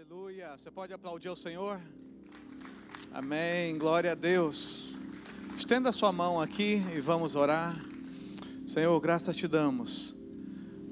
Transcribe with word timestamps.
Aleluia. 0.00 0.56
Você 0.56 0.70
pode 0.70 0.94
aplaudir 0.94 1.28
o 1.28 1.36
Senhor? 1.36 1.78
Amém. 3.12 3.76
Glória 3.76 4.12
a 4.12 4.14
Deus. 4.14 4.98
Estenda 5.58 5.90
a 5.90 5.92
sua 5.92 6.10
mão 6.10 6.40
aqui 6.40 6.82
e 6.96 7.02
vamos 7.02 7.34
orar. 7.34 7.76
Senhor, 8.66 8.98
graças 8.98 9.36
te 9.36 9.46
damos 9.46 10.14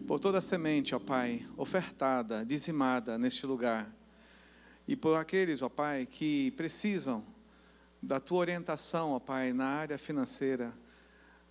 por 0.07 0.21
toda 0.21 0.37
a 0.37 0.43
semente, 0.43 0.95
ó 0.95 0.99
Pai, 0.99 1.43
ofertada, 1.57 2.45
dizimada 2.45 3.17
neste 3.17 3.47
lugar. 3.47 3.91
E 4.87 4.95
por 4.95 5.17
aqueles, 5.17 5.63
ó 5.63 5.71
Pai, 5.71 6.05
que 6.05 6.51
precisam 6.51 7.25
da 8.03 8.21
tua 8.21 8.41
orientação, 8.41 9.13
ó 9.13 9.19
Pai, 9.19 9.55
na 9.55 9.69
área 9.69 9.97
financeira. 9.97 10.71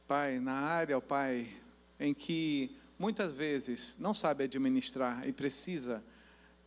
Pai, 0.07 0.39
na 0.39 0.53
área, 0.53 0.95
ó 0.95 1.01
Pai, 1.01 1.49
em 1.99 2.13
que 2.13 2.77
muitas 2.99 3.33
vezes 3.33 3.97
não 3.99 4.13
sabe 4.13 4.43
administrar 4.43 5.27
e 5.27 5.33
precisa 5.33 6.03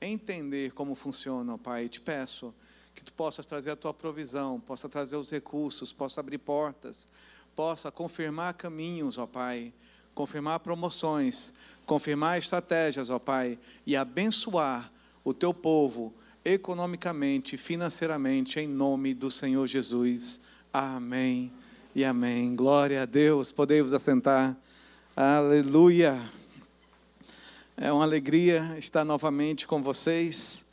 entender 0.00 0.72
como 0.72 0.94
funciona, 0.94 1.58
Pai. 1.58 1.88
Te 1.88 2.00
peço 2.00 2.54
que 2.94 3.04
tu 3.04 3.12
possas 3.12 3.46
trazer 3.46 3.70
a 3.70 3.76
tua 3.76 3.94
provisão, 3.94 4.60
possa 4.60 4.88
trazer 4.88 5.16
os 5.16 5.30
recursos, 5.30 5.92
possa 5.92 6.20
abrir 6.20 6.38
portas, 6.38 7.06
possa 7.54 7.90
confirmar 7.90 8.54
caminhos, 8.54 9.18
ó 9.18 9.26
Pai, 9.26 9.72
confirmar 10.14 10.60
promoções, 10.60 11.52
confirmar 11.86 12.38
estratégias, 12.38 13.10
ó 13.10 13.18
Pai, 13.18 13.58
e 13.86 13.96
abençoar 13.96 14.90
o 15.24 15.32
teu 15.34 15.52
povo 15.52 16.12
economicamente, 16.44 17.56
financeiramente, 17.56 18.58
em 18.58 18.66
nome 18.66 19.14
do 19.14 19.30
Senhor 19.30 19.66
Jesus. 19.66 20.40
Amém 20.72 21.52
e 21.94 22.04
amém. 22.04 22.54
Glória 22.54 23.02
a 23.02 23.06
Deus. 23.06 23.52
Podemos 23.52 23.92
assentar. 23.92 24.56
Aleluia. 25.16 26.39
É 27.82 27.90
uma 27.90 28.04
alegria 28.04 28.76
estar 28.78 29.06
novamente 29.06 29.66
com 29.66 29.82
vocês. 29.82 30.66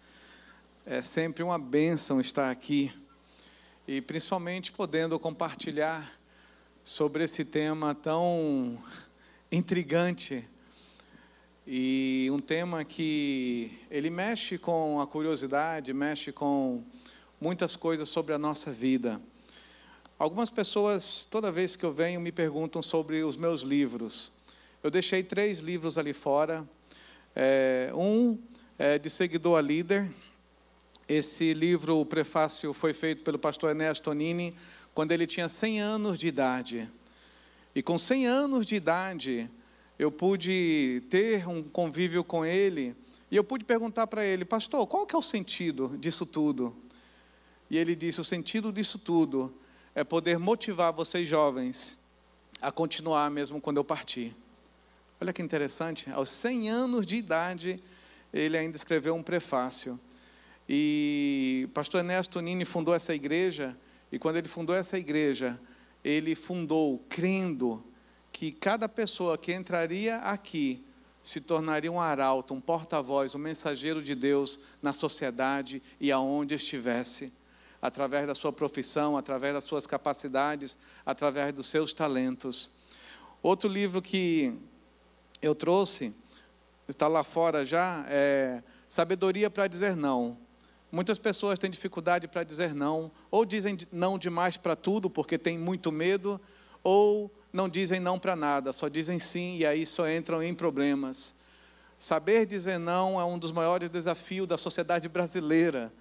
É 0.85 1.01
sempre 1.01 1.41
uma 1.41 1.57
bênção 1.57 2.19
estar 2.19 2.51
aqui 2.51 2.91
e 3.87 4.01
principalmente 4.01 4.73
podendo 4.73 5.17
compartilhar 5.17 6.05
sobre 6.83 7.23
esse 7.23 7.45
tema 7.45 7.95
tão 7.95 8.77
intrigante 9.49 10.45
e 11.65 12.27
um 12.29 12.39
tema 12.39 12.83
que 12.83 13.71
ele 13.89 14.09
mexe 14.09 14.57
com 14.57 14.99
a 14.99 15.07
curiosidade, 15.07 15.93
mexe 15.93 16.33
com 16.33 16.83
muitas 17.39 17.77
coisas 17.77 18.09
sobre 18.09 18.33
a 18.33 18.37
nossa 18.37 18.69
vida. 18.69 19.21
Algumas 20.19 20.49
pessoas, 20.49 21.25
toda 21.31 21.53
vez 21.53 21.77
que 21.77 21.85
eu 21.85 21.93
venho, 21.93 22.19
me 22.19 22.33
perguntam 22.33 22.81
sobre 22.81 23.23
os 23.23 23.37
meus 23.37 23.61
livros. 23.61 24.29
Eu 24.83 24.91
deixei 24.91 25.23
três 25.23 25.59
livros 25.59 25.97
ali 25.97 26.11
fora 26.11 26.67
é, 27.39 27.91
um 27.93 28.35
é 28.79 28.97
de 28.97 29.11
seguidor 29.11 29.59
a 29.59 29.61
líder. 29.61 30.09
Esse 31.07 31.53
livro, 31.53 31.99
o 31.99 32.05
prefácio, 32.05 32.73
foi 32.73 32.93
feito 32.93 33.21
pelo 33.23 33.37
pastor 33.37 33.69
Ernesto 33.69 34.05
Tonini 34.05 34.55
quando 34.91 35.11
ele 35.11 35.27
tinha 35.27 35.47
100 35.47 35.79
anos 35.79 36.17
de 36.17 36.25
idade. 36.25 36.91
E 37.75 37.83
com 37.83 37.95
100 37.95 38.25
anos 38.25 38.65
de 38.65 38.73
idade, 38.73 39.51
eu 39.99 40.11
pude 40.11 41.03
ter 41.11 41.47
um 41.47 41.61
convívio 41.61 42.23
com 42.23 42.43
ele 42.43 42.95
e 43.29 43.35
eu 43.35 43.43
pude 43.43 43.63
perguntar 43.63 44.07
para 44.07 44.25
ele, 44.25 44.43
pastor, 44.43 44.87
qual 44.87 45.05
que 45.05 45.15
é 45.15 45.19
o 45.19 45.21
sentido 45.21 45.95
disso 45.99 46.25
tudo? 46.25 46.75
E 47.69 47.77
ele 47.77 47.95
disse: 47.95 48.19
o 48.19 48.23
sentido 48.23 48.73
disso 48.73 48.97
tudo 48.97 49.53
é 49.93 50.03
poder 50.03 50.39
motivar 50.39 50.91
vocês 50.91 51.27
jovens 51.27 51.99
a 52.59 52.71
continuar 52.71 53.29
mesmo 53.29 53.61
quando 53.61 53.77
eu 53.77 53.83
partir. 53.83 54.35
Olha 55.19 55.33
que 55.33 55.41
interessante, 55.41 56.07
aos 56.11 56.29
100 56.29 56.69
anos 56.69 57.03
de 57.03 57.15
idade, 57.15 57.81
ele 58.31 58.55
ainda 58.55 58.75
escreveu 58.75 59.15
um 59.15 59.23
prefácio. 59.23 59.99
E 60.69 61.67
pastor 61.73 62.01
Ernesto 62.01 62.39
Nini 62.39 62.63
fundou 62.65 62.93
essa 62.93 63.15
igreja, 63.15 63.75
e 64.11 64.19
quando 64.19 64.35
ele 64.35 64.47
fundou 64.47 64.75
essa 64.75 64.95
igreja, 64.95 65.59
ele 66.03 66.35
fundou 66.35 67.03
crendo 67.09 67.83
que 68.31 68.51
cada 68.51 68.87
pessoa 68.87 69.39
que 69.39 69.51
entraria 69.51 70.17
aqui 70.17 70.85
se 71.23 71.41
tornaria 71.41 71.91
um 71.91 71.99
arauto, 71.99 72.53
um 72.53 72.61
porta-voz, 72.61 73.33
um 73.33 73.39
mensageiro 73.39 74.03
de 74.03 74.13
Deus 74.13 74.59
na 74.83 74.93
sociedade 74.93 75.81
e 75.99 76.11
aonde 76.11 76.53
estivesse, 76.53 77.33
através 77.81 78.27
da 78.27 78.35
sua 78.35 78.53
profissão, 78.53 79.17
através 79.17 79.55
das 79.55 79.63
suas 79.63 79.87
capacidades, 79.87 80.77
através 81.03 81.51
dos 81.53 81.65
seus 81.65 81.91
talentos. 81.91 82.69
Outro 83.41 83.67
livro 83.67 83.99
que 83.99 84.55
eu 85.41 85.53
trouxe, 85.53 86.15
está 86.87 87.07
lá 87.07 87.23
fora 87.23 87.65
já, 87.65 88.05
é 88.07 88.61
sabedoria 88.87 89.49
para 89.49 89.67
dizer 89.67 89.95
não. 89.95 90.37
Muitas 90.91 91.19
pessoas 91.19 91.59
têm 91.59 91.69
dificuldade 91.69 92.27
para 92.27 92.43
dizer 92.43 92.73
não, 92.73 93.11
ou 93.29 93.45
dizem 93.45 93.77
não 93.91 94.17
demais 94.17 94.55
para 94.55 94.75
tudo 94.75 95.09
porque 95.09 95.37
têm 95.37 95.57
muito 95.57 95.91
medo, 95.91 96.39
ou 96.83 97.31
não 97.51 97.67
dizem 97.67 97.99
não 97.99 98.17
para 98.17 98.35
nada, 98.35 98.71
só 98.71 98.87
dizem 98.87 99.19
sim 99.19 99.57
e 99.57 99.65
aí 99.65 99.85
só 99.85 100.09
entram 100.09 100.41
em 100.41 100.53
problemas. 100.53 101.33
Saber 101.97 102.45
dizer 102.45 102.77
não 102.77 103.19
é 103.19 103.25
um 103.25 103.37
dos 103.37 103.51
maiores 103.51 103.89
desafios 103.89 104.47
da 104.47 104.57
sociedade 104.57 105.09
brasileira. 105.09 105.91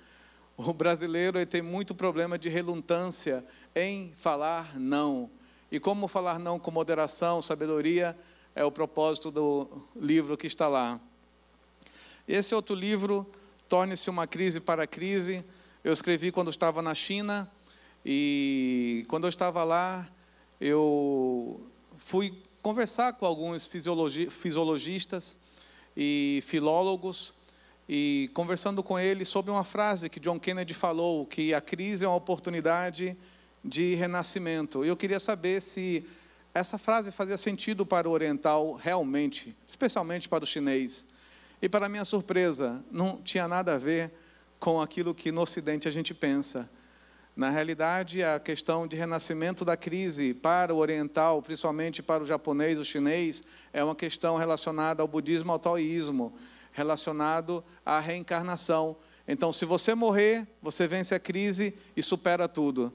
O 0.56 0.72
brasileiro 0.72 1.44
tem 1.46 1.62
muito 1.62 1.94
problema 1.94 2.38
de 2.38 2.48
relutância 2.48 3.44
em 3.74 4.12
falar 4.14 4.78
não. 4.78 5.30
E 5.70 5.80
como 5.80 6.06
falar 6.06 6.38
não 6.38 6.58
com 6.58 6.70
moderação, 6.70 7.42
sabedoria, 7.42 8.16
é 8.56 8.64
o 8.64 8.72
propósito 8.72 9.30
do 9.30 9.68
livro 9.94 10.34
que 10.34 10.46
está 10.46 10.66
lá. 10.66 10.98
Esse 12.26 12.54
outro 12.54 12.74
livro, 12.74 13.30
Torne-se 13.68 14.08
uma 14.08 14.26
crise 14.26 14.60
para 14.60 14.84
a 14.84 14.86
crise, 14.86 15.44
eu 15.84 15.92
escrevi 15.92 16.32
quando 16.32 16.48
estava 16.48 16.80
na 16.80 16.94
China 16.94 17.50
e 18.04 19.04
quando 19.08 19.24
eu 19.24 19.28
estava 19.28 19.62
lá, 19.62 20.08
eu 20.58 21.60
fui 21.98 22.32
conversar 22.62 23.12
com 23.12 23.26
alguns 23.26 23.66
fisiologistas 23.66 25.36
e 25.94 26.42
filólogos 26.46 27.34
e 27.86 28.30
conversando 28.32 28.82
com 28.82 28.98
eles 28.98 29.28
sobre 29.28 29.50
uma 29.50 29.64
frase 29.64 30.08
que 30.08 30.18
John 30.18 30.40
Kennedy 30.40 30.72
falou, 30.72 31.26
que 31.26 31.52
a 31.52 31.60
crise 31.60 32.04
é 32.06 32.08
uma 32.08 32.16
oportunidade 32.16 33.16
de 33.62 33.94
renascimento. 33.96 34.82
Eu 34.82 34.96
queria 34.96 35.20
saber 35.20 35.60
se 35.60 36.06
essa 36.56 36.78
frase 36.78 37.10
fazia 37.12 37.36
sentido 37.36 37.84
para 37.84 38.08
o 38.08 38.12
oriental 38.12 38.72
realmente, 38.72 39.54
especialmente 39.66 40.26
para 40.26 40.42
o 40.42 40.46
chinês. 40.46 41.06
E 41.60 41.68
para 41.68 41.88
minha 41.88 42.04
surpresa, 42.04 42.82
não 42.90 43.20
tinha 43.22 43.46
nada 43.46 43.74
a 43.74 43.78
ver 43.78 44.10
com 44.58 44.80
aquilo 44.80 45.14
que 45.14 45.30
no 45.30 45.42
ocidente 45.42 45.86
a 45.86 45.90
gente 45.90 46.14
pensa. 46.14 46.68
Na 47.36 47.50
realidade, 47.50 48.22
a 48.22 48.40
questão 48.40 48.86
de 48.86 48.96
renascimento 48.96 49.66
da 49.66 49.76
crise 49.76 50.32
para 50.32 50.74
o 50.74 50.78
oriental, 50.78 51.42
principalmente 51.42 52.02
para 52.02 52.22
o 52.22 52.26
japonês, 52.26 52.78
o 52.78 52.84
chinês, 52.84 53.42
é 53.70 53.84
uma 53.84 53.94
questão 53.94 54.36
relacionada 54.36 55.02
ao 55.02 55.08
budismo, 55.08 55.52
ao 55.52 55.58
taoísmo, 55.58 56.32
relacionado 56.72 57.62
à 57.84 58.00
reencarnação. 58.00 58.96
Então, 59.28 59.52
se 59.52 59.66
você 59.66 59.94
morrer, 59.94 60.46
você 60.62 60.88
vence 60.88 61.14
a 61.14 61.20
crise 61.20 61.76
e 61.94 62.02
supera 62.02 62.48
tudo. 62.48 62.90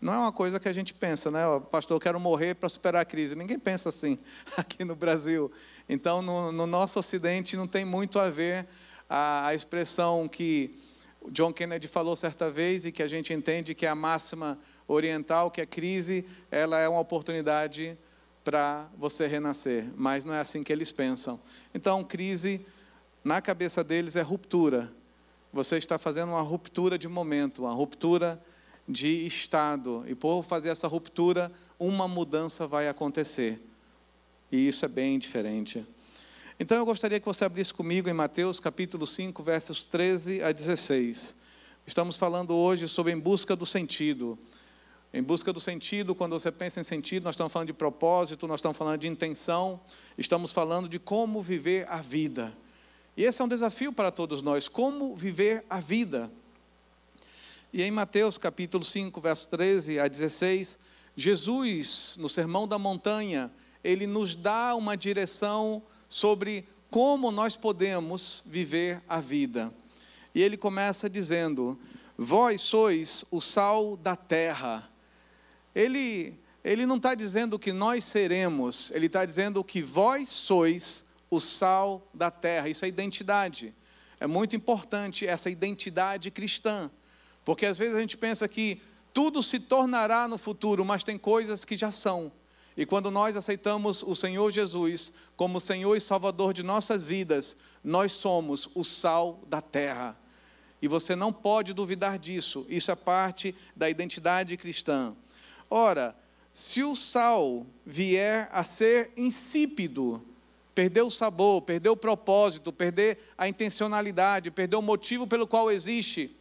Não 0.00 0.14
é 0.14 0.16
uma 0.16 0.32
coisa 0.32 0.58
que 0.58 0.68
a 0.68 0.72
gente 0.72 0.94
pensa, 0.94 1.30
né? 1.30 1.40
Pastor, 1.70 1.96
eu 1.96 2.00
quero 2.00 2.18
morrer 2.18 2.54
para 2.54 2.70
superar 2.70 3.02
a 3.02 3.04
crise. 3.04 3.36
Ninguém 3.36 3.58
pensa 3.58 3.90
assim 3.90 4.18
aqui 4.56 4.82
no 4.82 4.96
Brasil. 4.96 5.52
Então, 5.86 6.22
no, 6.22 6.50
no 6.50 6.66
nosso 6.66 6.98
Ocidente, 6.98 7.54
não 7.54 7.66
tem 7.66 7.84
muito 7.84 8.18
a 8.18 8.30
ver 8.30 8.66
a, 9.08 9.48
a 9.48 9.54
expressão 9.54 10.26
que 10.26 10.78
John 11.28 11.52
Kennedy 11.52 11.86
falou 11.86 12.16
certa 12.16 12.48
vez 12.48 12.86
e 12.86 12.92
que 12.92 13.02
a 13.02 13.08
gente 13.08 13.34
entende 13.34 13.74
que 13.74 13.84
é 13.84 13.90
a 13.90 13.94
máxima 13.94 14.58
oriental, 14.88 15.50
que 15.50 15.60
a 15.60 15.66
crise 15.66 16.26
ela 16.50 16.78
é 16.78 16.88
uma 16.88 17.00
oportunidade 17.00 17.98
para 18.42 18.88
você 18.96 19.26
renascer. 19.26 19.84
Mas 19.96 20.24
não 20.24 20.32
é 20.32 20.40
assim 20.40 20.62
que 20.62 20.72
eles 20.72 20.90
pensam. 20.90 21.38
Então, 21.74 22.02
crise, 22.02 22.64
na 23.22 23.42
cabeça 23.42 23.84
deles, 23.84 24.16
é 24.16 24.22
ruptura. 24.22 24.90
Você 25.52 25.76
está 25.76 25.98
fazendo 25.98 26.30
uma 26.30 26.40
ruptura 26.40 26.96
de 26.96 27.06
momento, 27.06 27.62
uma 27.64 27.72
ruptura 27.72 28.40
de 28.90 29.26
estado. 29.26 30.04
E 30.06 30.14
por 30.14 30.42
fazer 30.42 30.70
essa 30.70 30.88
ruptura, 30.88 31.52
uma 31.78 32.08
mudança 32.08 32.66
vai 32.66 32.88
acontecer. 32.88 33.60
E 34.50 34.66
isso 34.66 34.84
é 34.84 34.88
bem 34.88 35.18
diferente. 35.18 35.86
Então 36.58 36.76
eu 36.76 36.84
gostaria 36.84 37.20
que 37.20 37.26
você 37.26 37.44
abrisse 37.44 37.72
comigo 37.72 38.08
em 38.08 38.12
Mateus 38.12 38.58
capítulo 38.60 39.06
5, 39.06 39.42
versos 39.42 39.84
13 39.84 40.42
a 40.42 40.52
16. 40.52 41.34
Estamos 41.86 42.16
falando 42.16 42.54
hoje 42.54 42.86
sobre 42.86 43.12
em 43.12 43.18
busca 43.18 43.56
do 43.56 43.64
sentido. 43.64 44.38
Em 45.12 45.22
busca 45.22 45.52
do 45.52 45.58
sentido, 45.58 46.14
quando 46.14 46.32
você 46.32 46.52
pensa 46.52 46.80
em 46.80 46.84
sentido, 46.84 47.24
nós 47.24 47.34
estamos 47.34 47.52
falando 47.52 47.68
de 47.68 47.72
propósito, 47.72 48.46
nós 48.46 48.60
estamos 48.60 48.76
falando 48.76 49.00
de 49.00 49.08
intenção, 49.08 49.80
estamos 50.16 50.52
falando 50.52 50.88
de 50.88 50.98
como 50.98 51.42
viver 51.42 51.84
a 51.88 51.96
vida. 51.96 52.56
E 53.16 53.24
esse 53.24 53.40
é 53.42 53.44
um 53.44 53.48
desafio 53.48 53.92
para 53.92 54.12
todos 54.12 54.40
nós, 54.40 54.68
como 54.68 55.16
viver 55.16 55.64
a 55.68 55.80
vida. 55.80 56.30
E 57.72 57.82
em 57.82 57.90
Mateus 57.92 58.36
capítulo 58.36 58.82
5, 58.82 59.20
verso 59.20 59.48
13 59.48 60.00
a 60.00 60.08
16, 60.08 60.76
Jesus, 61.14 62.14
no 62.16 62.28
Sermão 62.28 62.66
da 62.66 62.80
Montanha, 62.80 63.48
ele 63.84 64.08
nos 64.08 64.34
dá 64.34 64.74
uma 64.74 64.96
direção 64.96 65.80
sobre 66.08 66.66
como 66.90 67.30
nós 67.30 67.56
podemos 67.56 68.42
viver 68.44 69.00
a 69.08 69.20
vida. 69.20 69.72
E 70.34 70.42
ele 70.42 70.56
começa 70.56 71.08
dizendo: 71.08 71.78
Vós 72.18 72.60
sois 72.60 73.24
o 73.30 73.40
sal 73.40 73.96
da 73.96 74.16
terra. 74.16 74.90
Ele, 75.72 76.36
ele 76.64 76.84
não 76.84 76.96
está 76.96 77.14
dizendo 77.14 77.56
que 77.56 77.72
nós 77.72 78.02
seremos, 78.02 78.90
ele 78.90 79.06
está 79.06 79.24
dizendo 79.24 79.62
que 79.62 79.80
vós 79.80 80.28
sois 80.28 81.04
o 81.30 81.38
sal 81.38 82.04
da 82.12 82.32
terra. 82.32 82.68
Isso 82.68 82.84
é 82.84 82.88
identidade. 82.88 83.72
É 84.18 84.26
muito 84.26 84.56
importante 84.56 85.24
essa 85.24 85.48
identidade 85.48 86.32
cristã, 86.32 86.90
porque 87.50 87.66
às 87.66 87.76
vezes 87.76 87.96
a 87.96 88.00
gente 88.00 88.16
pensa 88.16 88.46
que 88.46 88.80
tudo 89.12 89.42
se 89.42 89.58
tornará 89.58 90.28
no 90.28 90.38
futuro, 90.38 90.84
mas 90.84 91.02
tem 91.02 91.18
coisas 91.18 91.64
que 91.64 91.76
já 91.76 91.90
são. 91.90 92.30
E 92.76 92.86
quando 92.86 93.10
nós 93.10 93.36
aceitamos 93.36 94.04
o 94.04 94.14
Senhor 94.14 94.52
Jesus 94.52 95.12
como 95.34 95.58
Senhor 95.58 95.96
e 95.96 96.00
Salvador 96.00 96.54
de 96.54 96.62
nossas 96.62 97.02
vidas, 97.02 97.56
nós 97.82 98.12
somos 98.12 98.68
o 98.72 98.84
sal 98.84 99.42
da 99.48 99.60
terra. 99.60 100.16
E 100.80 100.86
você 100.86 101.16
não 101.16 101.32
pode 101.32 101.74
duvidar 101.74 102.20
disso. 102.20 102.64
Isso 102.68 102.92
é 102.92 102.94
parte 102.94 103.52
da 103.74 103.90
identidade 103.90 104.56
cristã. 104.56 105.12
Ora, 105.68 106.16
se 106.52 106.84
o 106.84 106.94
sal 106.94 107.66
vier 107.84 108.48
a 108.52 108.62
ser 108.62 109.10
insípido, 109.16 110.24
perder 110.72 111.02
o 111.02 111.10
sabor, 111.10 111.62
perder 111.62 111.88
o 111.88 111.96
propósito, 111.96 112.72
perder 112.72 113.18
a 113.36 113.48
intencionalidade, 113.48 114.52
perder 114.52 114.76
o 114.76 114.82
motivo 114.82 115.26
pelo 115.26 115.48
qual 115.48 115.68
existe, 115.68 116.36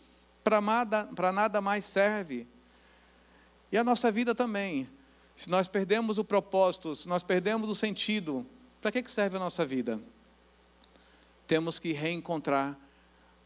para 0.49 0.61
nada, 0.61 1.07
nada 1.31 1.61
mais 1.61 1.85
serve. 1.85 2.47
E 3.71 3.77
a 3.77 3.83
nossa 3.83 4.11
vida 4.11 4.33
também. 4.33 4.89
Se 5.35 5.47
nós 5.47 5.67
perdemos 5.67 6.17
o 6.17 6.23
propósito, 6.23 6.95
se 6.95 7.07
nós 7.07 7.21
perdemos 7.21 7.69
o 7.69 7.75
sentido, 7.75 8.43
para 8.81 8.91
que 8.91 9.07
serve 9.07 9.37
a 9.37 9.39
nossa 9.39 9.63
vida? 9.63 10.01
Temos 11.45 11.77
que 11.77 11.93
reencontrar 11.93 12.75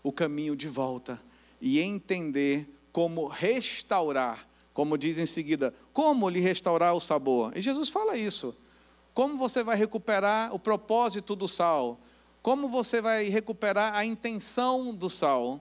o 0.02 0.14
caminho 0.14 0.56
de 0.56 0.68
volta 0.68 1.22
e 1.60 1.82
entender 1.82 2.70
como 2.94 3.28
restaurar, 3.28 4.48
como 4.74 4.98
diz 4.98 5.20
em 5.20 5.26
seguida, 5.26 5.74
como 5.92 6.30
lhe 6.30 6.40
restaurar 6.40 6.96
o 6.96 7.02
sabor. 7.02 7.52
E 7.56 7.62
Jesus 7.62 7.90
fala 7.90 8.16
isso. 8.16 8.56
Como 9.14 9.38
você 9.38 9.62
vai 9.62 9.76
recuperar 9.76 10.56
o 10.56 10.60
propósito 10.60 11.36
do 11.36 11.50
sal? 11.50 12.00
Como 12.42 12.70
você 12.70 13.02
vai 13.02 13.26
recuperar 13.26 13.94
a 13.94 14.06
intenção 14.06 14.96
do 14.96 15.10
sal? 15.10 15.60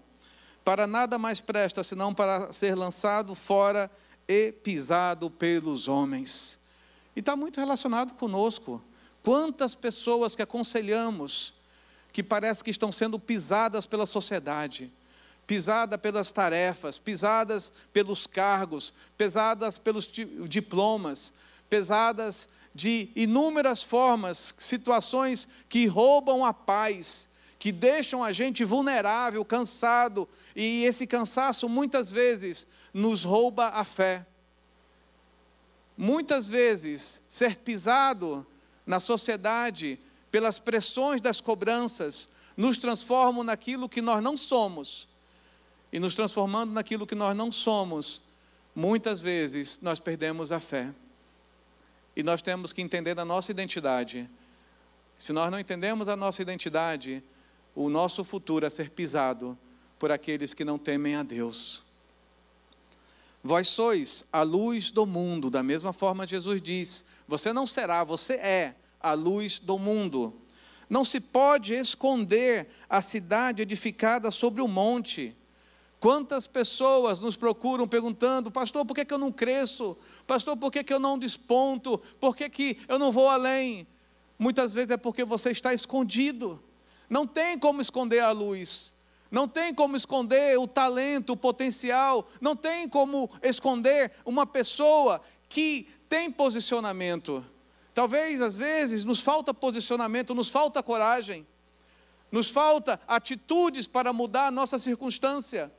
Para 0.64 0.87
nada 0.87 1.19
mais 1.19 1.41
presta 1.41 1.82
senão 1.82 2.14
para 2.14 2.53
ser 2.53 2.75
lançado 2.75 3.35
fora 3.35 3.91
e 4.29 4.53
pisado 4.53 5.31
pelos 5.31 5.88
homens. 5.88 6.59
E 7.17 7.20
está 7.20 7.37
muito 7.37 7.59
relacionado 7.61 8.14
conosco. 8.14 8.82
Quantas 9.23 9.75
pessoas 9.75 10.35
que 10.35 10.43
aconselhamos, 10.43 11.53
que 12.12 12.23
parece 12.23 12.62
que 12.62 12.70
estão 12.70 12.91
sendo 12.93 13.19
pisadas 13.19 13.87
pela 13.87 14.06
sociedade, 14.06 14.93
pisadas 15.47 16.00
pelas 16.00 16.32
tarefas, 16.32 16.99
pisadas 16.99 17.73
pelos 17.93 18.26
cargos, 18.26 18.93
pesadas 19.17 19.79
pelos 19.79 20.11
diplomas, 20.49 21.32
pesadas 21.69 22.49
de 22.75 23.11
inúmeras 23.15 23.82
formas, 23.82 24.55
situações 24.58 25.47
que 25.69 25.87
roubam 25.87 26.44
a 26.44 26.53
paz, 26.55 27.29
que 27.62 27.70
deixam 27.70 28.25
a 28.25 28.32
gente 28.32 28.64
vulnerável, 28.64 29.44
cansado, 29.44 30.29
e 30.55 30.82
esse 30.82 31.06
cansaço 31.06 31.69
muitas 31.69 32.11
vezes 32.11 32.67
nos 32.93 33.23
rouba 33.23 33.69
a 33.69 33.85
fé. 33.85 34.26
Muitas 35.97 36.49
vezes, 36.49 37.23
ser 37.29 37.59
pisado 37.59 38.44
na 38.85 38.99
sociedade 38.99 39.97
pelas 40.29 40.59
pressões 40.59 41.20
das 41.20 41.41
cobranças, 41.41 42.29
nos 42.56 42.79
transformam 42.79 43.44
naquilo 43.44 43.88
que 43.88 44.03
nós 44.03 44.20
não 44.20 44.37
somos. 44.37 45.06
E 45.93 46.00
nos 46.00 46.17
transformando 46.17 46.73
naquilo 46.73 47.06
que 47.06 47.15
nós 47.15 47.37
não 47.37 47.53
somos, 47.53 48.20
muitas 48.75 49.20
vezes 49.20 49.79
nós 49.81 50.00
perdemos 50.00 50.50
a 50.50 50.58
fé. 50.58 50.93
E 52.17 52.25
nós 52.25 52.43
temos 52.43 52.73
que 52.73 52.82
entender 52.82 53.17
a 53.20 53.25
nossa 53.25 53.53
identidade. 53.53 54.29
Se 55.17 55.32
nós 55.32 55.49
não 55.49 55.61
entendemos 55.61 56.08
a 56.08 56.17
nossa 56.17 56.43
identidade, 56.43 57.23
o 57.74 57.88
nosso 57.88 58.22
futuro 58.24 58.66
é 58.66 58.70
ser 58.70 58.90
pisado 58.90 59.58
por 59.98 60.10
aqueles 60.10 60.52
que 60.52 60.64
não 60.64 60.78
temem 60.78 61.16
a 61.16 61.22
Deus. 61.22 61.82
Vós 63.42 63.69
sois 63.69 64.24
a 64.32 64.42
luz 64.42 64.90
do 64.90 65.04
mundo, 65.04 65.50
da 65.50 65.62
mesma 65.62 65.92
forma 65.92 66.26
Jesus 66.26 66.60
diz: 66.62 67.04
você 67.26 67.52
não 67.52 67.66
será, 67.66 68.04
você 68.04 68.34
é 68.34 68.76
a 69.00 69.14
luz 69.14 69.58
do 69.58 69.78
mundo. 69.78 70.34
Não 70.88 71.04
se 71.04 71.19
pode 71.19 71.72
esconder 71.72 72.69
a 72.88 73.00
cidade 73.00 73.62
edificada 73.62 74.30
sobre 74.30 74.60
o 74.60 74.69
monte. 74.69 75.34
Quantas 75.98 76.46
pessoas 76.46 77.20
nos 77.20 77.36
procuram 77.36 77.88
perguntando, 77.88 78.50
pastor, 78.50 78.84
por 78.84 78.94
que, 78.94 79.04
que 79.04 79.14
eu 79.14 79.19
não 79.19 79.32
cresço? 79.32 79.96
Pastor, 80.26 80.56
por 80.56 80.70
que, 80.70 80.84
que 80.84 80.92
eu 80.92 81.00
não 81.00 81.16
desponto? 81.16 81.96
Por 82.20 82.36
que, 82.36 82.50
que 82.50 82.78
eu 82.88 82.98
não 82.98 83.10
vou 83.10 83.28
além? 83.28 83.86
Muitas 84.38 84.72
vezes 84.72 84.90
é 84.90 84.96
porque 84.96 85.24
você 85.24 85.50
está 85.50 85.72
escondido. 85.72 86.62
Não 87.12 87.26
tem 87.26 87.59
como 87.59 87.82
esconder 87.82 88.20
a 88.20 88.31
luz. 88.31 88.94
Não 89.31 89.47
tem 89.47 89.75
como 89.75 89.94
esconder 89.94 90.59
o 90.59 90.67
talento, 90.67 91.35
o 91.35 91.37
potencial. 91.37 92.26
Não 92.41 92.56
tem 92.56 92.88
como 92.88 93.31
esconder 93.43 94.12
uma 94.25 94.47
pessoa 94.47 95.20
que 95.47 95.87
tem 96.09 96.32
posicionamento. 96.32 97.44
Talvez, 97.93 98.41
às 98.41 98.56
vezes, 98.56 99.05
nos 99.05 99.20
falta 99.20 99.53
posicionamento, 99.53 100.35
nos 100.35 100.49
falta 100.49 100.82
coragem, 100.82 101.47
nos 102.31 102.49
falta 102.49 102.99
atitudes 103.06 103.87
para 103.87 104.11
mudar 104.11 104.47
a 104.47 104.50
nossa 104.50 104.79
circunstância. 104.79 105.70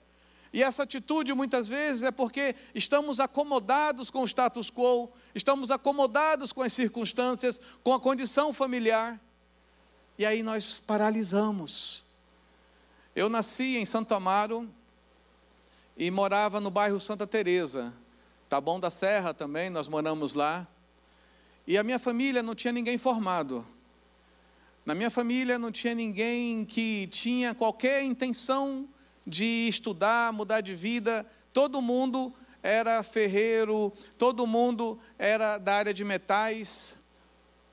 E 0.53 0.61
essa 0.61 0.83
atitude, 0.83 1.33
muitas 1.33 1.67
vezes, 1.67 2.03
é 2.03 2.11
porque 2.11 2.55
estamos 2.75 3.19
acomodados 3.19 4.11
com 4.11 4.21
o 4.21 4.27
status 4.27 4.69
quo, 4.69 5.09
estamos 5.33 5.71
acomodados 5.71 6.53
com 6.53 6.61
as 6.61 6.73
circunstâncias, 6.73 7.59
com 7.83 7.91
a 7.91 7.99
condição 7.99 8.53
familiar. 8.53 9.19
E 10.17 10.25
aí 10.25 10.43
nós 10.43 10.79
paralisamos. 10.85 12.03
Eu 13.15 13.29
nasci 13.29 13.77
em 13.77 13.85
Santo 13.85 14.13
Amaro 14.13 14.69
e 15.97 16.11
morava 16.11 16.59
no 16.59 16.69
bairro 16.69 16.99
Santa 16.99 17.25
Teresa. 17.25 17.91
Taboão 18.47 18.79
da 18.79 18.91
Serra 18.91 19.33
também, 19.33 19.71
nós 19.71 19.87
moramos 19.87 20.33
lá. 20.33 20.67
E 21.65 21.77
a 21.79 21.83
minha 21.83 21.97
família 21.97 22.43
não 22.43 22.53
tinha 22.53 22.71
ninguém 22.71 22.97
formado. 22.97 23.65
Na 24.85 24.93
minha 24.93 25.09
família 25.09 25.57
não 25.57 25.71
tinha 25.71 25.95
ninguém 25.95 26.63
que 26.63 27.07
tinha 27.07 27.55
qualquer 27.55 28.03
intenção 28.03 28.87
de 29.25 29.67
estudar, 29.67 30.31
mudar 30.31 30.61
de 30.61 30.75
vida. 30.75 31.25
Todo 31.51 31.81
mundo 31.81 32.31
era 32.61 33.01
ferreiro, 33.01 33.91
todo 34.17 34.45
mundo 34.45 34.99
era 35.17 35.57
da 35.57 35.73
área 35.73 35.93
de 35.93 36.03
metais, 36.03 36.95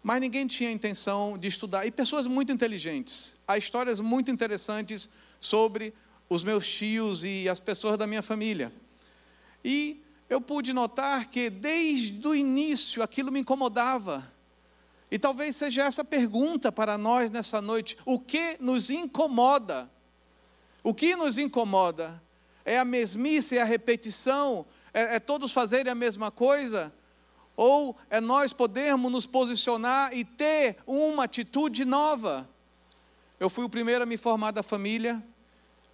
mas 0.02 0.20
ninguém 0.20 0.46
tinha 0.46 0.70
intenção 0.70 1.36
de 1.36 1.48
estudar. 1.48 1.86
E 1.86 1.90
pessoas 1.90 2.26
muito 2.26 2.50
inteligentes. 2.50 3.36
Há 3.46 3.58
histórias 3.58 4.00
muito 4.00 4.30
interessantes 4.30 5.08
sobre 5.38 5.92
os 6.28 6.42
meus 6.42 6.66
tios 6.66 7.22
e 7.24 7.48
as 7.48 7.60
pessoas 7.60 7.98
da 7.98 8.06
minha 8.06 8.22
família. 8.22 8.72
E 9.64 10.02
eu 10.28 10.40
pude 10.40 10.72
notar 10.72 11.28
que 11.28 11.50
desde 11.50 12.26
o 12.26 12.34
início 12.34 13.02
aquilo 13.02 13.32
me 13.32 13.40
incomodava. 13.40 14.26
E 15.10 15.18
talvez 15.18 15.56
seja 15.56 15.82
essa 15.82 16.04
pergunta 16.04 16.70
para 16.70 16.96
nós 16.96 17.30
nessa 17.30 17.60
noite: 17.60 17.98
o 18.04 18.18
que 18.18 18.56
nos 18.60 18.90
incomoda? 18.90 19.90
O 20.82 20.94
que 20.94 21.16
nos 21.16 21.36
incomoda? 21.36 22.22
É 22.64 22.78
a 22.78 22.84
mesmice, 22.84 23.58
é 23.58 23.62
a 23.62 23.64
repetição? 23.64 24.64
É, 24.94 25.16
é 25.16 25.20
todos 25.20 25.50
fazerem 25.50 25.90
a 25.90 25.96
mesma 25.96 26.30
coisa? 26.30 26.92
Ou 27.62 27.94
é 28.08 28.22
nós 28.22 28.54
podermos 28.54 29.12
nos 29.12 29.26
posicionar 29.26 30.16
e 30.16 30.24
ter 30.24 30.78
uma 30.86 31.24
atitude 31.24 31.84
nova? 31.84 32.48
Eu 33.38 33.50
fui 33.50 33.66
o 33.66 33.68
primeiro 33.68 34.02
a 34.02 34.06
me 34.06 34.16
formar 34.16 34.50
da 34.50 34.62
família, 34.62 35.22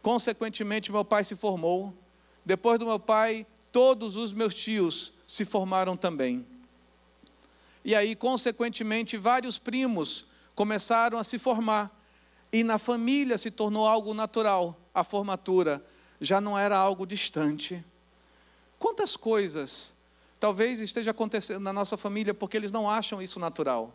consequentemente, 0.00 0.92
meu 0.92 1.04
pai 1.04 1.24
se 1.24 1.34
formou. 1.34 1.92
Depois 2.44 2.78
do 2.78 2.86
meu 2.86 3.00
pai, 3.00 3.44
todos 3.72 4.14
os 4.14 4.30
meus 4.30 4.54
tios 4.54 5.12
se 5.26 5.44
formaram 5.44 5.96
também. 5.96 6.46
E 7.84 7.96
aí, 7.96 8.14
consequentemente, 8.14 9.16
vários 9.16 9.58
primos 9.58 10.24
começaram 10.54 11.18
a 11.18 11.24
se 11.24 11.36
formar. 11.36 11.90
E 12.52 12.62
na 12.62 12.78
família 12.78 13.36
se 13.36 13.50
tornou 13.50 13.88
algo 13.88 14.14
natural. 14.14 14.80
A 14.94 15.02
formatura 15.02 15.84
já 16.20 16.40
não 16.40 16.56
era 16.56 16.76
algo 16.76 17.04
distante. 17.04 17.84
Quantas 18.78 19.16
coisas 19.16 19.95
talvez 20.38 20.80
esteja 20.80 21.10
acontecendo 21.10 21.60
na 21.60 21.72
nossa 21.72 21.96
família 21.96 22.34
porque 22.34 22.56
eles 22.56 22.70
não 22.70 22.88
acham 22.88 23.20
isso 23.22 23.38
natural. 23.38 23.94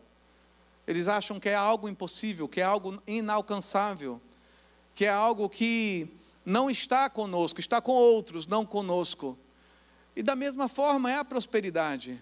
Eles 0.88 1.08
acham 1.08 1.40
que 1.40 1.50
é 1.50 1.56
algo 1.56 1.88
impossível, 1.88 2.48
que 2.48 2.60
é 2.60 2.64
algo 2.64 3.02
inalcançável, 3.08 4.22
que 4.96 5.06
é 5.06 5.10
algo 5.10 5.48
que 5.48 6.08
não 6.46 6.70
está 6.70 7.10
conosco, 7.10 7.60
está 7.60 7.80
com 7.80 7.92
outros, 7.92 8.48
não 8.48 8.66
conosco. 8.66 9.38
E 10.16 10.24
da 10.24 10.36
mesma 10.36 10.68
forma 10.68 11.12
é 11.12 11.18
a 11.18 11.24
prosperidade. 11.24 12.22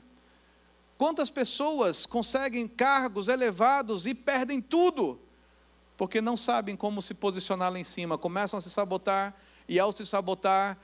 Quantas 0.98 1.30
pessoas 1.30 2.06
conseguem 2.06 2.68
cargos 2.68 3.28
elevados 3.28 4.06
e 4.06 4.14
perdem 4.14 4.62
tudo? 4.62 5.20
porque 6.00 6.22
não 6.22 6.38
sabem 6.38 6.78
como 6.78 7.02
se 7.02 7.14
posicionar 7.14 7.70
lá 7.70 7.78
em 7.78 7.84
cima, 7.84 8.18
começam 8.18 8.58
a 8.58 8.62
se 8.62 8.70
sabotar 8.70 9.36
e, 9.68 9.78
ao 9.78 9.92
se 9.92 10.06
sabotar, 10.06 10.78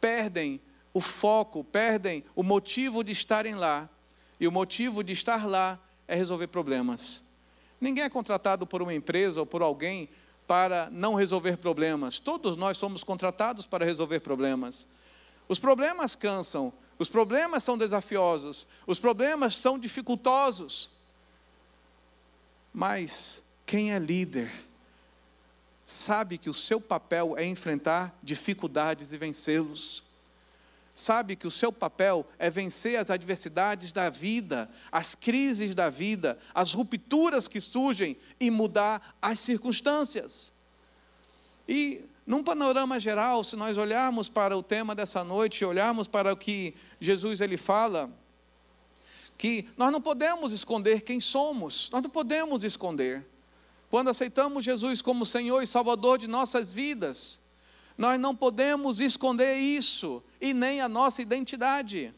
perdem 0.00 0.58
o 0.94 1.00
foco, 1.00 1.64
perdem 1.64 2.24
o 2.36 2.42
motivo 2.44 3.02
de 3.02 3.10
estarem 3.10 3.56
lá. 3.56 3.90
E 4.38 4.46
o 4.46 4.52
motivo 4.52 5.02
de 5.02 5.12
estar 5.12 5.46
lá 5.46 5.78
é 6.06 6.14
resolver 6.14 6.46
problemas. 6.46 7.20
Ninguém 7.80 8.04
é 8.04 8.08
contratado 8.08 8.66
por 8.66 8.80
uma 8.80 8.94
empresa 8.94 9.40
ou 9.40 9.46
por 9.46 9.60
alguém 9.60 10.08
para 10.46 10.88
não 10.90 11.14
resolver 11.14 11.56
problemas. 11.56 12.18
Todos 12.20 12.56
nós 12.56 12.76
somos 12.76 13.02
contratados 13.02 13.66
para 13.66 13.84
resolver 13.84 14.20
problemas. 14.20 14.86
Os 15.48 15.58
problemas 15.58 16.14
cansam, 16.14 16.72
os 16.98 17.08
problemas 17.08 17.62
são 17.64 17.76
desafiosos, 17.76 18.66
os 18.86 18.98
problemas 18.98 19.56
são 19.56 19.78
dificultosos. 19.78 20.90
Mas 22.72 23.42
quem 23.66 23.92
é 23.92 23.98
líder 23.98 24.50
sabe 25.84 26.38
que 26.38 26.50
o 26.50 26.54
seu 26.54 26.80
papel 26.80 27.34
é 27.36 27.44
enfrentar 27.44 28.16
dificuldades 28.22 29.12
e 29.12 29.18
vencê-los. 29.18 30.02
Sabe 30.94 31.34
que 31.34 31.46
o 31.46 31.50
seu 31.50 31.72
papel 31.72 32.24
é 32.38 32.48
vencer 32.48 32.96
as 33.00 33.10
adversidades 33.10 33.90
da 33.90 34.08
vida, 34.08 34.70
as 34.92 35.16
crises 35.16 35.74
da 35.74 35.90
vida, 35.90 36.38
as 36.54 36.72
rupturas 36.72 37.48
que 37.48 37.60
surgem 37.60 38.16
e 38.38 38.48
mudar 38.48 39.16
as 39.20 39.40
circunstâncias. 39.40 40.52
E 41.68 42.04
num 42.24 42.44
panorama 42.44 43.00
geral, 43.00 43.42
se 43.42 43.56
nós 43.56 43.76
olharmos 43.76 44.28
para 44.28 44.56
o 44.56 44.62
tema 44.62 44.94
dessa 44.94 45.24
noite, 45.24 45.64
olharmos 45.64 46.06
para 46.06 46.32
o 46.32 46.36
que 46.36 46.74
Jesus 47.00 47.40
ele 47.40 47.56
fala, 47.56 48.08
que 49.36 49.68
nós 49.76 49.90
não 49.90 50.00
podemos 50.00 50.52
esconder 50.52 51.02
quem 51.02 51.18
somos, 51.18 51.90
nós 51.90 52.02
não 52.02 52.10
podemos 52.10 52.62
esconder. 52.62 53.26
Quando 53.90 54.10
aceitamos 54.10 54.64
Jesus 54.64 55.02
como 55.02 55.26
Senhor 55.26 55.60
e 55.60 55.66
Salvador 55.66 56.18
de 56.18 56.28
nossas 56.28 56.72
vidas, 56.72 57.40
nós 57.96 58.20
não 58.20 58.34
podemos 58.34 59.00
esconder 59.00 59.56
isso 59.56 60.22
e 60.40 60.52
nem 60.52 60.80
a 60.80 60.88
nossa 60.88 61.22
identidade. 61.22 62.12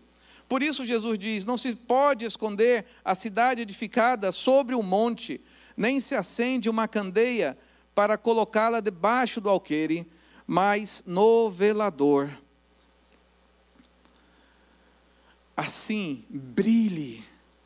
Por 0.49 0.63
isso 0.63 0.87
Jesus 0.87 1.19
diz: 1.19 1.45
não 1.45 1.59
se 1.59 1.75
pode 1.75 2.25
esconder 2.25 2.87
a 3.05 3.15
cidade 3.15 3.63
edificada 3.63 4.33
sobre 4.33 4.75
o 4.75 4.81
um 4.81 4.83
monte, 4.83 5.41
nem 5.77 6.01
se 6.01 6.15
acende 6.15 6.71
uma 6.71 6.89
candeia 6.89 7.57
para 7.95 8.17
colocá-la 8.17 8.81
debaixo 8.81 9.41
do 9.41 9.49
alqueire, 9.49 10.07
mas 10.47 11.03
no 11.07 11.51
velador. 11.51 12.31
Assim, 15.57 16.25
brilhe 16.29 17.25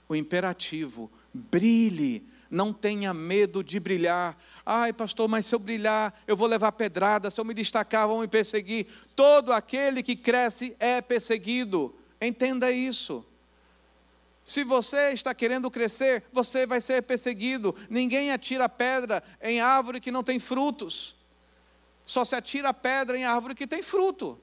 o 0.08 0.14
imperativo, 0.14 1.10
brilhe, 1.34 2.24
não 2.50 2.72
tenha 2.72 3.14
medo 3.14 3.62
de 3.62 3.78
brilhar. 3.78 4.36
Ai, 4.66 4.92
pastor, 4.92 5.28
mas 5.28 5.46
se 5.46 5.54
eu 5.54 5.58
brilhar, 5.58 6.12
eu 6.26 6.36
vou 6.36 6.48
levar 6.48 6.72
pedrada, 6.72 7.30
se 7.30 7.40
eu 7.40 7.44
me 7.44 7.54
destacar, 7.54 8.08
vão 8.08 8.20
me 8.20 8.28
perseguir. 8.28 8.86
Todo 9.14 9.52
aquele 9.52 10.02
que 10.02 10.16
cresce 10.16 10.76
é 10.80 11.00
perseguido. 11.00 11.94
Entenda 12.20 12.70
isso. 12.70 13.24
Se 14.44 14.64
você 14.64 15.12
está 15.12 15.32
querendo 15.32 15.70
crescer, 15.70 16.24
você 16.32 16.66
vai 16.66 16.80
ser 16.80 17.02
perseguido. 17.02 17.74
Ninguém 17.88 18.32
atira 18.32 18.68
pedra 18.68 19.22
em 19.40 19.60
árvore 19.60 20.00
que 20.00 20.10
não 20.10 20.24
tem 20.24 20.40
frutos. 20.40 21.14
Só 22.04 22.24
se 22.24 22.34
atira 22.34 22.74
pedra 22.74 23.16
em 23.16 23.24
árvore 23.24 23.54
que 23.54 23.66
tem 23.66 23.82
fruto. 23.82 24.40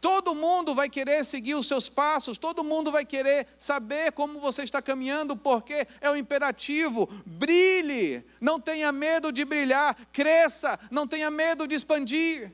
Todo 0.00 0.34
mundo 0.34 0.74
vai 0.74 0.88
querer 0.88 1.24
seguir 1.24 1.54
os 1.54 1.66
seus 1.66 1.88
passos, 1.88 2.38
todo 2.38 2.62
mundo 2.62 2.92
vai 2.92 3.04
querer 3.04 3.46
saber 3.58 4.12
como 4.12 4.40
você 4.40 4.62
está 4.62 4.80
caminhando, 4.80 5.36
porque 5.36 5.86
é 6.00 6.10
o 6.10 6.16
imperativo: 6.16 7.08
brilhe, 7.24 8.24
não 8.40 8.60
tenha 8.60 8.92
medo 8.92 9.32
de 9.32 9.44
brilhar, 9.44 9.96
cresça, 10.12 10.78
não 10.90 11.06
tenha 11.06 11.30
medo 11.30 11.66
de 11.66 11.74
expandir. 11.74 12.52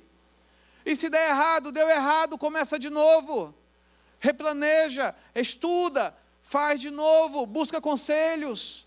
E 0.84 0.96
se 0.96 1.08
der 1.08 1.30
errado, 1.30 1.70
deu 1.70 1.88
errado, 1.88 2.38
começa 2.38 2.78
de 2.78 2.90
novo 2.90 3.54
replaneja, 4.22 5.12
estuda, 5.34 6.16
faz 6.42 6.80
de 6.80 6.90
novo, 6.90 7.44
busca 7.44 7.80
conselhos. 7.80 8.86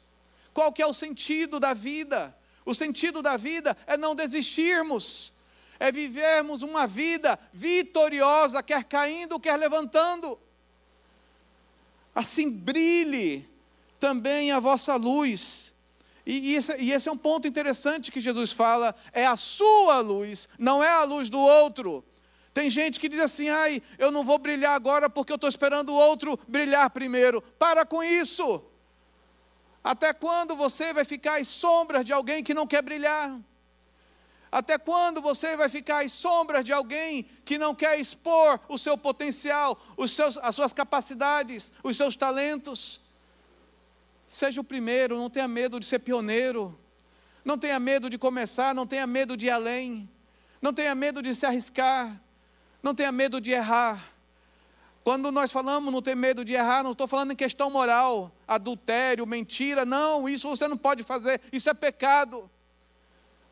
Qual 0.54 0.72
que 0.72 0.82
é 0.82 0.88
o 0.88 0.94
sentido 0.94 1.60
da 1.60 1.74
vida? 1.74 2.34
O 2.66 2.74
sentido 2.74 3.22
da 3.22 3.36
vida 3.36 3.76
é 3.86 3.98
não 3.98 4.16
desistirmos, 4.16 5.34
é 5.80 5.92
vivermos 5.92 6.62
uma 6.62 6.88
vida 6.88 7.38
vitoriosa, 7.54 8.64
quer 8.64 8.84
caindo, 8.84 9.40
quer 9.40 9.58
levantando. 9.58 10.40
Assim 12.14 12.50
brilhe 12.50 13.48
também 14.00 14.52
a 14.52 14.60
vossa 14.60 14.96
luz. 14.96 15.74
E, 16.26 16.52
e, 16.52 16.56
esse, 16.56 16.76
e 16.78 16.92
esse 16.92 17.08
é 17.08 17.12
um 17.12 17.18
ponto 17.18 17.48
interessante 17.48 18.12
que 18.12 18.20
Jesus 18.20 18.52
fala: 18.52 18.96
é 19.12 19.26
a 19.26 19.36
sua 19.36 20.00
luz, 20.00 20.50
não 20.58 20.84
é 20.84 20.90
a 20.90 21.04
luz 21.04 21.30
do 21.30 21.40
outro. 21.40 22.04
Tem 22.54 22.70
gente 22.70 23.00
que 23.00 23.10
diz 23.10 23.20
assim: 23.20 23.50
ai, 23.50 23.82
eu 23.98 24.10
não 24.12 24.24
vou 24.24 24.40
brilhar 24.40 24.74
agora 24.74 25.10
porque 25.10 25.32
eu 25.32 25.36
estou 25.36 25.50
esperando 25.50 25.90
o 25.90 25.96
outro 25.96 26.40
brilhar 26.48 26.90
primeiro. 26.90 27.42
Para 27.42 27.86
com 27.86 28.02
isso. 28.02 28.64
Até 29.84 30.14
quando 30.14 30.56
você 30.56 30.94
vai 30.94 31.06
ficar 31.06 31.40
às 31.40 31.48
sombras 31.48 32.06
de 32.06 32.14
alguém 32.14 32.44
que 32.44 32.56
não 32.56 32.66
quer 32.66 32.82
brilhar? 32.82 33.40
Até 34.52 34.78
quando 34.78 35.22
você 35.22 35.58
vai 35.58 35.68
ficar 35.68 36.06
às 36.06 36.12
sombras 36.12 36.64
de 36.64 36.72
alguém 36.72 37.24
que 37.44 37.58
não 37.58 37.76
quer 37.76 38.00
expor 38.00 38.60
o 38.70 38.78
seu 38.78 38.98
potencial, 38.98 39.78
os 39.98 40.12
seus, 40.12 40.38
as 40.38 40.56
suas 40.56 40.72
capacidades, 40.72 41.72
os 41.84 41.98
seus 41.98 42.16
talentos? 42.16 43.02
Seja 44.26 44.62
o 44.62 44.64
primeiro, 44.64 45.18
não 45.18 45.30
tenha 45.30 45.48
medo 45.48 45.80
de 45.80 45.86
ser 45.86 46.00
pioneiro, 46.00 46.78
não 47.44 47.58
tenha 47.58 47.80
medo 47.80 48.10
de 48.10 48.18
começar, 48.18 48.74
não 48.74 48.88
tenha 48.88 49.06
medo 49.06 49.38
de 49.38 49.48
ir 49.48 49.52
além, 49.52 50.10
não 50.62 50.74
tenha 50.74 50.96
medo 50.96 51.22
de 51.22 51.34
se 51.34 51.46
arriscar, 51.46 52.20
não 52.82 52.96
tenha 52.96 53.12
medo 53.12 53.40
de 53.40 53.52
errar. 53.52 54.04
Quando 55.04 55.32
nós 55.32 55.52
falamos 55.52 55.94
não 55.94 56.02
ter 56.02 56.16
medo 56.16 56.44
de 56.44 56.54
errar, 56.54 56.84
não 56.84 56.94
estou 56.94 57.08
falando 57.08 57.32
em 57.32 57.36
questão 57.36 57.70
moral, 57.70 58.32
adultério, 58.48 59.28
mentira, 59.28 59.86
não, 59.86 60.28
isso 60.28 60.50
você 60.50 60.68
não 60.68 60.78
pode 60.78 61.04
fazer, 61.04 61.40
isso 61.52 61.70
é 61.70 61.74
pecado. 61.76 62.50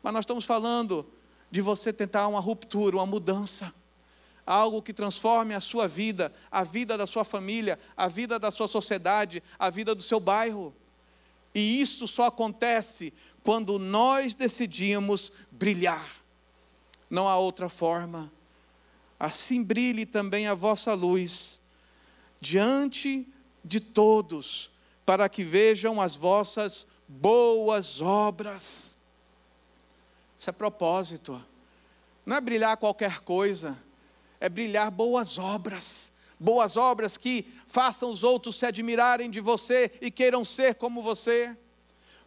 Mas 0.04 0.12
nós 0.12 0.22
estamos 0.22 0.44
falando 0.44 1.04
de 1.50 1.60
você 1.60 1.92
tentar 1.92 2.28
uma 2.28 2.38
ruptura, 2.38 2.94
uma 2.96 3.06
mudança, 3.06 3.74
algo 4.46 4.80
que 4.80 4.92
transforme 4.92 5.54
a 5.54 5.60
sua 5.60 5.88
vida, 5.88 6.32
a 6.48 6.62
vida 6.62 6.96
da 6.96 7.06
sua 7.06 7.24
família, 7.24 7.76
a 7.96 8.06
vida 8.06 8.38
da 8.38 8.52
sua 8.52 8.68
sociedade, 8.68 9.42
a 9.58 9.68
vida 9.68 9.96
do 9.96 10.02
seu 10.02 10.20
bairro. 10.20 10.72
E 11.52 11.80
isso 11.80 12.06
só 12.06 12.26
acontece 12.26 13.12
quando 13.42 13.80
nós 13.80 14.34
decidimos 14.34 15.32
brilhar. 15.50 16.08
Não 17.10 17.26
há 17.26 17.36
outra 17.36 17.68
forma 17.68 18.30
assim 19.18 19.62
brilhe 19.62 20.04
também 20.04 20.46
a 20.46 20.54
vossa 20.54 20.92
luz 20.92 21.60
diante 22.40 23.26
de 23.64 23.80
todos, 23.80 24.70
para 25.06 25.28
que 25.28 25.42
vejam 25.42 26.00
as 26.00 26.14
vossas 26.14 26.86
boas 27.08 28.00
obras. 28.00 28.93
Isso 30.36 30.50
é 30.50 30.52
propósito. 30.52 31.42
Não 32.24 32.36
é 32.36 32.40
brilhar 32.40 32.76
qualquer 32.76 33.20
coisa, 33.20 33.78
é 34.40 34.48
brilhar 34.48 34.90
boas 34.90 35.38
obras. 35.38 36.12
Boas 36.38 36.76
obras 36.76 37.16
que 37.16 37.46
façam 37.66 38.10
os 38.10 38.24
outros 38.24 38.56
se 38.56 38.66
admirarem 38.66 39.30
de 39.30 39.40
você 39.40 39.92
e 40.00 40.10
queiram 40.10 40.44
ser 40.44 40.74
como 40.74 41.02
você 41.02 41.56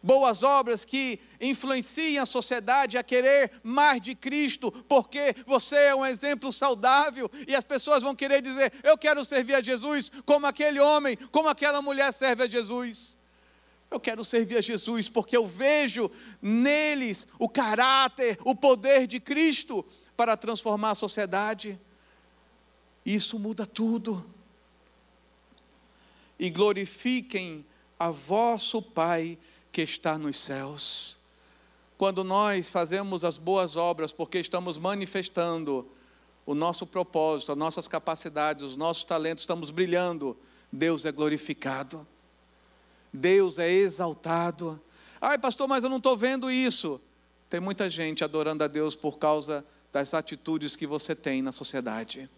boas 0.02 0.42
obras 0.42 0.84
que 0.84 1.20
influenciem 1.40 2.18
a 2.18 2.26
sociedade 2.26 2.96
a 2.96 3.02
querer 3.02 3.52
mais 3.62 4.00
de 4.00 4.14
Cristo, 4.14 4.70
porque 4.88 5.34
você 5.46 5.76
é 5.76 5.94
um 5.94 6.06
exemplo 6.06 6.52
saudável 6.52 7.30
e 7.46 7.54
as 7.54 7.64
pessoas 7.64 8.02
vão 8.02 8.14
querer 8.14 8.40
dizer: 8.40 8.72
Eu 8.82 8.96
quero 8.96 9.24
servir 9.24 9.54
a 9.54 9.60
Jesus 9.60 10.10
como 10.24 10.46
aquele 10.46 10.80
homem, 10.80 11.16
como 11.30 11.48
aquela 11.48 11.82
mulher 11.82 12.12
serve 12.12 12.44
a 12.44 12.48
Jesus. 12.48 13.17
Eu 13.90 13.98
quero 13.98 14.24
servir 14.24 14.58
a 14.58 14.60
Jesus 14.60 15.08
porque 15.08 15.36
eu 15.36 15.46
vejo 15.46 16.10
neles 16.42 17.26
o 17.38 17.48
caráter, 17.48 18.38
o 18.44 18.54
poder 18.54 19.06
de 19.06 19.18
Cristo 19.18 19.84
para 20.16 20.36
transformar 20.36 20.90
a 20.90 20.94
sociedade. 20.94 21.80
Isso 23.04 23.38
muda 23.38 23.64
tudo. 23.64 24.24
E 26.38 26.50
glorifiquem 26.50 27.64
a 27.98 28.10
vosso 28.10 28.82
Pai 28.82 29.38
que 29.72 29.82
está 29.82 30.18
nos 30.18 30.38
céus. 30.38 31.18
Quando 31.96 32.22
nós 32.22 32.68
fazemos 32.68 33.24
as 33.24 33.38
boas 33.38 33.74
obras 33.74 34.12
porque 34.12 34.38
estamos 34.38 34.76
manifestando 34.76 35.88
o 36.46 36.54
nosso 36.54 36.86
propósito, 36.86 37.52
as 37.52 37.58
nossas 37.58 37.88
capacidades, 37.88 38.62
os 38.64 38.76
nossos 38.76 39.04
talentos, 39.04 39.42
estamos 39.42 39.70
brilhando, 39.70 40.36
Deus 40.72 41.04
é 41.04 41.10
glorificado, 41.10 42.06
Deus 43.12 43.58
é 43.58 43.70
exaltado. 43.70 44.80
Ai, 45.20 45.38
pastor, 45.38 45.66
mas 45.66 45.84
eu 45.84 45.90
não 45.90 45.96
estou 45.96 46.16
vendo 46.16 46.50
isso. 46.50 47.00
Tem 47.48 47.60
muita 47.60 47.88
gente 47.88 48.22
adorando 48.22 48.62
a 48.62 48.68
Deus 48.68 48.94
por 48.94 49.18
causa 49.18 49.64
das 49.92 50.12
atitudes 50.12 50.76
que 50.76 50.86
você 50.86 51.14
tem 51.14 51.40
na 51.40 51.52
sociedade. 51.52 52.28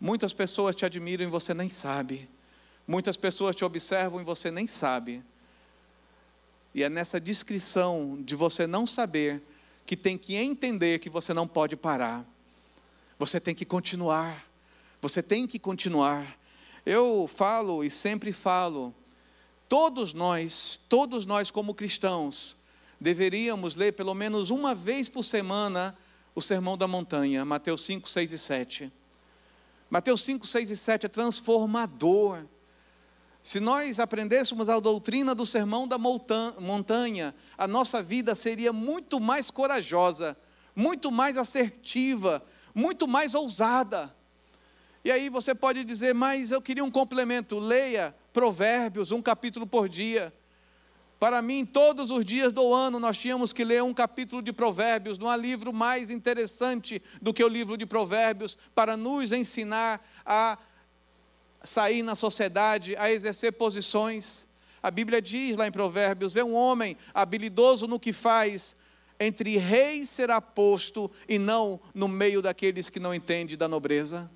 Muitas 0.00 0.32
pessoas 0.32 0.74
te 0.74 0.86
admiram 0.86 1.24
e 1.24 1.30
você 1.30 1.52
nem 1.52 1.68
sabe. 1.68 2.28
Muitas 2.86 3.16
pessoas 3.16 3.54
te 3.54 3.64
observam 3.64 4.20
e 4.20 4.24
você 4.24 4.50
nem 4.50 4.66
sabe. 4.66 5.22
E 6.74 6.82
é 6.82 6.88
nessa 6.88 7.20
descrição 7.20 8.20
de 8.22 8.34
você 8.34 8.66
não 8.66 8.86
saber 8.86 9.42
que 9.84 9.96
tem 9.96 10.16
que 10.16 10.36
entender 10.36 10.98
que 11.00 11.10
você 11.10 11.34
não 11.34 11.46
pode 11.46 11.76
parar. 11.76 12.24
Você 13.18 13.38
tem 13.38 13.54
que 13.54 13.64
continuar. 13.64 14.46
Você 15.02 15.22
tem 15.22 15.46
que 15.46 15.58
continuar. 15.58 16.38
Eu 16.86 17.28
falo 17.28 17.84
e 17.84 17.90
sempre 17.90 18.32
falo, 18.32 18.94
todos 19.70 20.12
nós, 20.12 20.80
todos 20.88 21.24
nós 21.24 21.48
como 21.48 21.76
cristãos, 21.76 22.56
deveríamos 23.00 23.76
ler 23.76 23.92
pelo 23.92 24.14
menos 24.14 24.50
uma 24.50 24.74
vez 24.74 25.08
por 25.08 25.22
semana 25.22 25.96
o 26.34 26.42
Sermão 26.42 26.76
da 26.76 26.88
Montanha, 26.88 27.44
Mateus 27.44 27.82
5, 27.84 28.08
6 28.08 28.32
e 28.32 28.38
7. 28.38 28.92
Mateus 29.88 30.22
5, 30.22 30.44
6 30.44 30.70
e 30.72 30.76
7 30.76 31.06
é 31.06 31.08
transformador. 31.08 32.42
Se 33.40 33.60
nós 33.60 34.00
aprendêssemos 34.00 34.68
a 34.68 34.80
doutrina 34.80 35.36
do 35.36 35.46
sermão 35.46 35.86
da 35.86 35.96
montanha, 35.96 37.32
a 37.56 37.68
nossa 37.68 38.02
vida 38.02 38.34
seria 38.34 38.72
muito 38.72 39.20
mais 39.20 39.52
corajosa, 39.52 40.36
muito 40.74 41.12
mais 41.12 41.36
assertiva, 41.38 42.44
muito 42.74 43.06
mais 43.06 43.34
ousada. 43.34 44.14
E 45.04 45.12
aí 45.12 45.28
você 45.28 45.54
pode 45.54 45.84
dizer, 45.84 46.12
mas 46.12 46.50
eu 46.50 46.60
queria 46.60 46.84
um 46.84 46.90
complemento. 46.90 47.58
Leia 47.58 48.14
Provérbios, 48.32 49.10
um 49.10 49.22
capítulo 49.22 49.66
por 49.66 49.88
dia. 49.88 50.32
Para 51.18 51.42
mim, 51.42 51.66
todos 51.66 52.10
os 52.10 52.24
dias 52.24 52.50
do 52.50 52.72
ano, 52.72 52.98
nós 52.98 53.18
tínhamos 53.18 53.52
que 53.52 53.62
ler 53.62 53.82
um 53.82 53.92
capítulo 53.92 54.40
de 54.40 54.54
Provérbios. 54.54 55.18
Não 55.18 55.28
há 55.28 55.36
livro 55.36 55.70
mais 55.70 56.10
interessante 56.10 57.02
do 57.20 57.34
que 57.34 57.44
o 57.44 57.48
livro 57.48 57.76
de 57.76 57.84
Provérbios 57.84 58.56
para 58.74 58.96
nos 58.96 59.30
ensinar 59.30 60.00
a 60.24 60.56
sair 61.62 62.02
na 62.02 62.14
sociedade, 62.14 62.96
a 62.96 63.12
exercer 63.12 63.52
posições. 63.52 64.48
A 64.82 64.90
Bíblia 64.90 65.20
diz 65.20 65.58
lá 65.58 65.66
em 65.66 65.72
Provérbios: 65.72 66.32
vê 66.32 66.42
um 66.42 66.54
homem 66.54 66.96
habilidoso 67.12 67.86
no 67.86 68.00
que 68.00 68.14
faz, 68.14 68.74
entre 69.18 69.58
reis 69.58 70.08
será 70.08 70.40
posto 70.40 71.10
e 71.28 71.38
não 71.38 71.78
no 71.94 72.08
meio 72.08 72.40
daqueles 72.40 72.88
que 72.88 72.98
não 72.98 73.14
entendem 73.14 73.58
da 73.58 73.68
nobreza. 73.68 74.30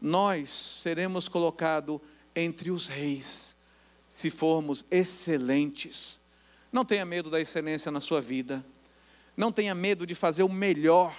Nós 0.00 0.48
seremos 0.82 1.28
colocados 1.28 2.00
entre 2.34 2.70
os 2.70 2.88
reis, 2.88 3.56
se 4.08 4.30
formos 4.30 4.84
excelentes. 4.90 6.20
Não 6.72 6.84
tenha 6.84 7.04
medo 7.04 7.30
da 7.30 7.40
excelência 7.40 7.90
na 7.90 8.00
sua 8.00 8.20
vida. 8.20 8.64
Não 9.36 9.50
tenha 9.50 9.74
medo 9.74 10.06
de 10.06 10.14
fazer 10.14 10.42
o 10.42 10.48
melhor 10.48 11.14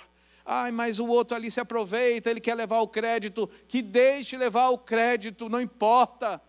Ai, 0.52 0.72
mas 0.72 0.98
o 0.98 1.06
outro 1.06 1.38
ali 1.38 1.52
se 1.52 1.60
aproveita, 1.60 2.28
ele 2.28 2.40
quer 2.40 2.56
levar 2.56 2.80
o 2.80 2.88
crédito. 2.88 3.48
Que 3.68 3.84
deixe 3.84 4.36
levar 4.36 4.70
o 4.70 4.80
crédito, 4.80 5.48
não 5.48 5.62
importa. 5.62 6.42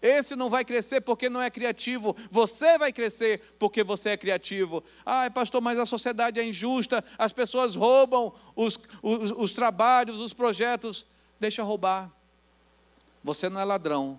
Esse 0.00 0.34
não 0.34 0.48
vai 0.48 0.64
crescer 0.64 1.02
porque 1.02 1.28
não 1.28 1.42
é 1.42 1.50
criativo. 1.50 2.16
Você 2.30 2.78
vai 2.78 2.90
crescer 2.94 3.42
porque 3.58 3.84
você 3.84 4.08
é 4.08 4.16
criativo. 4.16 4.82
Ai, 5.04 5.28
pastor, 5.28 5.60
mas 5.60 5.78
a 5.78 5.84
sociedade 5.84 6.40
é 6.40 6.44
injusta. 6.46 7.04
As 7.18 7.30
pessoas 7.30 7.74
roubam 7.74 8.32
os, 8.56 8.80
os, 9.02 9.30
os 9.32 9.52
trabalhos, 9.52 10.18
os 10.18 10.32
projetos. 10.32 11.04
Deixa 11.42 11.62
roubar. 11.62 12.10
Você 13.22 13.50
não 13.50 13.60
é 13.60 13.64
ladrão. 13.64 14.18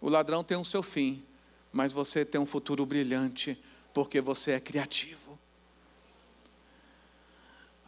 O 0.00 0.08
ladrão 0.08 0.42
tem 0.42 0.56
o 0.56 0.64
seu 0.64 0.82
fim. 0.82 1.22
Mas 1.70 1.92
você 1.92 2.24
tem 2.24 2.40
um 2.40 2.46
futuro 2.46 2.86
brilhante 2.86 3.60
porque 3.92 4.20
você 4.20 4.52
é 4.52 4.60
criativo 4.60 5.24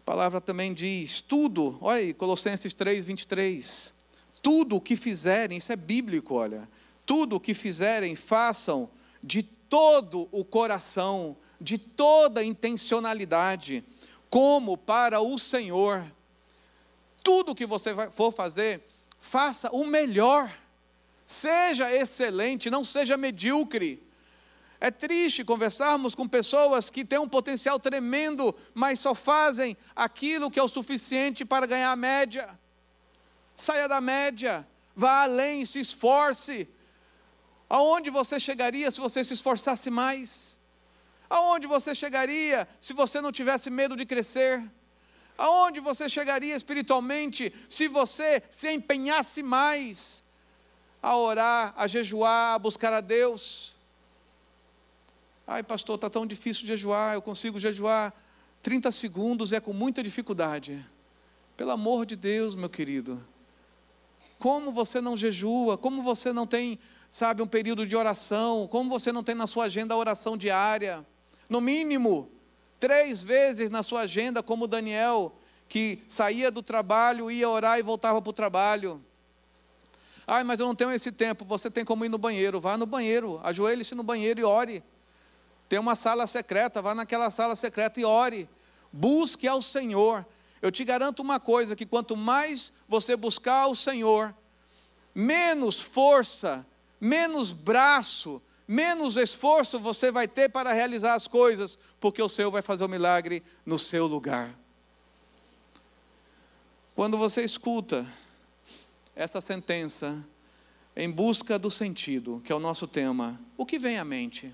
palavra 0.07 0.41
também 0.41 0.73
diz: 0.73 1.21
tudo, 1.21 1.77
olha 1.83 1.99
aí, 1.99 2.15
Colossenses 2.15 2.73
3, 2.73 3.05
23. 3.05 3.93
Tudo 4.41 4.77
o 4.77 4.81
que 4.81 4.95
fizerem, 4.95 5.59
isso 5.59 5.73
é 5.73 5.77
bíblico, 5.77 6.37
olha. 6.37 6.69
Tudo 7.05 7.37
o 7.37 7.41
que 7.41 7.53
fizerem, 7.53 8.15
façam 8.15 8.89
de 9.21 9.43
todo 9.43 10.29
o 10.31 10.45
coração, 10.45 11.37
de 11.61 11.77
toda 11.77 12.41
a 12.41 12.45
intencionalidade, 12.45 13.85
como 14.31 14.77
para 14.79 15.21
o 15.21 15.37
Senhor. 15.37 16.05
Tudo 17.27 17.57
que 17.57 17.67
você 17.67 17.93
for 18.13 18.31
fazer, 18.31 18.81
faça 19.19 19.69
o 19.73 19.85
melhor. 19.85 20.49
Seja 21.27 21.93
excelente, 21.93 22.71
não 22.71 22.85
seja 22.85 23.17
medíocre. 23.17 24.01
É 24.81 24.93
triste 24.93 25.43
conversarmos 25.43 26.15
com 26.15 26.29
pessoas 26.29 26.89
que 26.89 27.05
têm 27.05 27.19
um 27.19 27.29
potencial 27.29 27.81
tremendo, 27.81 28.55
mas 28.73 29.01
só 29.01 29.13
fazem 29.13 29.77
aquilo 29.97 30.49
que 30.49 30.61
é 30.61 30.63
o 30.63 30.69
suficiente 30.69 31.45
para 31.45 31.67
ganhar 31.67 31.91
a 31.91 31.97
média. 31.97 32.57
Saia 33.57 33.89
da 33.89 34.01
média, 34.01 34.65
vá 34.95 35.25
além, 35.25 35.65
se 35.65 35.81
esforce. 35.81 36.69
Aonde 37.69 38.09
você 38.09 38.39
chegaria 38.39 38.89
se 38.89 39.01
você 39.01 39.25
se 39.25 39.33
esforçasse 39.33 39.91
mais? 39.91 40.61
Aonde 41.29 41.67
você 41.67 41.93
chegaria 41.93 42.69
se 42.79 42.93
você 42.93 43.21
não 43.21 43.33
tivesse 43.33 43.69
medo 43.69 43.97
de 43.97 44.07
crescer? 44.07 44.63
Aonde 45.39 45.81
você 45.81 46.09
chegaria 46.09 46.57
espiritualmente 46.57 47.53
se 47.69 47.89
você 47.89 48.43
se 48.51 48.73
empenhasse 48.73 49.43
mais 49.43 50.23
a 51.03 51.17
orar, 51.17 51.75
a 51.77 51.87
jejuar, 51.87 52.55
a 52.55 52.59
buscar 52.59 52.93
a 52.93 53.01
Deus? 53.01 53.77
Ai, 55.47 55.63
pastor, 55.63 55.95
está 55.95 56.11
tão 56.11 56.27
difícil 56.27 56.67
jejuar, 56.67 57.15
eu 57.15 57.23
consigo 57.23 57.61
jejuar 57.61 58.13
30 58.63 58.91
segundos, 58.91 59.53
é 59.53 59.61
com 59.61 59.73
muita 59.73 60.03
dificuldade. 60.03 60.85
Pelo 61.57 61.71
amor 61.71 62.05
de 62.05 62.17
Deus, 62.17 62.55
meu 62.55 62.69
querido. 62.69 63.25
Como 64.39 64.73
você 64.73 65.01
não 65.01 65.17
jejua? 65.17 65.79
Como 65.79 66.03
você 66.03 66.33
não 66.33 66.47
tem, 66.47 66.79
sabe, 67.09 67.43
um 67.43 67.47
período 67.47 67.87
de 67.87 67.95
oração? 67.95 68.67
Como 68.67 68.91
você 68.91 69.13
não 69.13 69.23
tem 69.23 69.35
na 69.35 69.47
sua 69.47 69.65
agenda 69.65 69.95
a 69.95 69.97
oração 69.97 70.37
diária? 70.37 71.07
No 71.49 71.61
mínimo, 71.61 72.29
três 72.79 73.23
vezes 73.23 73.71
na 73.71 73.83
sua 73.83 74.01
agenda, 74.03 74.43
como 74.43 74.67
Daniel, 74.67 75.35
que 75.69 76.03
saía 76.09 76.51
do 76.51 76.63
trabalho, 76.63 77.31
ia 77.31 77.49
orar 77.49 77.79
e 77.79 77.83
voltava 77.83 78.21
para 78.21 78.31
o 78.31 78.33
trabalho. 78.33 79.05
Ai, 80.27 80.43
mas 80.43 80.59
eu 80.59 80.67
não 80.67 80.75
tenho 80.75 80.91
esse 80.91 81.13
tempo. 81.13 81.45
Você 81.45 81.71
tem 81.71 81.85
como 81.85 82.05
ir 82.05 82.09
no 82.09 82.19
banheiro. 82.19 82.61
Vá 82.61 82.77
no 82.77 82.87
banheiro, 82.87 83.41
ajoelhe-se 83.45 83.95
no 83.95 84.03
banheiro 84.03 84.41
e 84.41 84.45
ore. 84.45 84.83
Tem 85.69 85.79
uma 85.79 85.95
sala 85.95 86.27
secreta, 86.27 86.83
vá 86.83 86.95
naquela 86.95 87.31
sala 87.31 87.55
secreta 87.55 88.01
e 88.01 88.05
ore. 88.05 88.49
Busque 88.93 89.47
ao 89.47 89.63
Senhor. 89.63 90.27
Eu 90.61 90.71
te 90.71 90.85
garanto 90.85 91.21
uma 91.21 91.39
coisa: 91.39 91.77
que 91.77 91.87
quanto 91.87 92.17
mais 92.17 92.73
você 92.89 93.17
buscar 93.17 93.63
ao 93.63 93.75
Senhor, 93.75 94.35
menos 95.15 95.81
força, 95.81 96.67
menos 97.01 97.53
braço, 97.53 98.43
menos 98.67 99.17
esforço 99.17 99.79
você 99.79 100.11
vai 100.11 100.27
ter 100.27 100.49
para 100.49 100.73
realizar 100.73 101.15
as 101.15 101.27
coisas, 101.27 101.79
porque 102.01 102.23
o 102.23 102.29
Senhor 102.29 102.51
vai 102.51 102.63
fazer 102.63 102.85
o 102.85 102.89
milagre 102.89 103.43
no 103.65 103.79
seu 103.79 104.07
lugar. 104.07 104.55
Quando 106.95 107.19
você 107.19 107.43
escuta 107.43 108.07
essa 109.15 109.41
sentença, 109.41 110.25
em 110.97 111.11
busca 111.11 111.59
do 111.59 111.71
sentido, 111.71 112.41
que 112.43 112.51
é 112.51 112.55
o 112.55 112.61
nosso 112.61 112.87
tema, 112.87 113.39
o 113.57 113.67
que 113.67 113.79
vem 113.79 113.99
à 113.99 114.05
mente? 114.05 114.53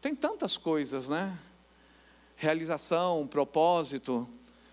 Tem 0.00 0.16
tantas 0.16 0.56
coisas, 0.56 1.08
né? 1.08 1.38
Realização, 2.34 3.24
propósito, 3.28 4.28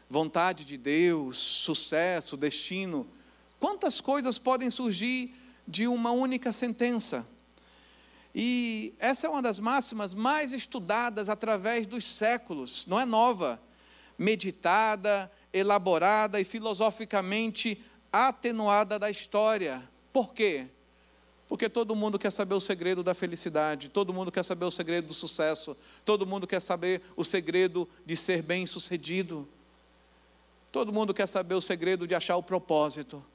vontade 0.09 0.65
de 0.65 0.75
Deus, 0.75 1.37
sucesso, 1.37 2.35
destino. 2.35 3.07
Quantas 3.59 4.01
coisas 4.01 4.39
podem 4.39 4.71
surgir 4.71 5.35
de 5.67 5.87
uma 5.87 6.09
única 6.09 6.51
sentença? 6.51 7.27
E 8.33 8.93
essa 8.99 9.27
é 9.27 9.29
uma 9.29 9.41
das 9.41 9.57
máximas 9.57 10.13
mais 10.13 10.53
estudadas 10.53 11.29
através 11.29 11.87
dos 11.87 12.05
séculos, 12.05 12.85
não 12.87 12.99
é 12.99 13.05
nova, 13.05 13.59
meditada, 14.17 15.31
elaborada 15.51 16.39
e 16.39 16.43
filosoficamente 16.43 17.83
atenuada 18.11 18.99
da 18.99 19.09
história. 19.09 19.81
Por 20.13 20.33
quê? 20.33 20.67
Porque 21.47 21.67
todo 21.67 21.95
mundo 21.95 22.19
quer 22.19 22.31
saber 22.31 22.53
o 22.53 22.59
segredo 22.59 23.03
da 23.03 23.15
felicidade, 23.15 23.89
todo 23.89 24.13
mundo 24.13 24.31
quer 24.31 24.43
saber 24.43 24.65
o 24.65 24.71
segredo 24.71 25.07
do 25.07 25.13
sucesso, 25.15 25.75
todo 26.05 26.27
mundo 26.27 26.45
quer 26.45 26.59
saber 26.61 27.01
o 27.15 27.23
segredo 27.23 27.89
de 28.05 28.15
ser 28.15 28.43
bem-sucedido. 28.43 29.47
Todo 30.71 30.93
mundo 30.93 31.11
quer 31.11 31.27
saber 31.27 31.55
o 31.55 31.61
segredo 31.61 32.07
de 32.07 32.13
achar 32.13 32.37
o 32.37 32.43
propósito. 32.43 33.25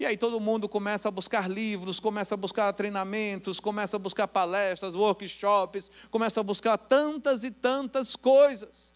E 0.00 0.06
aí 0.06 0.16
todo 0.16 0.38
mundo 0.38 0.68
começa 0.68 1.08
a 1.08 1.10
buscar 1.10 1.50
livros, 1.50 1.98
começa 1.98 2.34
a 2.34 2.36
buscar 2.36 2.72
treinamentos, 2.72 3.58
começa 3.58 3.96
a 3.96 3.98
buscar 3.98 4.28
palestras, 4.28 4.94
workshops, 4.94 5.90
começa 6.08 6.38
a 6.38 6.42
buscar 6.42 6.78
tantas 6.78 7.42
e 7.42 7.50
tantas 7.50 8.14
coisas. 8.14 8.94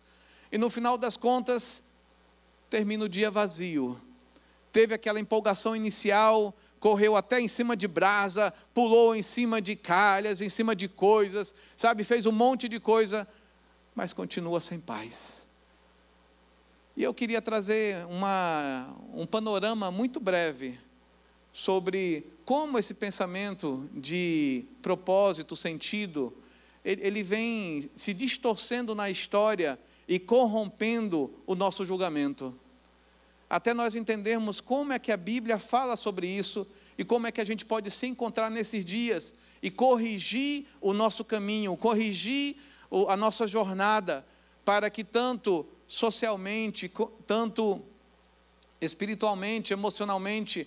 E 0.52 0.56
no 0.56 0.70
final 0.70 0.96
das 0.96 1.16
contas, 1.16 1.82
termina 2.70 3.04
o 3.04 3.08
dia 3.08 3.32
vazio. 3.32 4.00
Teve 4.70 4.94
aquela 4.94 5.18
empolgação 5.18 5.74
inicial, 5.74 6.54
correu 6.78 7.16
até 7.16 7.40
em 7.40 7.48
cima 7.48 7.76
de 7.76 7.88
brasa, 7.88 8.54
pulou 8.72 9.14
em 9.16 9.22
cima 9.22 9.60
de 9.60 9.74
calhas, 9.74 10.40
em 10.40 10.48
cima 10.48 10.74
de 10.74 10.86
coisas, 10.88 11.52
sabe, 11.76 12.04
fez 12.04 12.26
um 12.26 12.32
monte 12.32 12.68
de 12.68 12.78
coisa, 12.78 13.26
mas 13.92 14.12
continua 14.12 14.60
sem 14.60 14.78
paz. 14.78 15.48
E 16.96 17.02
eu 17.02 17.12
queria 17.12 17.42
trazer 17.42 18.06
uma, 18.06 18.94
um 19.12 19.26
panorama 19.26 19.90
muito 19.90 20.20
breve 20.20 20.78
sobre 21.52 22.26
como 22.44 22.78
esse 22.78 22.94
pensamento 22.94 23.88
de 23.92 24.64
propósito, 24.80 25.54
sentido, 25.54 26.34
ele, 26.84 27.22
vem 27.22 27.88
se 27.94 28.12
distorcendo 28.12 28.94
na 28.94 29.08
história 29.08 29.78
e 30.08 30.18
corrompendo 30.18 31.32
o 31.46 31.54
nosso 31.54 31.84
julgamento. 31.84 32.58
Até 33.48 33.72
nós 33.72 33.94
entendermos 33.94 34.60
como 34.60 34.92
é 34.92 34.98
que 34.98 35.12
a 35.12 35.16
Bíblia 35.16 35.58
fala 35.58 35.94
sobre 35.94 36.26
isso 36.26 36.66
e 36.98 37.04
como 37.04 37.26
é 37.26 37.32
que 37.32 37.40
a 37.40 37.44
gente 37.44 37.64
pode 37.64 37.90
se 37.90 38.06
encontrar 38.06 38.50
nesses 38.50 38.84
dias 38.84 39.34
e 39.62 39.70
corrigir 39.70 40.66
o 40.80 40.92
nosso 40.92 41.24
caminho, 41.24 41.76
corrigir 41.76 42.56
a 43.08 43.16
nossa 43.16 43.46
jornada, 43.46 44.26
para 44.64 44.90
que 44.90 45.04
tanto 45.04 45.66
socialmente, 45.86 46.90
tanto 47.26 47.80
espiritualmente, 48.80 49.72
emocionalmente, 49.72 50.66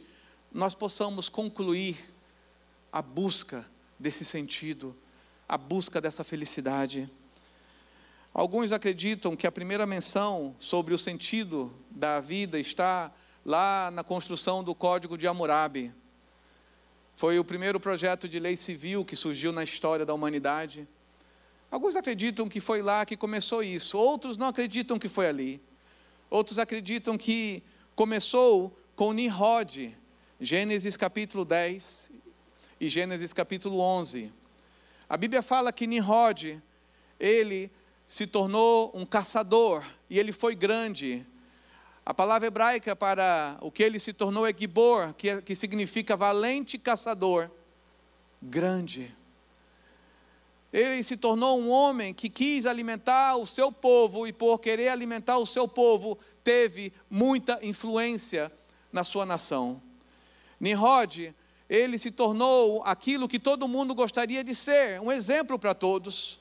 nós 0.56 0.74
possamos 0.74 1.28
concluir 1.28 1.98
a 2.90 3.02
busca 3.02 3.70
desse 4.00 4.24
sentido, 4.24 4.96
a 5.50 5.58
busca 5.58 6.00
dessa 6.00 6.24
felicidade. 6.24 7.12
Alguns 8.34 8.72
acreditam 8.72 9.36
que 9.36 9.46
a 9.46 9.52
primeira 9.52 9.86
menção 9.86 10.56
sobre 10.58 10.94
o 10.94 10.98
sentido 10.98 11.76
da 11.92 12.22
vida 12.22 12.58
está 12.58 13.12
lá 13.46 13.92
na 13.92 14.02
construção 14.02 14.64
do 14.64 14.74
Código 14.74 15.18
de 15.18 15.28
Hammurabi. 15.28 15.94
Foi 17.16 17.38
o 17.38 17.44
primeiro 17.44 17.78
projeto 17.78 18.26
de 18.26 18.40
lei 18.40 18.56
civil 18.56 19.04
que 19.04 19.18
surgiu 19.18 19.52
na 19.52 19.64
história 19.64 20.06
da 20.06 20.14
humanidade. 20.14 20.88
Alguns 21.70 21.98
acreditam 21.98 22.48
que 22.48 22.62
foi 22.62 22.82
lá 22.82 23.06
que 23.06 23.18
começou 23.18 23.62
isso, 23.62 23.98
outros 23.98 24.38
não 24.38 24.48
acreditam 24.48 24.98
que 24.98 25.10
foi 25.10 25.28
ali. 25.28 25.62
Outros 26.30 26.58
acreditam 26.58 27.18
que 27.18 27.62
começou 27.94 28.74
com 28.96 29.12
Nimrod, 29.12 29.94
Gênesis 30.40 30.98
capítulo 30.98 31.46
10 31.46 32.12
e 32.82 32.90
Gênesis 32.90 33.32
capítulo 33.32 33.80
11. 33.80 34.34
A 35.08 35.16
Bíblia 35.16 35.42
fala 35.42 35.72
que 35.72 35.88
Nimrod, 35.88 36.62
ele 37.18 37.72
se 38.06 38.28
tornou 38.28 38.92
um 38.94 39.06
caçador 39.06 39.82
e 40.10 40.20
ele 40.20 40.34
foi 40.34 40.54
grande. 40.54 41.26
A 42.06 42.14
palavra 42.14 42.48
hebraica 42.48 42.94
para 42.98 43.58
o 43.62 43.72
que 43.72 43.82
ele 43.82 43.98
se 43.98 44.12
tornou 44.12 44.46
é 44.46 44.54
Gibor, 44.54 45.14
que, 45.14 45.30
é, 45.30 45.42
que 45.42 45.56
significa 45.56 46.18
valente 46.18 46.78
caçador, 46.78 47.50
grande. 48.42 49.16
Ele 50.74 51.02
se 51.02 51.16
tornou 51.16 51.62
um 51.62 51.70
homem 51.70 52.14
que 52.14 52.28
quis 52.28 52.66
alimentar 52.66 53.38
o 53.38 53.48
seu 53.48 53.72
povo 53.72 54.28
e, 54.28 54.34
por 54.34 54.60
querer 54.60 54.90
alimentar 54.90 55.38
o 55.38 55.46
seu 55.46 55.66
povo, 55.66 56.20
teve 56.44 56.92
muita 57.10 57.58
influência 57.66 58.52
na 58.92 59.06
sua 59.06 59.26
nação. 59.26 59.82
Nimrod, 60.60 61.34
ele 61.70 61.98
se 61.98 62.12
tornou 62.12 62.84
aquilo 62.84 63.28
que 63.28 63.40
todo 63.40 63.68
mundo 63.68 63.96
gostaria 63.96 64.44
de 64.44 64.54
ser, 64.54 65.00
um 65.02 65.12
exemplo 65.12 65.58
para 65.58 65.74
todos. 65.74 66.40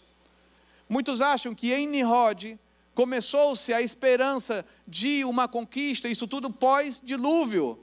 Muitos 0.89 1.21
acham 1.21 1.55
que 1.55 1.73
em 1.73 1.87
Nimrod 1.87 2.59
começou-se 2.95 3.73
a 3.73 3.81
esperança 3.81 4.65
de 4.87 5.25
uma 5.25 5.49
conquista, 5.49 6.09
isso 6.09 6.27
tudo 6.27 6.51
pós-dilúvio. 6.51 7.79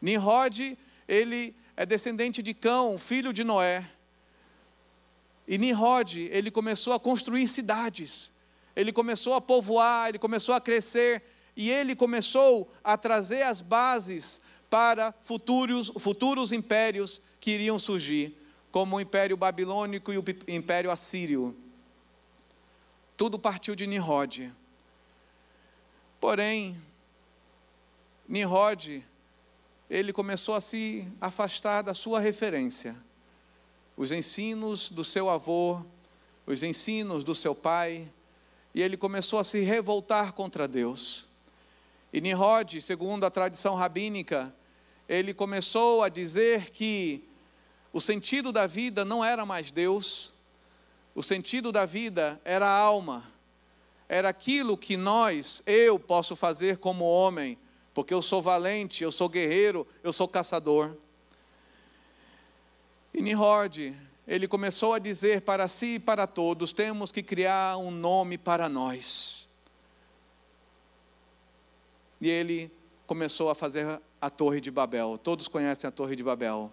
Nimrod, 0.00 0.76
ele 1.06 1.54
é 1.76 1.86
descendente 1.86 2.42
de 2.42 2.54
Cão, 2.54 2.98
filho 2.98 3.32
de 3.32 3.44
Noé. 3.44 3.88
E 5.46 5.56
Nimrod, 5.58 6.28
ele 6.32 6.50
começou 6.50 6.92
a 6.92 7.00
construir 7.00 7.46
cidades. 7.46 8.32
Ele 8.74 8.92
começou 8.92 9.34
a 9.34 9.40
povoar, 9.40 10.08
ele 10.08 10.18
começou 10.18 10.54
a 10.54 10.60
crescer 10.60 11.22
e 11.56 11.70
ele 11.70 11.96
começou 11.96 12.72
a 12.82 12.96
trazer 12.96 13.42
as 13.42 13.60
bases 13.60 14.40
para 14.70 15.14
futuros, 15.22 15.92
futuros 15.98 16.52
impérios 16.52 17.20
que 17.40 17.52
iriam 17.52 17.78
surgir, 17.78 18.36
como 18.70 18.96
o 18.96 19.00
Império 19.00 19.36
Babilônico 19.36 20.12
e 20.12 20.18
o 20.18 20.24
Império 20.46 20.90
Assírio. 20.90 21.56
Tudo 23.16 23.38
partiu 23.38 23.74
de 23.74 23.86
Nimrod. 23.86 24.52
Porém, 26.20 26.80
Nimrod, 28.28 29.04
ele 29.88 30.12
começou 30.12 30.54
a 30.54 30.60
se 30.60 31.06
afastar 31.20 31.82
da 31.82 31.94
sua 31.94 32.20
referência. 32.20 32.96
Os 33.96 34.12
ensinos 34.12 34.90
do 34.90 35.04
seu 35.04 35.30
avô, 35.30 35.82
os 36.46 36.62
ensinos 36.62 37.24
do 37.24 37.34
seu 37.34 37.54
pai, 37.54 38.08
e 38.74 38.82
ele 38.82 38.96
começou 38.96 39.38
a 39.38 39.44
se 39.44 39.60
revoltar 39.60 40.32
contra 40.34 40.68
Deus. 40.68 41.26
E 42.12 42.20
Nimrod, 42.20 42.80
segundo 42.80 43.24
a 43.24 43.30
tradição 43.30 43.74
rabínica, 43.74 44.54
ele 45.08 45.32
começou 45.32 46.02
a 46.02 46.08
dizer 46.08 46.70
que 46.70 47.24
o 47.92 48.00
sentido 48.00 48.52
da 48.52 48.66
vida 48.66 49.04
não 49.04 49.24
era 49.24 49.46
mais 49.46 49.70
Deus, 49.70 50.34
o 51.14 51.22
sentido 51.22 51.72
da 51.72 51.86
vida 51.86 52.40
era 52.44 52.66
a 52.66 52.78
alma, 52.78 53.24
era 54.08 54.28
aquilo 54.28 54.76
que 54.76 54.96
nós, 54.96 55.62
eu 55.66 55.98
posso 55.98 56.36
fazer 56.36 56.78
como 56.78 57.04
homem, 57.04 57.58
porque 57.94 58.12
eu 58.12 58.22
sou 58.22 58.42
valente, 58.42 59.02
eu 59.02 59.10
sou 59.10 59.28
guerreiro, 59.28 59.86
eu 60.02 60.12
sou 60.12 60.28
caçador. 60.28 60.94
E 63.12 63.22
Nimrod, 63.22 63.96
ele 64.26 64.46
começou 64.46 64.92
a 64.92 64.98
dizer 64.98 65.40
para 65.40 65.66
si 65.66 65.94
e 65.94 65.98
para 65.98 66.26
todos: 66.26 66.72
temos 66.72 67.10
que 67.10 67.22
criar 67.22 67.78
um 67.78 67.90
nome 67.90 68.36
para 68.36 68.68
nós. 68.68 69.48
E 72.20 72.28
ele 72.28 72.70
começou 73.08 73.48
a 73.48 73.54
fazer 73.54 73.98
a 74.20 74.28
Torre 74.28 74.60
de 74.60 74.70
Babel. 74.70 75.16
Todos 75.16 75.48
conhecem 75.48 75.88
a 75.88 75.90
Torre 75.90 76.14
de 76.14 76.22
Babel. 76.22 76.70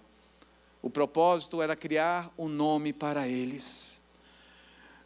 O 0.81 0.89
propósito 0.89 1.61
era 1.61 1.77
criar 1.77 2.29
um 2.37 2.49
nome 2.49 2.91
para 2.91 3.25
eles. 3.25 4.01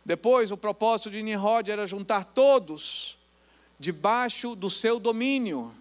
Depois, 0.04 0.52
o 0.52 0.58
propósito 0.58 1.12
de 1.12 1.22
Nimrod 1.22 1.70
era 1.70 1.86
juntar 1.86 2.26
todos 2.26 3.16
debaixo 3.78 4.56
do 4.56 4.72
seu 4.72 5.00
domínio. 5.00 5.72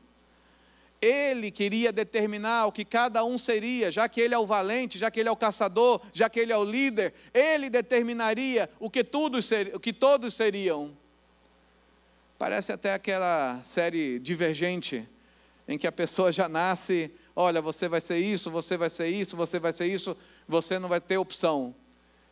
Ele 1.00 1.50
queria 1.50 1.90
determinar 1.90 2.66
o 2.66 2.72
que 2.72 2.84
cada 2.84 3.24
um 3.24 3.38
seria, 3.38 3.90
já 3.90 4.06
que 4.06 4.20
ele 4.20 4.34
é 4.34 4.38
o 4.38 4.46
valente, 4.46 4.98
já 4.98 5.10
que 5.10 5.18
ele 5.18 5.30
é 5.30 5.32
o 5.32 5.36
caçador, 5.36 6.02
já 6.12 6.28
que 6.28 6.38
ele 6.40 6.52
é 6.52 6.58
o 6.58 6.64
líder, 6.64 7.14
ele 7.32 7.70
determinaria 7.70 8.68
o 8.78 8.90
que, 8.90 9.02
tudo 9.02 9.40
ser, 9.40 9.74
o 9.74 9.80
que 9.80 9.94
todos 9.94 10.34
seriam. 10.34 10.94
Parece 12.36 12.70
até 12.70 12.92
aquela 12.92 13.62
série 13.64 14.18
divergente 14.18 15.08
em 15.68 15.76
que 15.76 15.86
a 15.86 15.92
pessoa 15.92 16.32
já 16.32 16.48
nasce, 16.48 17.14
olha, 17.36 17.60
você 17.60 17.86
vai 17.86 18.00
ser 18.00 18.16
isso, 18.16 18.50
você 18.50 18.76
vai 18.76 18.88
ser 18.88 19.08
isso, 19.08 19.36
você 19.36 19.60
vai 19.60 19.72
ser 19.72 19.86
isso, 19.86 20.16
você 20.48 20.78
não 20.78 20.88
vai 20.88 21.00
ter 21.00 21.18
opção. 21.18 21.74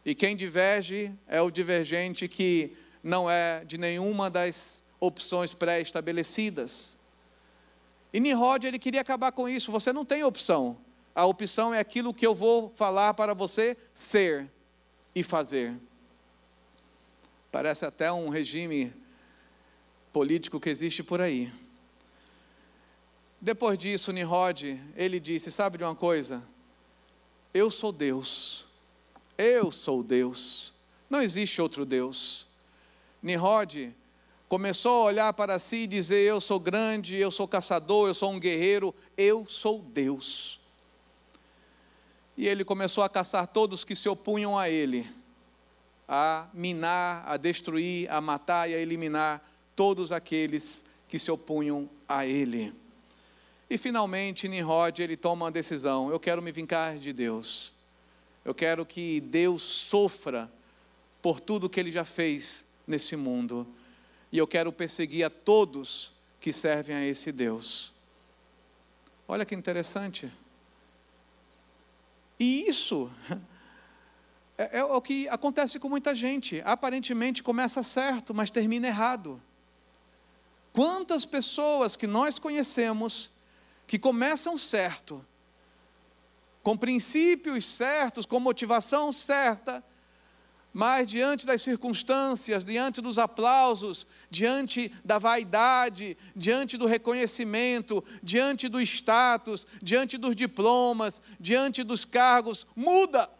E 0.04 0.14
quem 0.14 0.34
diverge 0.34 1.12
é 1.28 1.42
o 1.42 1.50
divergente 1.50 2.26
que 2.26 2.74
não 3.02 3.30
é 3.30 3.62
de 3.64 3.76
nenhuma 3.76 4.30
das 4.30 4.82
opções 4.98 5.52
pré-estabelecidas. 5.52 6.96
E 8.12 8.18
Nimrod, 8.18 8.66
ele 8.66 8.78
queria 8.78 9.02
acabar 9.02 9.30
com 9.32 9.46
isso, 9.46 9.70
você 9.70 9.92
não 9.92 10.04
tem 10.04 10.24
opção. 10.24 10.78
A 11.14 11.26
opção 11.26 11.74
é 11.74 11.78
aquilo 11.78 12.14
que 12.14 12.26
eu 12.26 12.34
vou 12.34 12.72
falar 12.74 13.12
para 13.14 13.34
você 13.34 13.76
ser 13.92 14.50
e 15.14 15.22
fazer. 15.22 15.74
Parece 17.52 17.84
até 17.84 18.10
um 18.10 18.28
regime 18.28 18.92
político 20.12 20.58
que 20.58 20.70
existe 20.70 21.02
por 21.02 21.20
aí. 21.20 21.52
Depois 23.40 23.78
disso, 23.78 24.12
Nimrod, 24.12 24.80
ele 24.96 25.20
disse: 25.20 25.50
Sabe 25.50 25.78
de 25.78 25.84
uma 25.84 25.94
coisa? 25.94 26.42
Eu 27.52 27.70
sou 27.70 27.92
Deus. 27.92 28.64
Eu 29.36 29.70
sou 29.70 30.02
Deus. 30.02 30.72
Não 31.08 31.20
existe 31.20 31.60
outro 31.60 31.84
Deus. 31.84 32.46
Nimrod 33.22 33.94
começou 34.48 35.02
a 35.02 35.04
olhar 35.06 35.32
para 35.32 35.58
si 35.58 35.76
e 35.76 35.86
dizer: 35.86 36.26
Eu 36.26 36.40
sou 36.40 36.58
grande, 36.58 37.16
eu 37.16 37.30
sou 37.30 37.46
caçador, 37.46 38.08
eu 38.08 38.14
sou 38.14 38.30
um 38.32 38.40
guerreiro, 38.40 38.94
eu 39.16 39.46
sou 39.46 39.80
Deus. 39.80 40.60
E 42.36 42.46
ele 42.46 42.64
começou 42.64 43.02
a 43.02 43.08
caçar 43.08 43.46
todos 43.46 43.84
que 43.84 43.96
se 43.96 44.08
opunham 44.08 44.58
a 44.58 44.68
ele, 44.68 45.08
a 46.06 46.48
minar, 46.52 47.24
a 47.26 47.36
destruir, 47.36 48.10
a 48.10 48.20
matar 48.20 48.68
e 48.68 48.74
a 48.74 48.78
eliminar 48.78 49.42
todos 49.74 50.12
aqueles 50.12 50.84
que 51.08 51.18
se 51.18 51.30
opunham 51.30 51.88
a 52.08 52.26
ele. 52.26 52.74
E 53.68 53.76
finalmente 53.76 54.48
Nimrod 54.48 55.02
ele 55.02 55.16
toma 55.16 55.46
uma 55.46 55.50
decisão: 55.50 56.10
eu 56.10 56.20
quero 56.20 56.40
me 56.40 56.52
vingar 56.52 56.98
de 56.98 57.12
Deus. 57.12 57.72
Eu 58.44 58.54
quero 58.54 58.86
que 58.86 59.20
Deus 59.20 59.62
sofra 59.62 60.50
por 61.20 61.40
tudo 61.40 61.68
que 61.68 61.80
ele 61.80 61.90
já 61.90 62.04
fez 62.04 62.64
nesse 62.86 63.16
mundo. 63.16 63.66
E 64.30 64.38
eu 64.38 64.46
quero 64.46 64.72
perseguir 64.72 65.24
a 65.24 65.30
todos 65.30 66.12
que 66.38 66.52
servem 66.52 66.94
a 66.94 67.04
esse 67.04 67.32
Deus. 67.32 67.92
Olha 69.26 69.44
que 69.44 69.54
interessante. 69.54 70.30
E 72.38 72.68
isso 72.68 73.10
é, 74.56 74.78
é, 74.78 74.84
o 74.84 75.00
que 75.02 75.28
acontece 75.28 75.80
com 75.80 75.88
muita 75.88 76.14
gente. 76.14 76.62
Aparentemente 76.64 77.42
começa 77.42 77.82
certo, 77.82 78.32
mas 78.32 78.50
termina 78.50 78.86
errado. 78.86 79.42
Quantas 80.72 81.24
pessoas 81.24 81.96
que 81.96 82.06
nós 82.06 82.38
conhecemos 82.38 83.30
que 83.86 83.98
começam 83.98 84.58
certo, 84.58 85.24
com 86.62 86.76
princípios 86.76 87.64
certos, 87.64 88.26
com 88.26 88.40
motivação 88.40 89.12
certa, 89.12 89.84
mas 90.72 91.08
diante 91.08 91.46
das 91.46 91.62
circunstâncias, 91.62 92.62
diante 92.62 93.00
dos 93.00 93.16
aplausos, 93.16 94.06
diante 94.28 94.92
da 95.02 95.16
vaidade, 95.16 96.18
diante 96.34 96.76
do 96.76 96.84
reconhecimento, 96.84 98.04
diante 98.22 98.68
do 98.68 98.78
status, 98.82 99.66
diante 99.82 100.18
dos 100.18 100.36
diplomas, 100.36 101.22
diante 101.40 101.82
dos 101.82 102.04
cargos, 102.04 102.66
muda. 102.76 103.30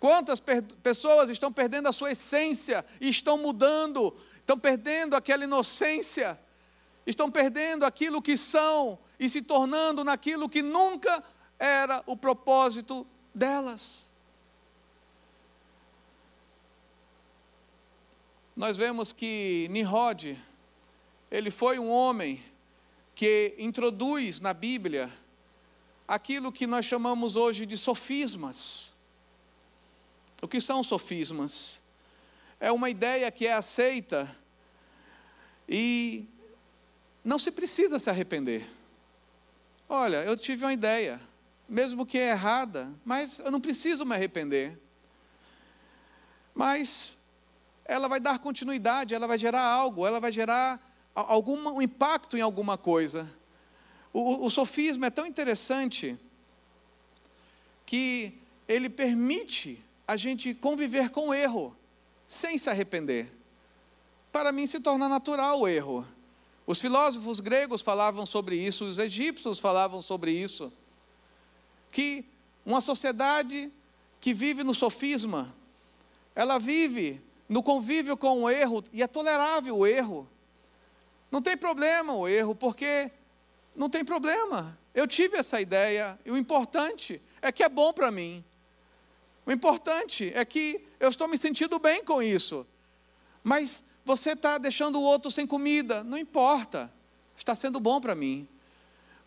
Quantas 0.00 0.40
pessoas 0.82 1.30
estão 1.30 1.52
perdendo 1.52 1.88
a 1.88 1.92
sua 1.92 2.10
essência 2.10 2.84
e 3.00 3.08
estão 3.08 3.38
mudando, 3.38 4.16
estão 4.40 4.58
perdendo 4.58 5.14
aquela 5.14 5.44
inocência, 5.44 6.36
estão 7.06 7.30
perdendo 7.30 7.84
aquilo 7.84 8.20
que 8.20 8.36
são 8.36 8.98
e 9.18 9.28
se 9.28 9.40
tornando 9.40 10.04
naquilo 10.04 10.48
que 10.48 10.62
nunca 10.62 11.22
era 11.58 12.02
o 12.06 12.16
propósito 12.16 13.06
delas. 13.34 14.06
nós 18.56 18.78
vemos 18.78 19.12
que 19.12 19.68
Nimrod, 19.70 20.34
ele 21.30 21.50
foi 21.50 21.78
um 21.78 21.90
homem 21.90 22.42
que 23.14 23.54
introduz 23.58 24.40
na 24.40 24.54
Bíblia 24.54 25.12
aquilo 26.08 26.50
que 26.50 26.66
nós 26.66 26.86
chamamos 26.86 27.36
hoje 27.36 27.66
de 27.66 27.76
sofismas. 27.76 28.94
O 30.40 30.48
que 30.48 30.58
são 30.58 30.82
sofismas? 30.82 31.82
É 32.58 32.72
uma 32.72 32.88
ideia 32.88 33.30
que 33.30 33.46
é 33.46 33.52
aceita 33.52 34.34
e 35.68 36.24
não 37.26 37.40
se 37.40 37.50
precisa 37.50 37.98
se 37.98 38.08
arrepender. 38.08 38.64
Olha, 39.88 40.18
eu 40.18 40.36
tive 40.36 40.64
uma 40.64 40.72
ideia, 40.72 41.20
mesmo 41.68 42.06
que 42.06 42.16
é 42.16 42.30
errada, 42.30 42.94
mas 43.04 43.40
eu 43.40 43.50
não 43.50 43.60
preciso 43.60 44.06
me 44.06 44.14
arrepender. 44.14 44.78
Mas 46.54 47.16
ela 47.84 48.06
vai 48.06 48.20
dar 48.20 48.38
continuidade, 48.38 49.12
ela 49.12 49.26
vai 49.26 49.36
gerar 49.36 49.60
algo, 49.60 50.06
ela 50.06 50.20
vai 50.20 50.30
gerar 50.30 50.80
algum 51.16 51.56
um 51.68 51.82
impacto 51.82 52.36
em 52.36 52.40
alguma 52.40 52.78
coisa. 52.78 53.28
O, 54.12 54.46
o 54.46 54.48
sofismo 54.48 55.04
é 55.04 55.10
tão 55.10 55.26
interessante 55.26 56.16
que 57.84 58.40
ele 58.68 58.88
permite 58.88 59.82
a 60.06 60.16
gente 60.16 60.54
conviver 60.54 61.10
com 61.10 61.30
o 61.30 61.34
erro, 61.34 61.76
sem 62.24 62.56
se 62.56 62.70
arrepender. 62.70 63.32
Para 64.30 64.52
mim 64.52 64.68
se 64.68 64.78
torna 64.78 65.08
natural 65.08 65.62
o 65.62 65.66
erro. 65.66 66.06
Os 66.66 66.80
filósofos 66.80 67.38
gregos 67.38 67.80
falavam 67.80 68.26
sobre 68.26 68.56
isso, 68.56 68.84
os 68.84 68.98
egípcios 68.98 69.60
falavam 69.60 70.02
sobre 70.02 70.32
isso. 70.32 70.72
Que 71.92 72.24
uma 72.64 72.80
sociedade 72.80 73.72
que 74.20 74.34
vive 74.34 74.64
no 74.64 74.74
sofisma, 74.74 75.54
ela 76.34 76.58
vive 76.58 77.22
no 77.48 77.62
convívio 77.62 78.16
com 78.16 78.42
o 78.42 78.50
erro, 78.50 78.82
e 78.92 79.02
é 79.02 79.06
tolerável 79.06 79.78
o 79.78 79.86
erro. 79.86 80.28
Não 81.30 81.40
tem 81.40 81.56
problema 81.56 82.12
o 82.12 82.26
erro, 82.26 82.54
porque 82.54 83.12
não 83.74 83.88
tem 83.88 84.04
problema. 84.04 84.76
Eu 84.92 85.06
tive 85.06 85.36
essa 85.36 85.60
ideia, 85.60 86.18
e 86.24 86.30
o 86.32 86.36
importante 86.36 87.22
é 87.40 87.52
que 87.52 87.62
é 87.62 87.68
bom 87.68 87.92
para 87.92 88.10
mim. 88.10 88.44
O 89.44 89.52
importante 89.52 90.32
é 90.34 90.44
que 90.44 90.84
eu 90.98 91.08
estou 91.08 91.28
me 91.28 91.38
sentindo 91.38 91.78
bem 91.78 92.02
com 92.02 92.20
isso. 92.20 92.66
Mas 93.44 93.84
você 94.06 94.30
está 94.30 94.56
deixando 94.56 94.98
o 94.98 95.02
outro 95.02 95.30
sem 95.30 95.46
comida, 95.46 96.02
não 96.02 96.16
importa, 96.16 96.90
está 97.36 97.54
sendo 97.54 97.78
bom 97.78 98.00
para 98.00 98.14
mim. 98.14 98.48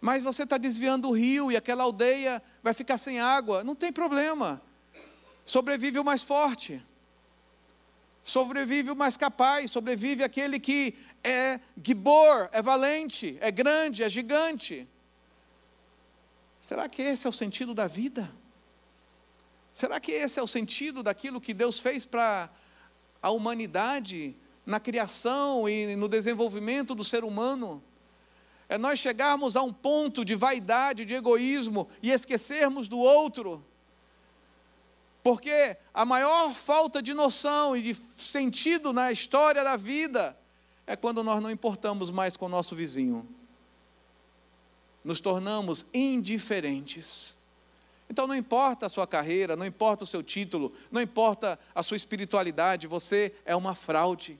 Mas 0.01 0.23
você 0.23 0.43
está 0.43 0.57
desviando 0.57 1.09
o 1.09 1.11
rio 1.11 1.51
e 1.51 1.57
aquela 1.57 1.83
aldeia 1.83 2.41
vai 2.63 2.73
ficar 2.73 2.97
sem 2.97 3.19
água, 3.19 3.63
não 3.63 3.75
tem 3.75 3.93
problema. 3.93 4.59
Sobrevive 5.45 5.99
o 5.99 6.03
mais 6.03 6.23
forte 6.23 6.81
sobrevive 8.29 8.91
o 8.91 8.95
mais 8.95 9.17
capaz, 9.17 9.71
sobrevive 9.71 10.23
aquele 10.23 10.59
que 10.59 10.95
é 11.23 11.59
gibor, 11.83 12.47
é 12.51 12.61
valente, 12.61 13.37
é 13.41 13.51
grande, 13.51 14.03
é 14.03 14.09
gigante. 14.09 14.87
Será 16.59 16.87
que 16.87 17.01
esse 17.01 17.25
é 17.25 17.29
o 17.29 17.33
sentido 17.33 17.73
da 17.73 17.87
vida? 17.87 18.31
Será 19.73 19.99
que 19.99 20.11
esse 20.11 20.39
é 20.39 20.43
o 20.43 20.47
sentido 20.47 21.01
daquilo 21.01 21.41
que 21.41 21.53
Deus 21.53 21.79
fez 21.79 22.05
para 22.05 22.49
a 23.21 23.31
humanidade 23.31 24.35
na 24.69 24.79
criação 24.79 25.67
e 25.67 25.95
no 25.95 26.07
desenvolvimento 26.07 26.95
do 26.95 27.03
ser 27.03 27.23
humano? 27.23 27.83
É 28.69 28.77
nós 28.77 28.99
chegarmos 28.99 29.55
a 29.55 29.61
um 29.61 29.73
ponto 29.73 30.23
de 30.23 30.35
vaidade, 30.35 31.03
de 31.03 31.15
egoísmo 31.15 31.89
e 32.01 32.11
esquecermos 32.11 32.87
do 32.87 32.99
outro 32.99 33.65
porque 35.23 35.77
a 35.93 36.05
maior 36.05 36.53
falta 36.53 37.01
de 37.01 37.13
noção 37.13 37.75
e 37.75 37.81
de 37.81 37.97
sentido 38.17 38.93
na 38.93 39.11
história 39.11 39.63
da 39.63 39.75
vida 39.75 40.37
é 40.87 40.95
quando 40.95 41.23
nós 41.23 41.41
não 41.41 41.51
importamos 41.51 42.09
mais 42.09 42.35
com 42.35 42.45
o 42.45 42.49
nosso 42.49 42.75
vizinho. 42.75 43.27
Nos 45.03 45.19
tornamos 45.19 45.85
indiferentes. 45.93 47.35
Então 48.09 48.25
não 48.25 48.35
importa 48.35 48.87
a 48.87 48.89
sua 48.89 49.05
carreira, 49.05 49.55
não 49.55 49.65
importa 49.65 50.03
o 50.03 50.07
seu 50.07 50.23
título, 50.23 50.73
não 50.91 51.01
importa 51.01 51.59
a 51.75 51.83
sua 51.83 51.97
espiritualidade, 51.97 52.87
você 52.87 53.31
é 53.45 53.55
uma 53.55 53.75
fraude. 53.75 54.39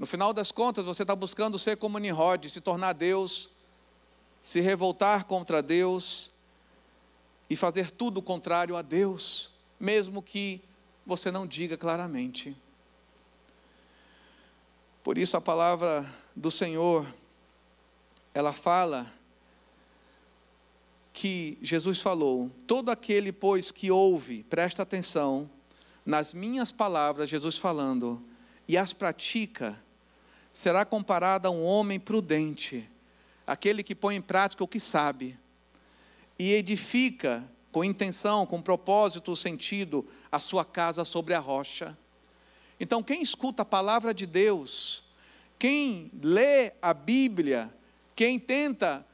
No 0.00 0.06
final 0.06 0.32
das 0.32 0.50
contas, 0.50 0.82
você 0.82 1.02
está 1.02 1.14
buscando 1.14 1.58
ser 1.58 1.76
como 1.76 1.98
Nimrod, 1.98 2.48
se 2.48 2.62
tornar 2.62 2.94
Deus, 2.94 3.50
se 4.40 4.58
revoltar 4.58 5.26
contra 5.26 5.62
Deus, 5.62 6.30
e 7.50 7.54
fazer 7.54 7.90
tudo 7.90 8.22
contrário 8.22 8.76
a 8.76 8.80
Deus, 8.80 9.50
mesmo 9.78 10.22
que 10.22 10.62
você 11.04 11.30
não 11.30 11.46
diga 11.46 11.76
claramente. 11.76 12.56
Por 15.04 15.18
isso 15.18 15.36
a 15.36 15.40
palavra 15.40 16.06
do 16.34 16.50
Senhor, 16.50 17.06
ela 18.32 18.54
fala 18.54 19.06
que 21.12 21.58
Jesus 21.60 22.00
falou: 22.00 22.50
todo 22.66 22.88
aquele, 22.88 23.32
pois, 23.32 23.70
que 23.70 23.90
ouve, 23.90 24.44
presta 24.44 24.82
atenção 24.82 25.50
nas 26.06 26.32
minhas 26.32 26.72
palavras, 26.72 27.28
Jesus 27.28 27.58
falando, 27.58 28.24
e 28.66 28.78
as 28.78 28.94
pratica, 28.94 29.78
será 30.52 30.84
comparado 30.84 31.48
a 31.48 31.50
um 31.50 31.64
homem 31.64 31.98
prudente, 31.98 32.88
aquele 33.46 33.82
que 33.82 33.94
põe 33.94 34.16
em 34.16 34.22
prática 34.22 34.64
o 34.64 34.68
que 34.68 34.80
sabe 34.80 35.38
e 36.40 36.54
edifica 36.54 37.46
com 37.70 37.84
intenção, 37.84 38.46
com 38.46 38.62
propósito, 38.62 39.36
sentido, 39.36 40.06
a 40.32 40.38
sua 40.38 40.64
casa 40.64 41.04
sobre 41.04 41.34
a 41.34 41.38
rocha. 41.38 41.96
Então, 42.80 43.02
quem 43.02 43.20
escuta 43.20 43.60
a 43.60 43.64
palavra 43.64 44.14
de 44.14 44.24
Deus, 44.24 45.04
quem 45.58 46.10
lê 46.22 46.72
a 46.80 46.94
Bíblia, 46.94 47.72
quem 48.16 48.38
tenta 48.38 49.06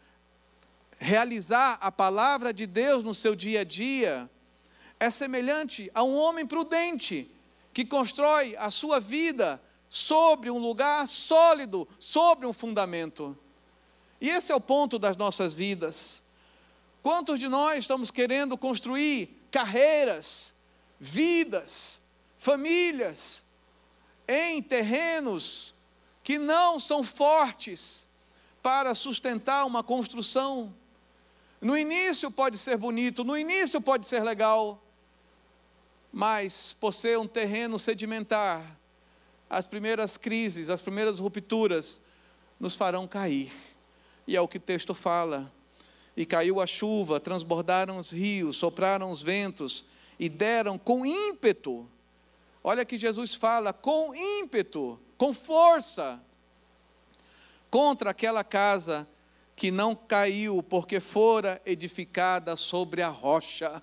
realizar 0.99 1.79
a 1.81 1.90
palavra 1.90 2.55
de 2.55 2.64
Deus 2.64 3.03
no 3.03 3.12
seu 3.12 3.35
dia 3.35 3.62
a 3.62 3.64
dia, 3.64 4.31
é 5.01 5.11
semelhante 5.11 5.90
a 5.92 6.05
um 6.05 6.16
homem 6.16 6.46
prudente 6.46 7.29
que 7.75 7.85
constrói 7.85 8.55
a 8.57 8.70
sua 8.70 9.01
vida 9.01 9.61
sobre 9.88 10.51
um 10.51 10.59
lugar 10.59 11.07
sólido, 11.07 11.88
sobre 11.99 12.46
um 12.46 12.53
fundamento. 12.53 13.37
E 14.20 14.29
esse 14.29 14.51
é 14.51 14.55
o 14.55 14.61
ponto 14.61 14.99
das 14.99 15.16
nossas 15.16 15.55
vidas. 15.55 16.22
Quantos 17.03 17.38
de 17.38 17.49
nós 17.49 17.79
estamos 17.79 18.11
querendo 18.11 18.59
construir 18.59 19.46
carreiras, 19.51 20.53
vidas, 20.99 22.01
famílias 22.38 23.42
em 24.27 24.61
terrenos 24.61 25.72
que 26.22 26.38
não 26.38 26.81
são 26.81 27.05
fortes 27.05 28.07
para 28.62 28.94
sustentar 28.94 29.64
uma 29.66 29.85
construção? 29.85 30.75
No 31.61 31.77
início 31.77 32.31
pode 32.31 32.59
ser 32.59 32.77
bonito, 32.77 33.25
no 33.25 33.37
início 33.37 33.81
pode 33.81 34.07
ser 34.07 34.22
legal, 34.22 34.83
mas 36.12 36.75
por 36.81 36.92
ser 36.92 37.18
um 37.18 37.27
terreno 37.27 37.79
sedimentar, 37.79 38.64
as 39.49 39.67
primeiras 39.67 40.17
crises, 40.17 40.69
as 40.71 40.83
primeiras 40.83 41.19
rupturas 41.19 42.01
nos 42.59 42.75
farão 42.75 43.07
cair. 43.07 43.53
E 44.27 44.37
é 44.37 44.41
o 44.41 44.49
que 44.49 44.59
o 44.59 44.61
texto 44.61 44.95
fala 44.95 45.53
e 46.17 46.25
caiu 46.25 46.61
a 46.61 46.67
chuva, 46.67 47.21
transbordaram 47.21 47.99
os 47.99 48.11
rios, 48.11 48.57
sopraram 48.57 49.11
os 49.11 49.23
ventos 49.23 49.85
e 50.19 50.29
deram 50.29 50.79
com 50.79 51.05
ímpeto. 51.05 51.89
Olha 52.65 52.85
que 52.85 52.99
Jesus 52.99 53.35
fala, 53.35 53.73
com 53.73 54.15
ímpeto, 54.15 54.99
com 55.17 55.33
força, 55.33 56.21
contra 57.71 58.11
aquela 58.11 58.43
casa 58.43 59.07
que 59.55 59.71
não 59.71 59.95
caiu, 59.95 60.63
porque 60.63 61.01
fora 61.01 61.61
edificada 61.65 62.57
sobre 62.57 63.03
a 63.03 63.09
rocha. 63.09 63.83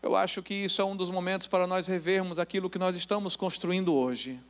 Eu 0.00 0.14
acho 0.14 0.42
que 0.42 0.54
isso 0.54 0.80
é 0.80 0.84
um 0.84 0.96
dos 0.96 1.10
momentos 1.10 1.46
para 1.46 1.66
nós 1.66 1.86
revermos 1.86 2.38
aquilo 2.38 2.70
que 2.70 2.78
nós 2.78 2.96
estamos 2.96 3.34
construindo 3.34 3.94
hoje. 3.94 4.40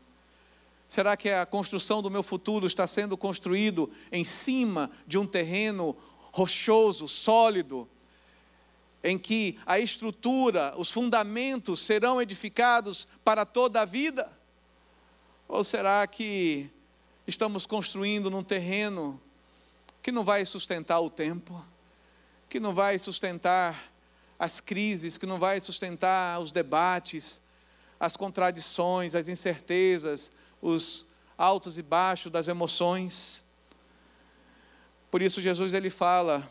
Será 0.86 1.16
que 1.16 1.30
a 1.30 1.46
construção 1.46 2.02
do 2.02 2.10
meu 2.10 2.22
futuro 2.22 2.66
está 2.66 2.86
sendo 2.86 3.16
construído 3.16 3.90
em 4.12 4.24
cima 4.24 4.90
de 5.06 5.16
um 5.16 5.26
terreno 5.26 5.96
rochoso, 6.32 7.08
sólido, 7.08 7.88
em 9.02 9.18
que 9.18 9.58
a 9.64 9.78
estrutura, 9.78 10.74
os 10.76 10.90
fundamentos 10.90 11.80
serão 11.80 12.20
edificados 12.20 13.06
para 13.24 13.46
toda 13.46 13.82
a 13.82 13.84
vida? 13.84 14.30
Ou 15.46 15.64
será 15.64 16.06
que 16.06 16.70
estamos 17.26 17.64
construindo 17.64 18.30
num 18.30 18.42
terreno 18.42 19.20
que 20.02 20.12
não 20.12 20.24
vai 20.24 20.44
sustentar 20.44 21.00
o 21.00 21.08
tempo, 21.08 21.64
que 22.48 22.60
não 22.60 22.74
vai 22.74 22.98
sustentar 22.98 23.92
as 24.38 24.60
crises, 24.60 25.18
que 25.18 25.26
não 25.26 25.38
vai 25.38 25.60
sustentar 25.60 26.38
os 26.40 26.52
debates, 26.52 27.40
as 27.98 28.16
contradições, 28.16 29.14
as 29.14 29.28
incertezas, 29.28 30.30
os 30.62 31.04
altos 31.36 31.76
e 31.76 31.82
baixos 31.82 32.30
das 32.30 32.46
emoções. 32.46 33.42
Por 35.10 35.20
isso 35.20 35.40
Jesus 35.40 35.72
ele 35.74 35.90
fala: 35.90 36.48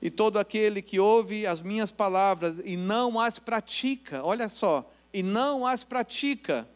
"E 0.00 0.10
todo 0.10 0.38
aquele 0.38 0.80
que 0.80 1.00
ouve 1.00 1.46
as 1.46 1.60
minhas 1.60 1.90
palavras 1.90 2.60
e 2.64 2.76
não 2.76 3.18
as 3.18 3.38
pratica, 3.38 4.22
olha 4.24 4.48
só, 4.48 4.88
e 5.12 5.22
não 5.22 5.66
as 5.66 5.82
pratica, 5.82 6.68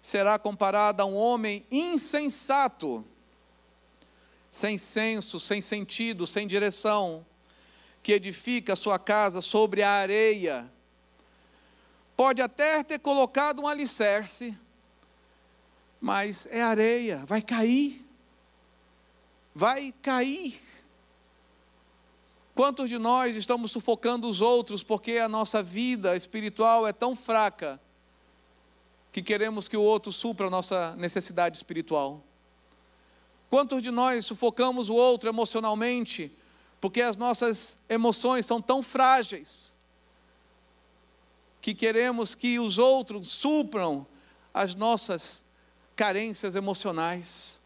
será 0.00 0.38
comparado 0.38 1.02
a 1.02 1.06
um 1.06 1.14
homem 1.14 1.64
insensato, 1.70 3.04
sem 4.50 4.76
senso, 4.76 5.40
sem 5.40 5.62
sentido, 5.62 6.26
sem 6.26 6.46
direção, 6.46 7.24
que 8.02 8.12
edifica 8.12 8.72
a 8.72 8.76
sua 8.76 8.98
casa 8.98 9.40
sobre 9.40 9.82
a 9.82 9.90
areia. 9.90 10.70
Pode 12.16 12.42
até 12.42 12.82
ter 12.82 12.98
colocado 12.98 13.62
um 13.62 13.68
alicerce, 13.68 14.56
mas 16.00 16.46
é 16.50 16.60
areia, 16.60 17.24
vai 17.26 17.40
cair. 17.40 18.04
Vai 19.54 19.94
cair. 20.02 20.60
Quantos 22.54 22.88
de 22.88 22.98
nós 22.98 23.36
estamos 23.36 23.70
sufocando 23.70 24.28
os 24.28 24.40
outros 24.40 24.82
porque 24.82 25.18
a 25.18 25.28
nossa 25.28 25.62
vida 25.62 26.16
espiritual 26.16 26.86
é 26.86 26.92
tão 26.92 27.14
fraca 27.14 27.80
que 29.10 29.22
queremos 29.22 29.68
que 29.68 29.76
o 29.76 29.82
outro 29.82 30.10
supra 30.10 30.48
a 30.48 30.50
nossa 30.50 30.96
necessidade 30.96 31.56
espiritual? 31.56 32.22
Quantos 33.48 33.82
de 33.82 33.90
nós 33.90 34.24
sufocamos 34.24 34.88
o 34.88 34.94
outro 34.94 35.28
emocionalmente 35.28 36.34
porque 36.82 37.00
as 37.00 37.16
nossas 37.16 37.78
emoções 37.88 38.44
são 38.44 38.60
tão 38.60 38.82
frágeis 38.82 39.78
que 41.60 41.72
queremos 41.74 42.34
que 42.34 42.58
os 42.58 42.76
outros 42.76 43.28
supram 43.28 44.04
as 44.52 44.74
nossas 44.74 45.44
carências 45.94 46.56
emocionais. 46.56 47.60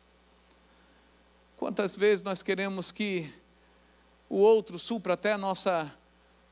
Quantas 1.57 1.97
vezes 1.97 2.23
nós 2.23 2.43
queremos 2.43 2.93
que 2.93 3.33
o 4.29 4.37
outro 4.37 4.79
supra 4.79 5.15
até 5.15 5.33
a 5.33 5.39
nossa 5.39 5.91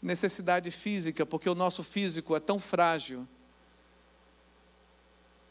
necessidade 0.01 0.71
física, 0.71 1.27
porque 1.27 1.51
o 1.51 1.55
nosso 1.55 1.83
físico 1.83 2.35
é 2.35 2.41
tão 2.41 2.59
frágil, 2.59 3.29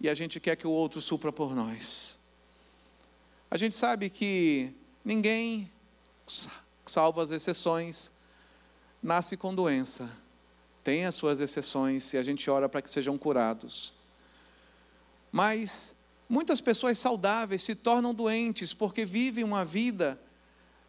e 0.02 0.10
a 0.10 0.16
gente 0.16 0.40
quer 0.40 0.56
que 0.56 0.66
o 0.66 0.72
outro 0.72 1.00
supra 1.00 1.32
por 1.32 1.54
nós. 1.54 2.18
A 3.52 3.58
gente 3.58 3.76
sabe 3.76 4.10
que 4.10 4.74
ninguém 5.06 5.72
salvo 6.86 7.22
as 7.22 7.32
exceções, 7.32 8.12
nasce 9.02 9.36
com 9.36 9.54
doença. 9.54 10.10
Tem 10.84 11.06
as 11.06 11.16
suas 11.16 11.40
exceções 11.40 12.12
e 12.14 12.18
a 12.18 12.24
gente 12.24 12.50
ora 12.50 12.68
para 12.68 12.82
que 12.82 12.90
sejam 12.90 13.18
curados. 13.18 13.94
Mas 15.32 15.96
muitas 16.28 16.60
pessoas 16.62 16.98
saudáveis 16.98 17.64
se 17.64 17.76
tornam 17.76 18.14
doentes 18.14 18.74
porque 18.74 19.06
vivem 19.06 19.44
uma 19.44 19.64
vida 19.64 20.20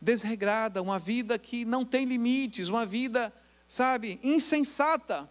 desregrada, 0.01 0.83
uma 0.83 0.99
vida 0.99 1.39
que 1.39 1.65
não 1.65 1.85
tem 1.85 2.05
limites, 2.05 2.69
uma 2.69 2.85
vida, 2.85 3.33
sabe, 3.67 4.21
insensata. 4.23 5.31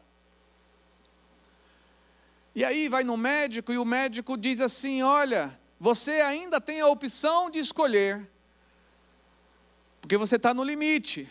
E 2.56 2.64
aí 2.64 2.88
vai 2.88 3.04
no 3.04 3.18
médico 3.18 3.72
e 3.72 3.78
o 3.78 3.86
médico 3.86 4.38
diz 4.38 4.62
assim: 4.62 5.04
Olha, 5.04 5.60
você 5.80 6.22
ainda 6.22 6.62
tem 6.62 6.82
a 6.82 6.88
opção 6.88 7.50
de 7.50 7.60
escolher 7.60 8.30
porque 10.04 10.18
você 10.18 10.36
está 10.36 10.54
no 10.54 10.66
limite. 10.66 11.30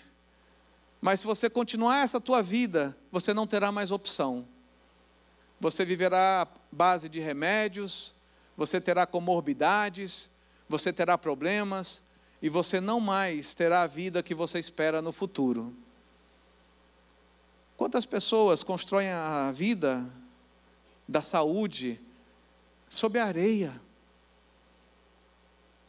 Mas 0.98 1.20
se 1.20 1.26
você 1.26 1.50
continuar 1.50 2.04
essa 2.04 2.18
tua 2.18 2.42
vida, 2.42 2.96
você 3.10 3.34
não 3.34 3.46
terá 3.46 3.70
mais 3.70 3.90
opção. 3.90 4.48
Você 5.60 5.84
viverá 5.84 6.48
base 6.72 7.06
de 7.06 7.20
remédios, 7.20 8.14
você 8.56 8.80
terá 8.80 9.04
comorbidades, 9.04 10.30
você 10.66 10.90
terá 10.90 11.18
problemas 11.18 12.00
e 12.40 12.48
você 12.48 12.80
não 12.80 12.98
mais 12.98 13.52
terá 13.52 13.82
a 13.82 13.86
vida 13.86 14.22
que 14.22 14.34
você 14.34 14.58
espera 14.58 15.02
no 15.02 15.12
futuro. 15.12 15.76
Quantas 17.76 18.06
pessoas 18.06 18.62
constroem 18.62 19.10
a 19.10 19.52
vida 19.52 20.10
da 21.06 21.20
saúde 21.20 22.00
sob 22.88 23.18
a 23.18 23.26
areia? 23.26 23.78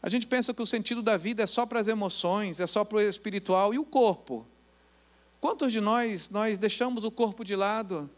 A 0.04 0.10
gente 0.10 0.28
pensa 0.28 0.54
que 0.54 0.62
o 0.62 0.66
sentido 0.66 1.02
da 1.02 1.16
vida 1.16 1.42
é 1.42 1.48
só 1.48 1.66
para 1.66 1.80
as 1.80 1.88
emoções, 1.88 2.60
é 2.60 2.68
só 2.68 2.84
para 2.84 2.98
o 2.98 3.02
espiritual 3.02 3.74
e 3.74 3.80
o 3.80 3.86
corpo. 3.86 4.46
Quantos 5.40 5.72
de 5.72 5.80
nós 5.80 6.30
nós 6.30 6.60
deixamos 6.60 7.06
o 7.06 7.10
corpo 7.10 7.46
de 7.46 7.56
lado? 7.56 8.10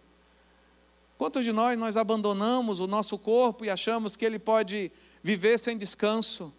Quantos 1.15 1.45
de 1.45 1.52
nós 1.52 1.78
nós 1.78 1.95
abandonamos 1.95 2.80
o 2.80 2.88
nosso 2.88 3.19
corpo 3.19 3.63
e 3.63 3.69
achamos 3.69 4.15
que 4.15 4.26
ele 4.26 4.39
pode 4.39 4.91
viver 5.21 5.60
sem 5.60 5.78
descanso? 5.78 6.52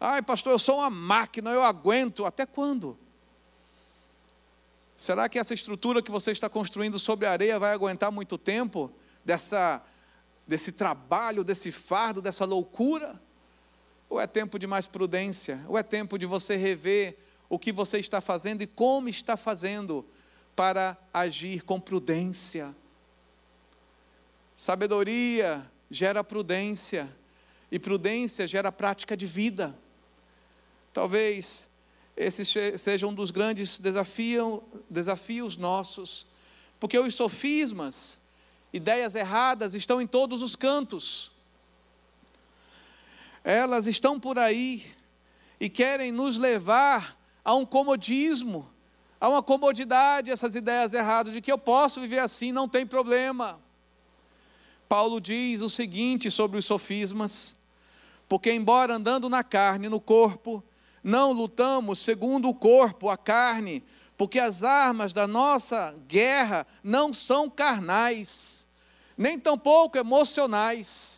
Ai, 0.00 0.20
pastor, 0.20 0.52
eu 0.52 0.58
sou 0.58 0.78
uma 0.78 0.90
máquina, 0.90 1.50
eu 1.50 1.62
aguento. 1.62 2.26
Até 2.26 2.44
quando? 2.44 2.98
Será 4.96 5.28
que 5.28 5.38
essa 5.38 5.54
estrutura 5.54 6.02
que 6.02 6.10
você 6.10 6.32
está 6.32 6.48
construindo 6.48 6.98
sobre 6.98 7.26
a 7.26 7.30
areia 7.30 7.60
vai 7.60 7.72
aguentar 7.72 8.10
muito 8.10 8.36
tempo? 8.36 8.90
Dessa, 9.24 9.80
desse 10.48 10.72
trabalho, 10.72 11.44
desse 11.44 11.70
fardo, 11.70 12.20
dessa 12.20 12.44
loucura? 12.44 13.20
Ou 14.12 14.20
é 14.20 14.26
tempo 14.26 14.58
de 14.58 14.66
mais 14.66 14.86
prudência? 14.86 15.64
Ou 15.66 15.78
é 15.78 15.82
tempo 15.82 16.18
de 16.18 16.26
você 16.26 16.54
rever 16.54 17.16
o 17.48 17.58
que 17.58 17.72
você 17.72 17.98
está 17.98 18.20
fazendo 18.20 18.60
e 18.60 18.66
como 18.66 19.08
está 19.08 19.38
fazendo 19.38 20.04
para 20.54 20.98
agir 21.14 21.62
com 21.62 21.80
prudência? 21.80 22.76
Sabedoria 24.54 25.66
gera 25.90 26.22
prudência, 26.22 27.10
e 27.70 27.78
prudência 27.78 28.46
gera 28.46 28.70
prática 28.70 29.16
de 29.16 29.24
vida. 29.24 29.74
Talvez 30.92 31.66
esse 32.14 32.44
seja 32.76 33.06
um 33.06 33.14
dos 33.14 33.30
grandes 33.30 33.78
desafio, 33.78 34.62
desafios 34.90 35.56
nossos, 35.56 36.26
porque 36.78 36.98
os 36.98 37.14
sofismas, 37.14 38.20
ideias 38.74 39.14
erradas, 39.14 39.72
estão 39.72 40.02
em 40.02 40.06
todos 40.06 40.42
os 40.42 40.54
cantos 40.54 41.32
elas 43.44 43.86
estão 43.86 44.18
por 44.18 44.38
aí 44.38 44.86
e 45.58 45.68
querem 45.68 46.12
nos 46.12 46.36
levar 46.36 47.16
a 47.44 47.54
um 47.54 47.64
comodismo, 47.64 48.68
a 49.20 49.28
uma 49.28 49.42
comodidade, 49.42 50.30
essas 50.30 50.54
ideias 50.54 50.94
erradas 50.94 51.32
de 51.32 51.40
que 51.40 51.50
eu 51.50 51.58
posso 51.58 52.00
viver 52.00 52.20
assim, 52.20 52.52
não 52.52 52.68
tem 52.68 52.86
problema. 52.86 53.60
Paulo 54.88 55.20
diz 55.20 55.60
o 55.60 55.68
seguinte 55.68 56.30
sobre 56.30 56.58
os 56.58 56.64
sofismas: 56.64 57.56
porque, 58.28 58.52
embora 58.52 58.94
andando 58.94 59.28
na 59.28 59.42
carne, 59.42 59.88
no 59.88 60.00
corpo, 60.00 60.62
não 61.02 61.32
lutamos 61.32 61.98
segundo 61.98 62.48
o 62.48 62.54
corpo, 62.54 63.08
a 63.08 63.16
carne, 63.16 63.82
porque 64.16 64.38
as 64.38 64.62
armas 64.62 65.12
da 65.12 65.26
nossa 65.26 65.96
guerra 66.06 66.66
não 66.82 67.12
são 67.12 67.50
carnais, 67.50 68.66
nem 69.16 69.38
tampouco 69.38 69.98
emocionais 69.98 71.11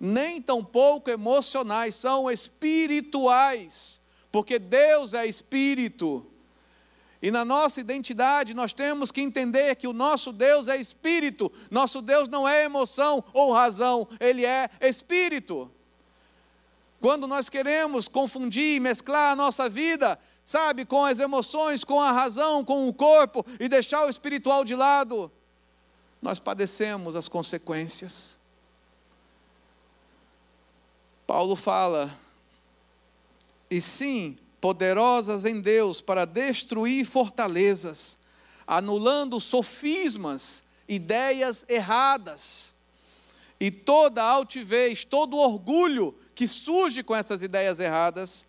nem 0.00 0.40
tampouco 0.40 1.10
emocionais, 1.10 1.94
são 1.94 2.30
espirituais, 2.30 4.00
porque 4.32 4.58
Deus 4.58 5.12
é 5.12 5.26
espírito. 5.26 6.26
E 7.22 7.30
na 7.30 7.44
nossa 7.44 7.80
identidade 7.80 8.54
nós 8.54 8.72
temos 8.72 9.12
que 9.12 9.20
entender 9.20 9.76
que 9.76 9.86
o 9.86 9.92
nosso 9.92 10.32
Deus 10.32 10.68
é 10.68 10.76
espírito, 10.78 11.52
nosso 11.70 12.00
Deus 12.00 12.30
não 12.30 12.48
é 12.48 12.64
emoção 12.64 13.22
ou 13.34 13.52
razão, 13.52 14.08
ele 14.18 14.46
é 14.46 14.70
espírito. 14.80 15.70
Quando 16.98 17.26
nós 17.26 17.50
queremos 17.50 18.08
confundir, 18.08 18.80
mesclar 18.80 19.32
a 19.32 19.36
nossa 19.36 19.68
vida, 19.68 20.18
sabe, 20.44 20.86
com 20.86 21.04
as 21.04 21.18
emoções, 21.18 21.84
com 21.84 22.00
a 22.00 22.10
razão, 22.10 22.64
com 22.64 22.88
o 22.88 22.94
corpo 22.94 23.44
e 23.58 23.68
deixar 23.68 24.06
o 24.06 24.08
espiritual 24.08 24.64
de 24.64 24.74
lado, 24.74 25.30
nós 26.22 26.38
padecemos 26.38 27.14
as 27.14 27.28
consequências. 27.28 28.39
Paulo 31.30 31.54
fala, 31.54 32.12
e 33.70 33.80
sim, 33.80 34.36
poderosas 34.60 35.44
em 35.44 35.60
Deus 35.60 36.00
para 36.00 36.24
destruir 36.24 37.06
fortalezas, 37.06 38.18
anulando 38.66 39.38
sofismas, 39.38 40.60
ideias 40.88 41.64
erradas. 41.68 42.74
e 43.60 43.70
toda 43.70 44.24
altivez, 44.24 45.04
todo 45.04 45.36
orgulho 45.36 46.18
que 46.34 46.48
surge 46.48 47.00
com 47.00 47.14
essas 47.14 47.42
ideias 47.42 47.78
erradas, 47.78 48.44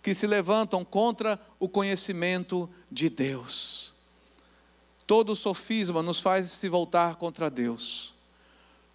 que 0.00 0.14
se 0.14 0.26
levantam 0.26 0.84
contra 0.84 1.36
o 1.58 1.68
conhecimento 1.68 2.70
de 2.88 3.10
Deus. 3.10 3.92
Todo 5.04 5.34
sofisma 5.34 6.00
nos 6.00 6.20
faz 6.20 6.48
se 6.48 6.68
voltar 6.68 7.16
contra 7.16 7.50
Deus. 7.50 8.14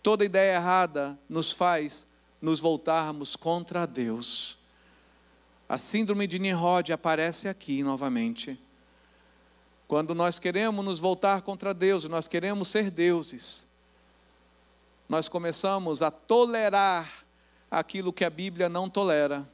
Toda 0.01 0.24
ideia 0.24 0.56
errada 0.56 1.20
nos 1.28 1.51
faz 1.51 2.06
nos 2.43 2.59
voltarmos 2.59 3.37
contra 3.37 3.87
Deus. 3.87 4.57
A 5.67 5.77
síndrome 5.77 6.27
de 6.27 6.37
Nimrod 6.37 6.91
aparece 6.91 7.47
aqui 7.47 7.81
novamente. 7.83 8.59
Quando 9.87 10.13
nós 10.13 10.39
queremos 10.39 10.83
nos 10.83 10.99
voltar 10.99 11.41
contra 11.41 11.73
Deus, 11.73 12.03
nós 12.03 12.27
queremos 12.27 12.67
ser 12.67 12.91
deuses, 12.91 13.65
nós 15.07 15.29
começamos 15.29 16.01
a 16.01 16.11
tolerar 16.11 17.23
aquilo 17.71 18.11
que 18.11 18.25
a 18.25 18.29
Bíblia 18.29 18.67
não 18.67 18.89
tolera. 18.89 19.49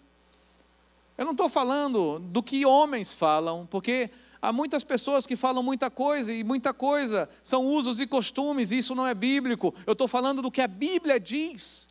Eu 1.15 1.25
não 1.25 1.33
estou 1.33 1.47
falando 1.47 2.17
do 2.17 2.41
que 2.41 2.65
homens 2.65 3.13
falam, 3.13 3.67
porque 3.69 4.09
há 4.41 4.51
muitas 4.51 4.83
pessoas 4.83 5.27
que 5.27 5.35
falam 5.35 5.61
muita 5.61 5.91
coisa 5.91 6.33
e 6.33 6.43
muita 6.43 6.73
coisa 6.73 7.29
são 7.43 7.63
usos 7.63 7.99
e 7.99 8.07
costumes, 8.07 8.71
e 8.71 8.79
isso 8.79 8.95
não 8.95 9.05
é 9.05 9.13
bíblico. 9.13 9.75
Eu 9.85 9.93
estou 9.93 10.07
falando 10.07 10.41
do 10.41 10.49
que 10.49 10.59
a 10.61 10.67
Bíblia 10.67 11.19
diz. 11.19 11.87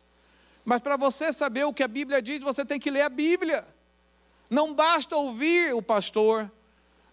Mas 0.69 0.81
para 0.81 0.95
você 0.95 1.33
saber 1.33 1.63
o 1.63 1.73
que 1.73 1.81
a 1.81 1.87
Bíblia 1.87 2.21
diz, 2.21 2.43
você 2.43 2.63
tem 2.63 2.79
que 2.79 2.91
ler 2.91 3.01
a 3.01 3.09
Bíblia. 3.09 3.67
Não 4.51 4.71
basta 4.71 5.15
ouvir 5.15 5.73
o 5.73 5.81
pastor, 5.81 6.51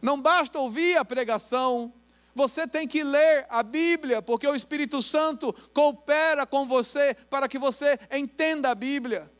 não 0.03 0.21
basta 0.21 0.59
ouvir 0.59 0.99
a 0.99 1.05
pregação, 1.07 1.91
você 2.35 2.67
tem 2.67 2.87
que 2.87 3.03
ler 3.03 3.47
a 3.49 3.63
Bíblia, 3.63 4.21
porque 4.21 4.47
o 4.47 4.55
Espírito 4.55 5.01
Santo 5.01 5.55
coopera 5.73 6.45
com 6.45 6.67
você 6.67 7.15
para 7.31 7.49
que 7.49 7.59
você 7.59 7.99
entenda 8.13 8.73
a 8.73 8.75
Bíblia. 8.75 9.33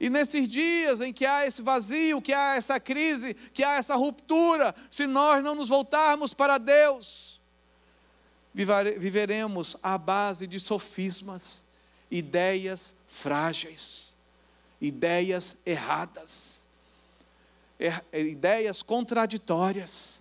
E 0.00 0.10
nesses 0.10 0.48
dias 0.48 1.00
em 1.00 1.12
que 1.12 1.24
há 1.24 1.46
esse 1.46 1.62
vazio, 1.62 2.20
que 2.20 2.32
há 2.32 2.56
essa 2.56 2.80
crise, 2.80 3.32
que 3.54 3.62
há 3.62 3.74
essa 3.76 3.94
ruptura, 3.94 4.74
se 4.90 5.06
nós 5.06 5.40
não 5.40 5.54
nos 5.54 5.68
voltarmos 5.68 6.34
para 6.34 6.58
Deus, 6.58 7.40
viveremos 8.52 9.76
à 9.80 9.96
base 9.96 10.48
de 10.48 10.58
sofismas, 10.58 11.61
ideias 12.12 12.94
frágeis, 13.08 14.14
ideias 14.78 15.56
erradas, 15.64 16.66
er, 17.80 18.04
ideias 18.12 18.82
contraditórias, 18.82 20.20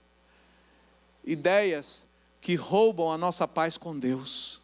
ideias 1.25 2.07
que 2.39 2.55
roubam 2.55 3.11
a 3.11 3.17
nossa 3.17 3.45
paz 3.45 3.77
com 3.77 3.99
Deus. 3.99 4.61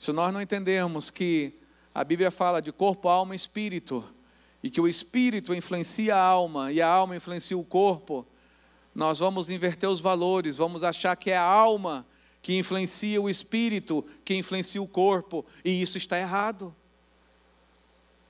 Se 0.00 0.10
nós 0.10 0.32
não 0.32 0.42
entendermos 0.42 1.10
que 1.10 1.54
a 1.94 2.02
Bíblia 2.02 2.32
fala 2.32 2.60
de 2.60 2.72
corpo, 2.72 3.08
alma 3.08 3.32
e 3.32 3.36
espírito, 3.36 4.04
e 4.62 4.68
que 4.68 4.80
o 4.80 4.88
espírito 4.88 5.54
influencia 5.54 6.16
a 6.16 6.22
alma 6.22 6.72
e 6.72 6.82
a 6.82 6.88
alma 6.88 7.14
influencia 7.14 7.56
o 7.56 7.64
corpo, 7.64 8.26
nós 8.92 9.20
vamos 9.20 9.48
inverter 9.48 9.88
os 9.88 10.00
valores, 10.00 10.56
vamos 10.56 10.82
achar 10.82 11.16
que 11.16 11.30
é 11.30 11.36
a 11.36 11.42
alma 11.42 12.04
que 12.42 12.58
influencia 12.58 13.20
o 13.20 13.28
espírito, 13.28 14.04
que 14.24 14.34
influencia 14.34 14.80
o 14.80 14.88
corpo, 14.88 15.44
e 15.64 15.82
isso 15.82 15.98
está 15.98 16.18
errado. 16.18 16.74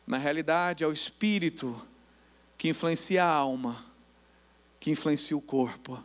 Na 0.06 0.18
realidade, 0.18 0.82
é 0.82 0.86
o 0.86 0.92
espírito 0.92 1.80
que 2.58 2.68
influencia 2.68 3.24
a 3.24 3.28
alma, 3.28 3.84
que 4.80 4.90
influencia 4.90 5.36
o 5.36 5.40
corpo. 5.40 6.02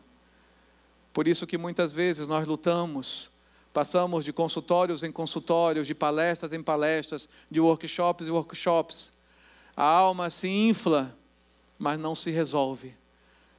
Por 1.11 1.27
isso 1.27 1.47
que 1.47 1.57
muitas 1.57 1.91
vezes 1.91 2.27
nós 2.27 2.47
lutamos, 2.47 3.31
passamos 3.73 4.23
de 4.23 4.31
consultórios 4.31 5.01
em 5.01 5.11
consultórios, 5.11 5.87
de 5.87 5.95
palestras 5.95 6.53
em 6.53 6.61
palestras, 6.61 7.27
de 7.49 7.59
workshops 7.59 8.27
em 8.27 8.31
workshops. 8.31 9.11
A 9.75 9.83
alma 9.83 10.29
se 10.29 10.47
infla, 10.47 11.17
mas 11.79 11.99
não 11.99 12.15
se 12.15 12.31
resolve. 12.31 12.95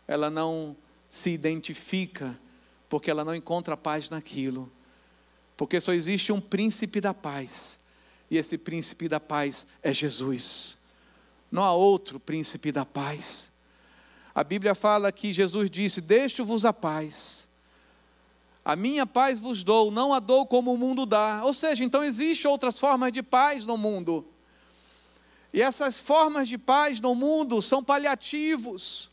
Ela 0.07 0.31
não 0.31 0.77
se 1.11 1.31
identifica 1.31 2.39
porque 2.89 3.11
ela 3.11 3.25
não 3.25 3.35
encontra 3.35 3.77
paz 3.77 4.09
naquilo. 4.11 4.71
Porque 5.57 5.81
só 5.81 5.93
existe 5.93 6.33
um 6.33 6.41
príncipe 6.41 7.01
da 7.01 7.15
paz, 7.15 7.79
e 8.31 8.37
esse 8.37 8.59
príncipe 8.59 9.09
da 9.09 9.21
paz 9.21 9.67
é 9.83 9.93
Jesus. 9.93 10.77
Não 11.51 11.63
há 11.63 11.73
outro 11.73 12.19
príncipe 12.19 12.71
da 12.73 12.85
paz. 12.85 13.51
A 14.35 14.45
Bíblia 14.45 14.75
fala 14.75 15.11
que 15.11 15.33
Jesus 15.33 15.71
disse: 15.71 16.01
Deixo-vos 16.01 16.65
a 16.65 16.73
paz. 16.73 17.49
A 18.65 18.75
minha 18.75 19.07
paz 19.07 19.39
vos 19.39 19.63
dou, 19.63 19.93
não 19.93 20.13
a 20.13 20.19
dou 20.19 20.45
como 20.45 20.75
o 20.75 20.77
mundo 20.77 21.07
dá. 21.07 21.41
Ou 21.45 21.55
seja, 21.55 21.85
então 21.85 22.03
existem 22.03 22.51
outras 22.51 22.79
formas 22.79 23.13
de 23.13 23.23
paz 23.23 23.65
no 23.65 23.79
mundo. 23.79 24.27
E 25.55 25.63
essas 25.63 26.01
formas 26.01 26.49
de 26.49 26.59
paz 26.59 27.01
no 27.01 27.15
mundo 27.15 27.63
são 27.63 27.83
paliativos. 27.83 29.11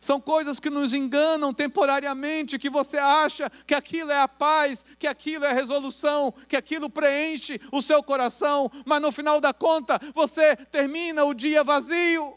São 0.00 0.18
coisas 0.18 0.58
que 0.58 0.70
nos 0.70 0.94
enganam 0.94 1.52
temporariamente, 1.52 2.58
que 2.58 2.70
você 2.70 2.96
acha 2.96 3.50
que 3.66 3.74
aquilo 3.74 4.10
é 4.10 4.18
a 4.18 4.26
paz, 4.26 4.82
que 4.98 5.06
aquilo 5.06 5.44
é 5.44 5.50
a 5.50 5.54
resolução, 5.54 6.32
que 6.48 6.56
aquilo 6.56 6.88
preenche 6.88 7.60
o 7.70 7.82
seu 7.82 8.02
coração, 8.02 8.70
mas 8.86 9.02
no 9.02 9.12
final 9.12 9.42
da 9.42 9.52
conta 9.52 10.00
você 10.14 10.56
termina 10.56 11.24
o 11.24 11.34
dia 11.34 11.62
vazio. 11.62 12.34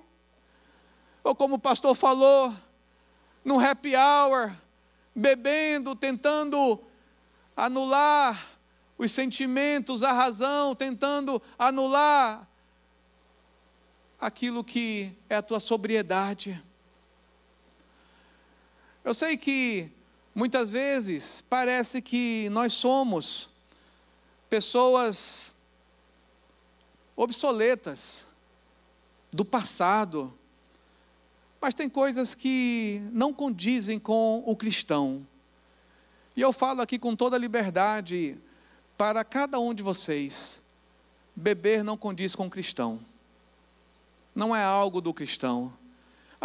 Ou 1.23 1.33
como 1.33 1.55
o 1.55 1.59
pastor 1.59 1.95
falou, 1.95 2.53
no 3.45 3.57
happy 3.57 3.95
hour, 3.95 4.53
bebendo, 5.15 5.95
tentando 5.95 6.83
anular 7.55 8.45
os 8.97 9.09
sentimentos, 9.09 10.03
a 10.03 10.11
razão, 10.11 10.75
tentando 10.75 11.41
anular 11.57 12.45
aquilo 14.19 14.65
que 14.65 15.17
é 15.29 15.37
a 15.37 15.41
tua 15.41 15.61
sobriedade. 15.61 16.61
Eu 19.03 19.13
sei 19.13 19.35
que 19.35 19.89
muitas 20.33 20.69
vezes 20.69 21.43
parece 21.49 22.01
que 22.01 22.47
nós 22.49 22.73
somos 22.73 23.49
pessoas 24.49 25.51
obsoletas, 27.15 28.25
do 29.33 29.43
passado, 29.43 30.33
mas 31.59 31.73
tem 31.73 31.89
coisas 31.89 32.35
que 32.35 33.01
não 33.11 33.33
condizem 33.33 33.99
com 33.99 34.43
o 34.45 34.55
cristão. 34.55 35.25
E 36.35 36.41
eu 36.41 36.53
falo 36.53 36.81
aqui 36.81 36.99
com 36.99 37.15
toda 37.15 37.37
liberdade 37.37 38.37
para 38.97 39.23
cada 39.23 39.59
um 39.59 39.73
de 39.73 39.81
vocês: 39.81 40.61
beber 41.35 41.83
não 41.83 41.97
condiz 41.97 42.35
com 42.35 42.45
o 42.45 42.49
cristão, 42.49 42.99
não 44.35 44.55
é 44.55 44.63
algo 44.63 45.01
do 45.01 45.13
cristão. 45.13 45.73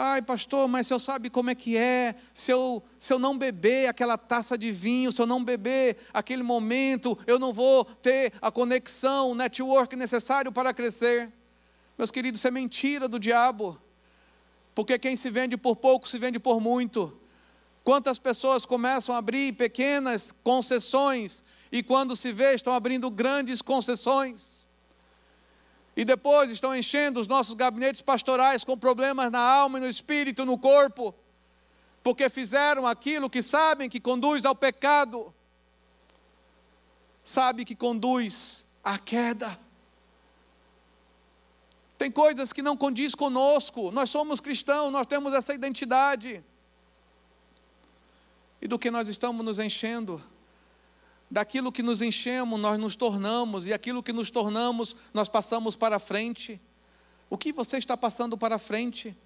Ai, 0.01 0.23
pastor, 0.23 0.69
mas 0.69 0.87
se 0.87 0.95
eu 0.95 1.01
sabe 1.01 1.29
como 1.29 1.51
é 1.51 1.57
que 1.57 1.77
é, 1.77 2.15
se 2.33 2.53
eu, 2.53 2.81
se 3.01 3.13
eu 3.13 3.19
não 3.19 3.37
beber 3.37 3.89
aquela 3.89 4.17
taça 4.17 4.57
de 4.57 4.71
vinho, 4.71 5.11
se 5.11 5.21
eu 5.21 5.27
não 5.27 5.43
beber 5.43 5.97
aquele 6.15 6.45
momento, 6.45 7.19
eu 7.27 7.37
não 7.37 7.53
vou 7.53 7.85
ter 7.85 8.33
a 8.41 8.49
conexão, 8.49 9.33
o 9.33 9.35
network 9.35 9.97
necessário 9.97 10.53
para 10.53 10.73
crescer. 10.73 11.33
Meus 11.99 12.13
queridos, 12.13 12.39
isso 12.39 12.47
é 12.47 12.51
mentira 12.53 13.09
do 13.09 13.19
diabo. 13.19 13.77
Porque 14.73 15.01
quem 15.01 15.17
se 15.17 15.31
vende 15.31 15.57
por 15.57 15.75
pouco 15.75 16.09
se 16.09 16.17
vende 16.17 16.39
por 16.39 16.61
muito. 16.61 17.21
Quantas 17.83 18.21
pessoas 18.21 18.65
começam 18.65 19.13
a 19.17 19.19
abrir 19.19 19.53
pequenas 19.55 20.33
concessões 20.45 21.43
e 21.73 21.83
quando 21.83 22.15
se 22.15 22.33
vê 22.33 22.55
estão 22.55 22.73
abrindo 22.73 23.11
grandes 23.11 23.61
concessões 23.61 24.58
e 25.99 26.05
depois 26.05 26.49
estão 26.53 26.77
enchendo 26.77 27.19
os 27.19 27.27
nossos 27.27 27.55
gabinetes 27.55 28.01
pastorais 28.01 28.63
com 28.63 28.79
problemas 28.79 29.33
na 29.33 29.41
alma 29.41 29.79
e 29.79 29.81
no 29.81 29.89
espírito, 29.89 30.47
no 30.47 30.57
corpo, 30.57 31.13
porque 32.05 32.31
fizeram 32.31 32.87
aquilo 32.87 33.29
que 33.29 33.43
sabem 33.43 33.91
que 33.91 33.99
conduz 33.99 34.45
ao 34.45 34.55
pecado, 34.55 35.35
sabe 37.21 37.65
que 37.65 37.75
conduz 37.75 38.65
à 38.85 38.97
queda. 38.97 39.59
Tem 41.99 42.13
coisas 42.13 42.53
que 42.53 42.63
não 42.63 42.77
condiz 42.77 43.13
conosco. 43.13 43.91
Nós 43.91 44.09
somos 44.09 44.39
cristãos, 44.39 44.93
nós 44.93 45.05
temos 45.05 45.35
essa 45.35 45.53
identidade. 45.53 46.45
E 48.63 48.69
do 48.69 48.79
que 48.79 48.89
nós 48.89 49.09
estamos 49.09 49.45
nos 49.45 49.59
enchendo? 49.59 50.23
Daquilo 51.31 51.71
que 51.71 51.83
nos 51.83 52.01
enchemos, 52.01 52.59
nós 52.59 52.79
nos 52.79 52.97
tornamos, 52.97 53.67
e 53.67 53.73
aquilo 53.73 54.03
que 54.03 54.13
nos 54.13 54.31
tornamos, 54.31 54.97
nós 55.13 55.29
passamos 55.29 55.77
para 55.77 55.99
frente. 55.99 56.61
O 57.29 57.37
que 57.37 57.53
você 57.53 57.77
está 57.77 57.97
passando 57.97 58.37
para 58.39 58.59
frente? 58.59 59.17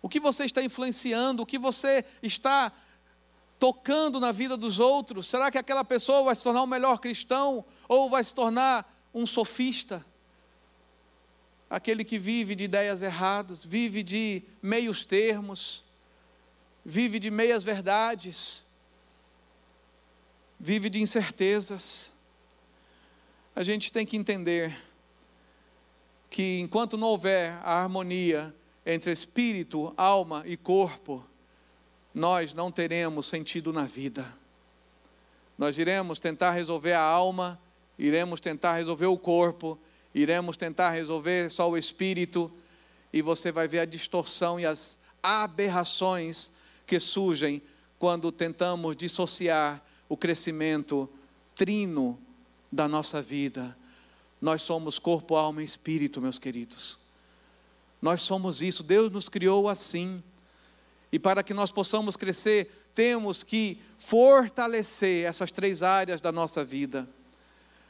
O 0.00 0.08
que 0.08 0.18
você 0.18 0.44
está 0.44 0.62
influenciando? 0.62 1.42
O 1.42 1.46
que 1.46 1.58
você 1.58 2.04
está 2.22 2.72
tocando 3.58 4.18
na 4.18 4.32
vida 4.32 4.56
dos 4.56 4.78
outros? 4.78 5.28
Será 5.28 5.50
que 5.50 5.58
aquela 5.58 5.84
pessoa 5.84 6.24
vai 6.24 6.34
se 6.34 6.42
tornar 6.42 6.62
um 6.62 6.66
melhor 6.66 6.98
cristão 6.98 7.64
ou 7.86 8.08
vai 8.08 8.24
se 8.24 8.34
tornar 8.34 8.90
um 9.12 9.26
sofista? 9.26 10.04
Aquele 11.68 12.04
que 12.04 12.18
vive 12.18 12.54
de 12.54 12.64
ideias 12.64 13.02
erradas, 13.02 13.64
vive 13.64 14.02
de 14.02 14.42
meios 14.62 15.04
termos, 15.04 15.84
vive 16.84 17.18
de 17.18 17.30
meias 17.30 17.62
verdades 17.62 18.61
vive 20.64 20.88
de 20.88 21.00
incertezas. 21.00 22.12
a 23.54 23.64
gente 23.64 23.92
tem 23.92 24.06
que 24.06 24.16
entender 24.16 24.72
que 26.30 26.60
enquanto 26.60 26.96
não 26.96 27.08
houver 27.08 27.50
a 27.64 27.82
harmonia 27.82 28.54
entre 28.86 29.10
espírito, 29.10 29.92
alma 29.96 30.44
e 30.46 30.56
corpo, 30.56 31.26
nós 32.14 32.54
não 32.54 32.70
teremos 32.70 33.26
sentido 33.26 33.72
na 33.72 33.82
vida. 33.82 34.24
Nós 35.58 35.78
iremos 35.78 36.20
tentar 36.20 36.52
resolver 36.52 36.92
a 36.92 37.02
alma, 37.02 37.60
iremos 37.98 38.40
tentar 38.40 38.74
resolver 38.74 39.06
o 39.06 39.18
corpo, 39.18 39.76
iremos 40.14 40.56
tentar 40.56 40.90
resolver 40.90 41.50
só 41.50 41.68
o 41.68 41.76
espírito, 41.76 42.50
e 43.12 43.20
você 43.20 43.50
vai 43.50 43.66
ver 43.66 43.80
a 43.80 43.84
distorção 43.84 44.60
e 44.60 44.64
as 44.64 44.96
aberrações 45.20 46.52
que 46.86 47.00
surgem 47.00 47.60
quando 47.98 48.30
tentamos 48.30 48.96
dissociar 48.96 49.82
o 50.12 50.16
crescimento 50.16 51.08
trino 51.54 52.20
da 52.70 52.86
nossa 52.86 53.22
vida. 53.22 53.74
Nós 54.42 54.60
somos 54.60 54.98
corpo, 54.98 55.36
alma 55.36 55.62
e 55.62 55.64
espírito, 55.64 56.20
meus 56.20 56.38
queridos. 56.38 56.98
Nós 58.00 58.20
somos 58.20 58.60
isso, 58.60 58.82
Deus 58.82 59.10
nos 59.10 59.30
criou 59.30 59.70
assim. 59.70 60.22
E 61.10 61.18
para 61.18 61.42
que 61.42 61.54
nós 61.54 61.72
possamos 61.72 62.14
crescer, 62.14 62.90
temos 62.94 63.42
que 63.42 63.80
fortalecer 63.96 65.24
essas 65.24 65.50
três 65.50 65.82
áreas 65.82 66.20
da 66.20 66.30
nossa 66.30 66.62
vida. 66.62 67.08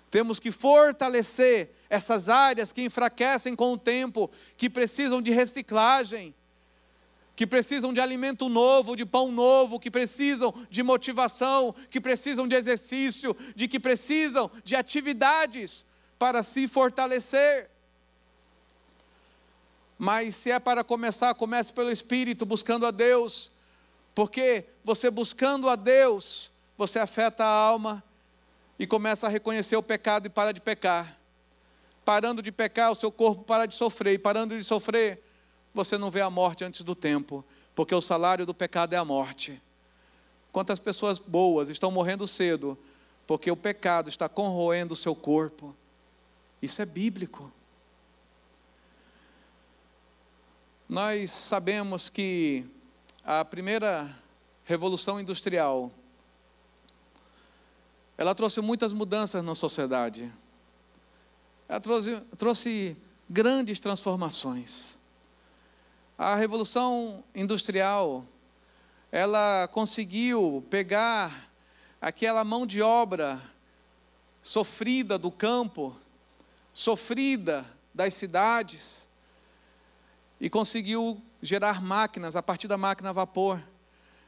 Temos 0.09 0.39
que 0.39 0.53
fortalecer 0.53 1.75
essas 1.91 2.29
áreas 2.29 2.73
que 2.73 2.85
enfraquecem 2.85 3.57
com 3.57 3.73
o 3.73 3.79
tempo, 3.79 4.31
que 4.57 4.71
precisam 4.71 5.21
de 5.21 5.33
reciclagem, 5.33 6.33
que 7.35 7.47
precisam 7.47 7.93
de 7.93 8.01
alimento 8.01 8.49
novo, 8.49 8.95
de 8.95 9.07
pão 9.07 9.33
novo, 9.33 9.81
que 9.81 9.91
precisam 9.91 10.53
de 10.69 10.83
motivação, 10.83 11.75
que 11.91 12.01
precisam 12.01 12.47
de 12.47 12.55
exercício, 12.55 13.37
de 13.57 13.67
que 13.67 13.81
precisam 13.81 14.51
de 14.63 14.77
atividades 14.77 15.85
para 16.19 16.43
se 16.43 16.69
fortalecer. 16.69 17.71
Mas 19.99 20.37
se 20.37 20.51
é 20.51 20.59
para 20.59 20.85
começar, 20.85 21.35
comece 21.35 21.73
pelo 21.73 21.91
Espírito, 21.91 22.45
buscando 22.45 22.87
a 22.87 22.91
Deus, 22.91 23.51
porque 24.15 24.67
você 24.85 25.11
buscando 25.11 25.69
a 25.69 25.77
Deus, 25.77 26.51
você 26.77 26.99
afeta 26.99 27.45
a 27.45 27.49
alma 27.49 28.03
e 28.79 28.87
começa 28.87 29.27
a 29.27 29.31
reconhecer 29.31 29.77
o 29.77 29.83
pecado 29.83 30.27
e 30.27 30.31
para 30.31 30.53
de 30.53 30.61
pecar. 30.61 31.17
Parando 32.05 32.43
de 32.43 32.51
pecar, 32.51 32.91
o 32.91 32.97
seu 32.97 33.13
corpo 33.13 33.45
para 33.45 33.65
de 33.65 33.75
sofrer, 33.75 34.15
e 34.15 34.19
parando 34.19 34.59
de 34.59 34.65
sofrer, 34.65 35.23
você 35.75 35.97
não 35.97 36.11
vê 36.11 36.21
a 36.21 36.31
morte 36.31 36.65
antes 36.65 36.83
do 36.83 36.95
tempo, 36.95 37.45
porque 37.75 37.95
o 37.95 38.01
salário 38.01 38.45
do 38.45 38.55
pecado 38.55 38.95
é 38.95 38.97
a 38.97 39.05
morte. 39.05 39.61
Quantas 40.53 40.79
pessoas 40.79 41.19
boas 41.19 41.69
estão 41.69 41.91
morrendo 41.91 42.27
cedo, 42.27 42.79
porque 43.27 43.51
o 43.51 43.57
pecado 43.57 44.09
está 44.09 44.29
corroendo 44.29 44.93
o 44.95 44.97
seu 44.97 45.15
corpo. 45.15 45.75
Isso 46.61 46.83
é 46.83 46.87
bíblico. 46.87 47.51
Nós 50.89 51.31
sabemos 51.31 52.11
que 52.11 52.67
a 53.25 53.45
primeira 53.45 54.15
revolução 54.65 55.19
industrial 55.21 55.91
ela 58.17 58.35
trouxe 58.35 58.61
muitas 58.61 58.93
mudanças 58.93 59.43
na 59.43 59.55
sociedade. 59.55 60.31
Ela 61.69 61.81
trouxe, 61.81 62.21
trouxe 62.37 62.97
grandes 63.29 63.81
transformações. 63.81 64.97
A 66.19 66.35
revolução 66.35 67.25
industrial, 67.35 68.25
ela 69.11 69.69
conseguiu 69.73 70.65
pegar 70.69 71.51
aquela 72.01 72.45
mão 72.45 72.67
de 72.67 72.83
obra 72.83 73.41
sofrida 74.43 75.17
do 75.17 75.31
campo, 75.31 75.97
sofrida 76.73 77.65
das 77.95 78.15
cidades, 78.15 79.09
e 80.41 80.51
conseguiu 80.51 81.23
gerar 81.41 81.81
máquinas 81.81 82.37
a 82.37 82.43
partir 82.43 82.69
da 82.69 82.77
máquina 82.77 83.11
a 83.11 83.13
vapor. 83.13 83.63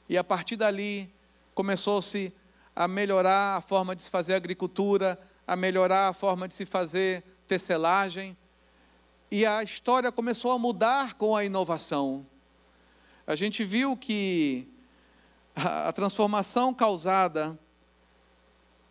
E 0.09 0.17
a 0.17 0.25
partir 0.25 0.57
dali 0.57 1.13
começou-se 1.55 2.33
a 2.75 2.89
melhorar 2.89 3.57
a 3.57 3.61
forma 3.61 3.95
de 3.95 4.03
se 4.03 4.11
fazer 4.11 4.35
agricultura, 4.35 5.21
a 5.47 5.55
melhorar 5.55 6.09
a 6.09 6.13
forma 6.13 6.49
de 6.49 6.55
se 6.55 6.65
fazer 6.65 7.23
tecelagem. 7.47 8.37
E 9.31 9.45
a 9.45 9.63
história 9.63 10.13
começou 10.13 10.53
a 10.53 10.59
mudar 10.59 11.15
com 11.15 11.35
a 11.35 11.45
inovação. 11.45 12.27
A 13.27 13.35
gente 13.35 13.65
viu 13.65 13.97
que 13.97 14.69
a 15.55 15.93
transformação 15.93 16.75
causada 16.75 17.59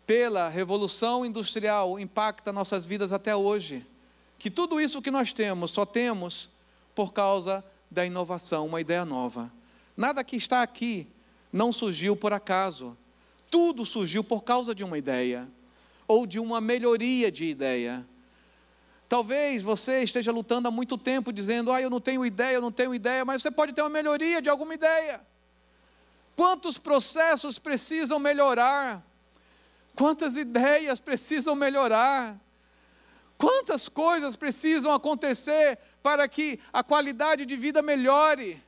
pela 0.06 0.48
revolução 0.48 1.24
industrial 1.24 1.98
impacta 1.98 2.52
nossas 2.52 2.84
vidas 2.84 3.12
até 3.12 3.34
hoje. 3.34 3.86
Que 4.38 4.50
tudo 4.50 4.80
isso 4.80 5.00
que 5.00 5.10
nós 5.10 5.32
temos, 5.32 5.70
só 5.70 5.86
temos 5.86 6.50
por 6.94 7.12
causa 7.12 7.64
da 7.90 8.04
inovação, 8.04 8.66
uma 8.66 8.80
ideia 8.80 9.04
nova. 9.04 9.52
Nada 9.96 10.24
que 10.24 10.36
está 10.36 10.62
aqui 10.62 11.06
não 11.52 11.72
surgiu 11.72 12.16
por 12.16 12.32
acaso. 12.32 12.96
Tudo 13.50 13.86
surgiu 13.86 14.24
por 14.24 14.42
causa 14.42 14.74
de 14.74 14.82
uma 14.82 14.98
ideia 14.98 15.48
ou 16.06 16.26
de 16.26 16.38
uma 16.38 16.60
melhoria 16.60 17.30
de 17.30 17.44
ideia. 17.44 18.06
Talvez 19.08 19.62
você 19.62 20.02
esteja 20.02 20.32
lutando 20.32 20.68
há 20.68 20.70
muito 20.70 20.96
tempo 20.96 21.32
dizendo: 21.32 21.70
"Ah, 21.70 21.80
eu 21.80 21.90
não 21.90 22.00
tenho 22.00 22.24
ideia, 22.24 22.56
eu 22.56 22.62
não 22.62 22.72
tenho 22.72 22.94
ideia", 22.94 23.24
mas 23.24 23.42
você 23.42 23.50
pode 23.50 23.72
ter 23.72 23.82
uma 23.82 23.90
melhoria 23.90 24.40
de 24.40 24.48
alguma 24.48 24.74
ideia. 24.74 25.20
Quantos 26.36 26.78
processos 26.78 27.58
precisam 27.58 28.18
melhorar? 28.18 29.02
Quantas 29.94 30.36
ideias 30.36 30.98
precisam 30.98 31.54
melhorar? 31.54 32.36
Quantas 33.38 33.88
coisas 33.88 34.34
precisam 34.34 34.92
acontecer 34.92 35.78
para 36.02 36.28
que 36.28 36.60
a 36.72 36.82
qualidade 36.82 37.46
de 37.46 37.56
vida 37.56 37.80
melhore. 37.82 38.62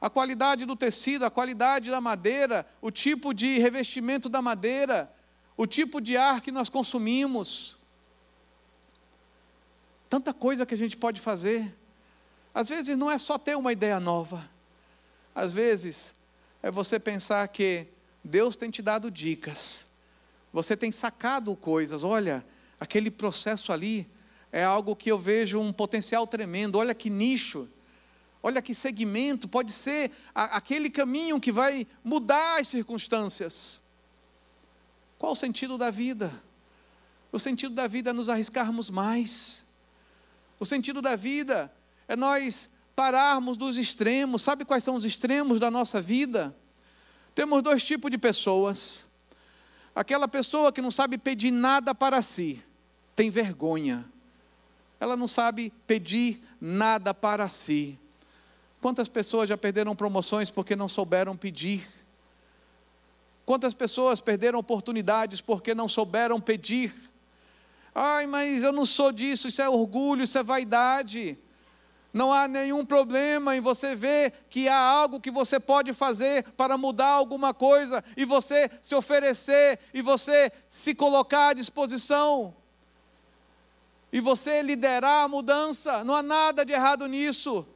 A 0.00 0.10
qualidade 0.10 0.66
do 0.66 0.76
tecido, 0.76 1.24
a 1.24 1.30
qualidade 1.30 1.90
da 1.90 2.00
madeira, 2.00 2.66
o 2.80 2.90
tipo 2.90 3.32
de 3.32 3.58
revestimento 3.58 4.28
da 4.28 4.42
madeira, 4.42 5.10
o 5.56 5.66
tipo 5.66 6.00
de 6.00 6.16
ar 6.16 6.40
que 6.40 6.50
nós 6.50 6.68
consumimos. 6.68 7.76
Tanta 10.14 10.32
coisa 10.32 10.64
que 10.64 10.72
a 10.72 10.78
gente 10.78 10.96
pode 10.96 11.20
fazer. 11.20 11.76
Às 12.54 12.68
vezes 12.68 12.96
não 12.96 13.10
é 13.10 13.18
só 13.18 13.36
ter 13.36 13.56
uma 13.56 13.72
ideia 13.72 13.98
nova. 13.98 14.48
Às 15.34 15.50
vezes 15.50 16.14
é 16.62 16.70
você 16.70 17.00
pensar 17.00 17.48
que 17.48 17.88
Deus 18.22 18.54
tem 18.54 18.70
te 18.70 18.80
dado 18.80 19.10
dicas. 19.10 19.88
Você 20.52 20.76
tem 20.76 20.92
sacado 20.92 21.56
coisas. 21.56 22.04
Olha, 22.04 22.46
aquele 22.78 23.10
processo 23.10 23.72
ali 23.72 24.08
é 24.52 24.62
algo 24.62 24.94
que 24.94 25.10
eu 25.10 25.18
vejo 25.18 25.58
um 25.58 25.72
potencial 25.72 26.28
tremendo. 26.28 26.78
Olha 26.78 26.94
que 26.94 27.10
nicho, 27.10 27.68
olha 28.40 28.62
que 28.62 28.72
segmento, 28.72 29.48
pode 29.48 29.72
ser 29.72 30.12
a, 30.32 30.58
aquele 30.58 30.90
caminho 30.90 31.40
que 31.40 31.50
vai 31.50 31.88
mudar 32.04 32.60
as 32.60 32.68
circunstâncias. 32.68 33.80
Qual 35.18 35.32
o 35.32 35.36
sentido 35.36 35.76
da 35.76 35.90
vida? 35.90 36.30
O 37.32 37.38
sentido 37.40 37.74
da 37.74 37.88
vida 37.88 38.10
é 38.10 38.12
nos 38.12 38.28
arriscarmos 38.28 38.88
mais. 38.88 39.63
O 40.64 40.66
sentido 40.66 41.00
da 41.02 41.14
vida 41.14 41.70
é 42.08 42.16
nós 42.16 42.68
pararmos 42.96 43.56
dos 43.56 43.76
extremos. 43.76 44.42
Sabe 44.42 44.64
quais 44.64 44.82
são 44.82 44.96
os 44.96 45.04
extremos 45.04 45.60
da 45.60 45.70
nossa 45.70 46.00
vida? 46.00 46.56
Temos 47.34 47.62
dois 47.62 47.84
tipos 47.84 48.10
de 48.10 48.18
pessoas. 48.18 49.06
Aquela 49.94 50.26
pessoa 50.26 50.72
que 50.72 50.82
não 50.82 50.90
sabe 50.90 51.18
pedir 51.18 51.50
nada 51.50 51.94
para 51.94 52.20
si, 52.22 52.62
tem 53.14 53.30
vergonha 53.30 54.04
ela 55.04 55.16
não 55.16 55.28
sabe 55.28 55.72
pedir 55.86 56.42
nada 56.60 57.12
para 57.12 57.48
si. 57.48 57.98
Quantas 58.80 59.08
pessoas 59.08 59.48
já 59.48 59.56
perderam 59.56 59.94
promoções 59.94 60.50
porque 60.50 60.74
não 60.74 60.88
souberam 60.88 61.36
pedir? 61.36 61.86
Quantas 63.44 63.74
pessoas 63.74 64.20
perderam 64.20 64.58
oportunidades 64.58 65.40
porque 65.40 65.74
não 65.74 65.88
souberam 65.88 66.40
pedir? 66.40 66.94
Ai, 67.94 68.26
mas 68.26 68.62
eu 68.62 68.72
não 68.72 68.84
sou 68.84 69.12
disso, 69.12 69.46
isso 69.46 69.62
é 69.62 69.68
orgulho, 69.68 70.24
isso 70.24 70.36
é 70.36 70.42
vaidade. 70.42 71.38
Não 72.12 72.32
há 72.32 72.46
nenhum 72.46 72.84
problema 72.84 73.56
em 73.56 73.60
você 73.60 73.94
ver 73.94 74.32
que 74.48 74.68
há 74.68 74.76
algo 74.78 75.20
que 75.20 75.30
você 75.30 75.58
pode 75.60 75.92
fazer 75.92 76.44
para 76.56 76.78
mudar 76.78 77.08
alguma 77.08 77.52
coisa 77.52 78.02
e 78.16 78.24
você 78.24 78.70
se 78.82 78.94
oferecer 78.94 79.78
e 79.92 80.00
você 80.00 80.50
se 80.68 80.94
colocar 80.94 81.48
à 81.48 81.52
disposição 81.54 82.54
e 84.12 84.20
você 84.20 84.62
liderar 84.62 85.24
a 85.24 85.28
mudança, 85.28 86.04
não 86.04 86.14
há 86.14 86.22
nada 86.22 86.64
de 86.64 86.72
errado 86.72 87.08
nisso. 87.08 87.66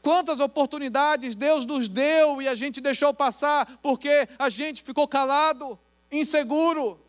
Quantas 0.00 0.38
oportunidades 0.38 1.34
Deus 1.34 1.66
nos 1.66 1.88
deu 1.88 2.40
e 2.40 2.46
a 2.46 2.54
gente 2.54 2.80
deixou 2.80 3.12
passar 3.12 3.66
porque 3.82 4.28
a 4.38 4.48
gente 4.48 4.80
ficou 4.80 5.08
calado, 5.08 5.76
inseguro. 6.12 7.00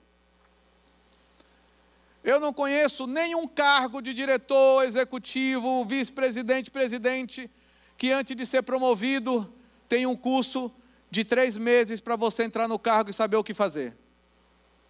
Eu 2.29 2.39
não 2.39 2.53
conheço 2.53 3.07
nenhum 3.07 3.47
cargo 3.47 4.03
de 4.03 4.13
diretor, 4.13 4.83
executivo, 4.83 5.83
vice-presidente, 5.83 6.69
presidente, 6.69 7.49
que 7.97 8.11
antes 8.11 8.37
de 8.37 8.45
ser 8.45 8.61
promovido 8.61 9.51
tem 9.87 10.05
um 10.05 10.15
curso 10.15 10.71
de 11.09 11.25
três 11.25 11.57
meses 11.57 11.99
para 11.99 12.15
você 12.15 12.43
entrar 12.43 12.67
no 12.67 12.77
cargo 12.77 13.09
e 13.09 13.13
saber 13.13 13.35
o 13.35 13.43
que 13.43 13.55
fazer. 13.55 13.97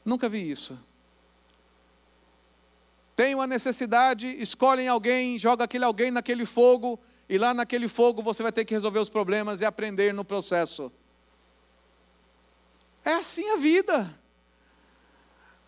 Nunca 0.03 0.27
vi 0.27 0.51
isso. 0.51 0.77
Tem 3.15 3.33
uma 3.33 3.47
necessidade, 3.47 4.27
escolhem 4.27 4.89
alguém, 4.89 5.39
joga 5.39 5.63
aquele 5.63 5.85
alguém 5.85 6.11
naquele 6.11 6.45
fogo, 6.45 6.99
e 7.29 7.37
lá 7.37 7.53
naquele 7.53 7.87
fogo 7.87 8.21
você 8.21 8.43
vai 8.43 8.51
ter 8.51 8.65
que 8.65 8.73
resolver 8.73 8.99
os 8.99 9.07
problemas 9.07 9.61
e 9.61 9.65
aprender 9.65 10.13
no 10.13 10.25
processo. 10.25 10.91
É 13.05 13.13
assim 13.13 13.49
a 13.51 13.55
vida. 13.55 14.13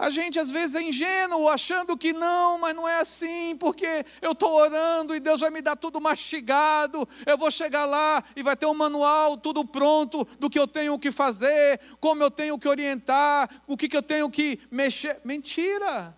A 0.01 0.09
gente 0.09 0.39
às 0.39 0.49
vezes 0.49 0.73
é 0.73 0.81
ingênuo, 0.81 1.47
achando 1.47 1.95
que 1.95 2.11
não, 2.11 2.57
mas 2.57 2.73
não 2.73 2.89
é 2.89 3.01
assim, 3.01 3.55
porque 3.59 4.03
eu 4.19 4.31
estou 4.31 4.51
orando 4.51 5.15
e 5.15 5.19
Deus 5.19 5.41
vai 5.41 5.51
me 5.51 5.61
dar 5.61 5.75
tudo 5.75 6.01
mastigado. 6.01 7.07
Eu 7.23 7.37
vou 7.37 7.51
chegar 7.51 7.85
lá 7.85 8.23
e 8.35 8.41
vai 8.41 8.55
ter 8.55 8.65
um 8.65 8.73
manual 8.73 9.37
tudo 9.37 9.63
pronto 9.63 10.27
do 10.39 10.49
que 10.49 10.57
eu 10.57 10.67
tenho 10.67 10.97
que 10.97 11.11
fazer, 11.11 11.79
como 11.99 12.23
eu 12.23 12.31
tenho 12.31 12.57
que 12.57 12.67
orientar, 12.67 13.47
o 13.67 13.77
que, 13.77 13.87
que 13.87 13.95
eu 13.95 14.01
tenho 14.01 14.27
que 14.27 14.59
mexer. 14.71 15.21
Mentira! 15.23 16.17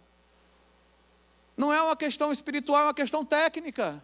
Não 1.58 1.74
é 1.74 1.82
uma 1.82 1.98
questão 1.98 2.32
espiritual, 2.32 2.84
é 2.84 2.86
uma 2.86 2.94
questão 2.94 3.26
técnica. 3.26 4.02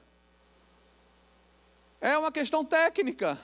É 2.01 2.17
uma 2.17 2.34
questão 2.34 2.65
técnica. 2.65 3.39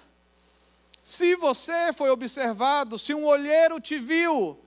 Se 1.01 1.33
você 1.38 1.93
foi 1.93 2.09
observado, 2.09 2.99
se 2.99 3.13
um 3.13 3.23
olheiro 3.23 3.79
te 3.79 3.97
viu, 3.97 4.64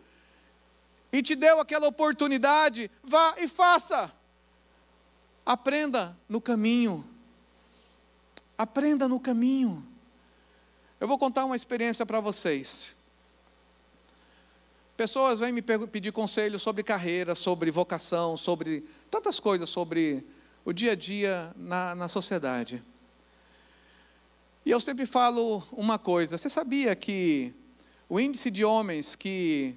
e 1.12 1.22
te 1.22 1.34
deu 1.34 1.60
aquela 1.60 1.88
oportunidade, 1.88 2.90
vá 3.02 3.34
e 3.38 3.48
faça. 3.48 4.12
Aprenda 5.44 6.16
no 6.28 6.40
caminho. 6.40 7.04
Aprenda 8.56 9.08
no 9.08 9.18
caminho. 9.18 9.86
Eu 11.00 11.08
vou 11.08 11.18
contar 11.18 11.44
uma 11.44 11.56
experiência 11.56 12.04
para 12.04 12.20
vocês. 12.20 12.94
Pessoas 14.96 15.38
vêm 15.38 15.52
me 15.52 15.62
pedir 15.62 16.10
conselho 16.10 16.58
sobre 16.58 16.82
carreira, 16.82 17.34
sobre 17.34 17.70
vocação, 17.70 18.36
sobre 18.36 18.84
tantas 19.08 19.38
coisas, 19.38 19.68
sobre 19.68 20.26
o 20.64 20.72
dia 20.72 20.92
a 20.92 20.96
dia 20.96 21.52
na, 21.56 21.94
na 21.94 22.08
sociedade. 22.08 22.82
E 24.66 24.70
eu 24.70 24.80
sempre 24.80 25.06
falo 25.06 25.62
uma 25.72 25.98
coisa: 25.98 26.36
você 26.36 26.50
sabia 26.50 26.96
que 26.96 27.54
o 28.08 28.18
índice 28.18 28.50
de 28.50 28.64
homens 28.64 29.14
que 29.14 29.76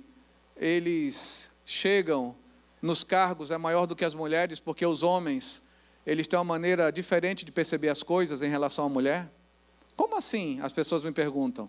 eles 0.61 1.49
chegam 1.65 2.35
nos 2.79 3.03
cargos 3.03 3.49
é 3.49 3.57
maior 3.57 3.87
do 3.87 3.95
que 3.95 4.05
as 4.05 4.13
mulheres, 4.13 4.59
porque 4.59 4.85
os 4.85 5.01
homens, 5.01 5.59
eles 6.05 6.27
têm 6.27 6.37
uma 6.37 6.45
maneira 6.45 6.91
diferente 6.91 7.43
de 7.43 7.51
perceber 7.51 7.89
as 7.89 8.03
coisas 8.03 8.43
em 8.43 8.49
relação 8.49 8.85
à 8.85 8.89
mulher? 8.89 9.27
Como 9.95 10.15
assim? 10.15 10.59
As 10.61 10.71
pessoas 10.71 11.03
me 11.03 11.11
perguntam. 11.11 11.67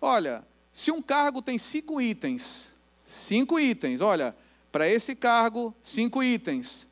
Olha, 0.00 0.42
se 0.72 0.90
um 0.90 1.02
cargo 1.02 1.42
tem 1.42 1.58
cinco 1.58 2.00
itens, 2.00 2.72
cinco 3.04 3.60
itens, 3.60 4.00
olha, 4.00 4.34
para 4.72 4.88
esse 4.88 5.14
cargo, 5.14 5.74
cinco 5.80 6.22
itens. 6.22 6.86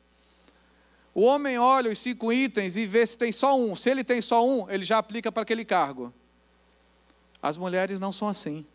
O 1.13 1.23
homem 1.23 1.57
olha 1.57 1.91
os 1.91 1.99
cinco 1.99 2.31
itens 2.31 2.75
e 2.75 2.85
vê 2.85 3.05
se 3.05 3.17
tem 3.17 3.31
só 3.31 3.57
um. 3.57 3.75
Se 3.75 3.89
ele 3.89 4.03
tem 4.03 4.21
só 4.21 4.47
um, 4.47 4.69
ele 4.69 4.85
já 4.85 4.99
aplica 4.99 5.31
para 5.31 5.43
aquele 5.43 5.65
cargo. 5.65 6.13
As 7.41 7.57
mulheres 7.57 7.99
não 7.99 8.11
são 8.11 8.27
assim. 8.27 8.65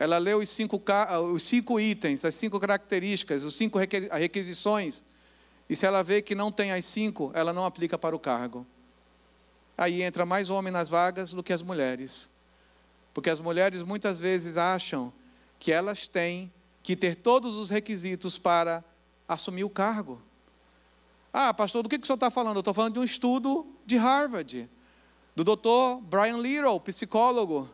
Ela 0.00 0.16
lê 0.18 0.32
os 0.32 0.48
cinco, 0.48 0.80
os 1.34 1.42
cinco 1.42 1.80
itens, 1.80 2.24
as 2.24 2.36
cinco 2.36 2.60
características, 2.60 3.42
os 3.42 3.56
cinco 3.56 3.80
requisições. 3.80 5.02
E 5.68 5.74
se 5.74 5.84
ela 5.84 6.04
vê 6.04 6.22
que 6.22 6.36
não 6.36 6.52
tem 6.52 6.70
as 6.70 6.84
cinco, 6.84 7.32
ela 7.34 7.52
não 7.52 7.66
aplica 7.66 7.98
para 7.98 8.14
o 8.14 8.18
cargo. 8.18 8.64
Aí 9.76 10.00
entra 10.02 10.24
mais 10.24 10.50
homem 10.50 10.72
nas 10.72 10.88
vagas 10.88 11.32
do 11.32 11.42
que 11.42 11.52
as 11.52 11.62
mulheres. 11.62 12.30
Porque 13.12 13.28
as 13.28 13.40
mulheres 13.40 13.82
muitas 13.82 14.18
vezes 14.18 14.56
acham 14.56 15.12
que 15.58 15.72
elas 15.72 16.06
têm 16.06 16.52
que 16.80 16.94
ter 16.94 17.16
todos 17.16 17.56
os 17.56 17.68
requisitos 17.68 18.38
para 18.38 18.84
assumir 19.26 19.64
o 19.64 19.70
cargo. 19.70 20.22
Ah, 21.32 21.52
pastor, 21.52 21.82
do 21.82 21.88
que, 21.88 21.98
que 21.98 22.04
o 22.04 22.06
senhor 22.06 22.14
está 22.14 22.30
falando? 22.30 22.56
Eu 22.56 22.60
estou 22.60 22.72
falando 22.72 22.94
de 22.94 23.00
um 23.00 23.04
estudo 23.04 23.66
de 23.84 23.96
Harvard, 23.96 24.70
do 25.34 25.42
doutor 25.42 26.00
Brian 26.00 26.38
Little, 26.38 26.78
psicólogo. 26.78 27.68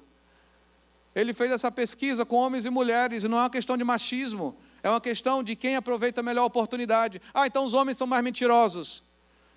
Ele 1.14 1.32
fez 1.32 1.52
essa 1.52 1.70
pesquisa 1.70 2.24
com 2.24 2.36
homens 2.36 2.64
e 2.64 2.70
mulheres, 2.70 3.22
e 3.22 3.28
não 3.28 3.38
é 3.38 3.42
uma 3.42 3.50
questão 3.50 3.76
de 3.76 3.84
machismo, 3.84 4.56
é 4.82 4.90
uma 4.90 5.00
questão 5.00 5.42
de 5.42 5.54
quem 5.54 5.76
aproveita 5.76 6.22
melhor 6.22 6.42
a 6.42 6.46
oportunidade. 6.46 7.22
Ah, 7.32 7.46
então 7.46 7.64
os 7.64 7.72
homens 7.72 7.96
são 7.96 8.06
mais 8.06 8.22
mentirosos. 8.22 9.02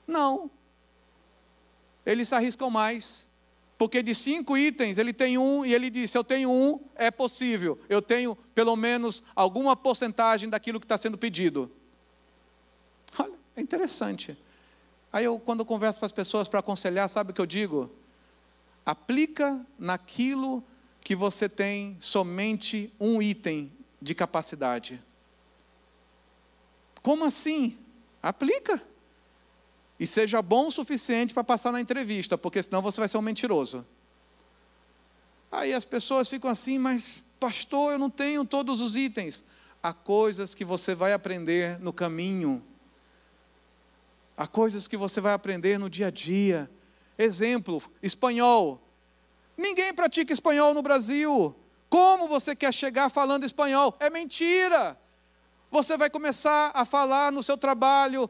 Não. 0.07 0.49
Eles 2.05 2.27
se 2.27 2.35
arriscam 2.35 2.69
mais. 2.69 3.27
Porque 3.77 4.01
de 4.01 4.15
cinco 4.15 4.57
itens, 4.57 4.97
ele 4.97 5.13
tem 5.13 5.37
um, 5.37 5.65
e 5.65 5.73
ele 5.73 5.89
disse: 5.89 6.17
Eu 6.17 6.23
tenho 6.23 6.49
um, 6.49 6.79
é 6.95 7.11
possível. 7.11 7.79
Eu 7.89 8.01
tenho 8.01 8.35
pelo 8.55 8.75
menos 8.75 9.21
alguma 9.35 9.75
porcentagem 9.75 10.49
daquilo 10.49 10.79
que 10.79 10.85
está 10.85 10.97
sendo 10.97 11.17
pedido. 11.17 11.69
Olha, 13.19 13.33
é 13.55 13.61
interessante. 13.61 14.35
Aí 15.11 15.25
eu, 15.25 15.39
quando 15.39 15.59
eu 15.59 15.65
converso 15.65 15.99
com 15.99 16.05
as 16.05 16.11
pessoas 16.11 16.47
para 16.47 16.59
aconselhar, 16.59 17.07
sabe 17.09 17.31
o 17.31 17.33
que 17.33 17.41
eu 17.41 17.45
digo? 17.45 17.91
Aplica 18.85 19.59
naquilo 19.77 20.61
que 20.61 20.76
você 21.15 21.47
tem 21.47 21.97
somente 21.99 22.93
um 22.99 23.21
item 23.21 23.71
de 24.01 24.13
capacidade. 24.13 25.01
Como 27.01 27.25
assim? 27.25 27.77
Aplica. 28.21 28.81
E 29.99 30.05
seja 30.05 30.41
bom 30.41 30.67
o 30.67 30.71
suficiente 30.71 31.33
para 31.33 31.43
passar 31.43 31.71
na 31.71 31.81
entrevista, 31.81 32.37
porque 32.37 32.61
senão 32.61 32.81
você 32.81 32.99
vai 32.99 33.07
ser 33.07 33.17
um 33.17 33.21
mentiroso. 33.21 33.85
Aí 35.51 35.73
as 35.73 35.85
pessoas 35.85 36.27
ficam 36.27 36.49
assim, 36.49 36.77
mas 36.77 37.23
pastor, 37.39 37.93
eu 37.93 37.99
não 37.99 38.09
tenho 38.09 38.45
todos 38.45 38.81
os 38.81 38.95
itens. 38.95 39.43
Há 39.81 39.93
coisas 39.93 40.53
que 40.53 40.65
você 40.65 40.93
vai 40.93 41.13
aprender 41.13 41.79
no 41.79 41.93
caminho. 41.93 42.63
Há 44.35 44.45
coisas 44.45 44.87
que 44.87 44.97
você 44.97 45.21
vai 45.21 45.33
aprender 45.33 45.79
no 45.79 45.89
dia 45.89 46.07
a 46.07 46.11
dia. 46.11 46.69
Exemplo, 47.17 47.81
espanhol. 48.03 48.86
Ninguém 49.57 49.93
pratica 49.93 50.31
espanhol 50.31 50.73
no 50.73 50.81
Brasil. 50.81 51.55
Como 51.89 52.27
você 52.27 52.55
quer 52.55 52.73
chegar 52.73 53.09
falando 53.09 53.43
espanhol? 53.43 53.95
É 53.99 54.09
mentira. 54.09 54.97
Você 55.71 55.97
vai 55.97 56.09
começar 56.09 56.71
a 56.73 56.85
falar 56.85 57.31
no 57.31 57.41
seu 57.41 57.57
trabalho 57.57 58.29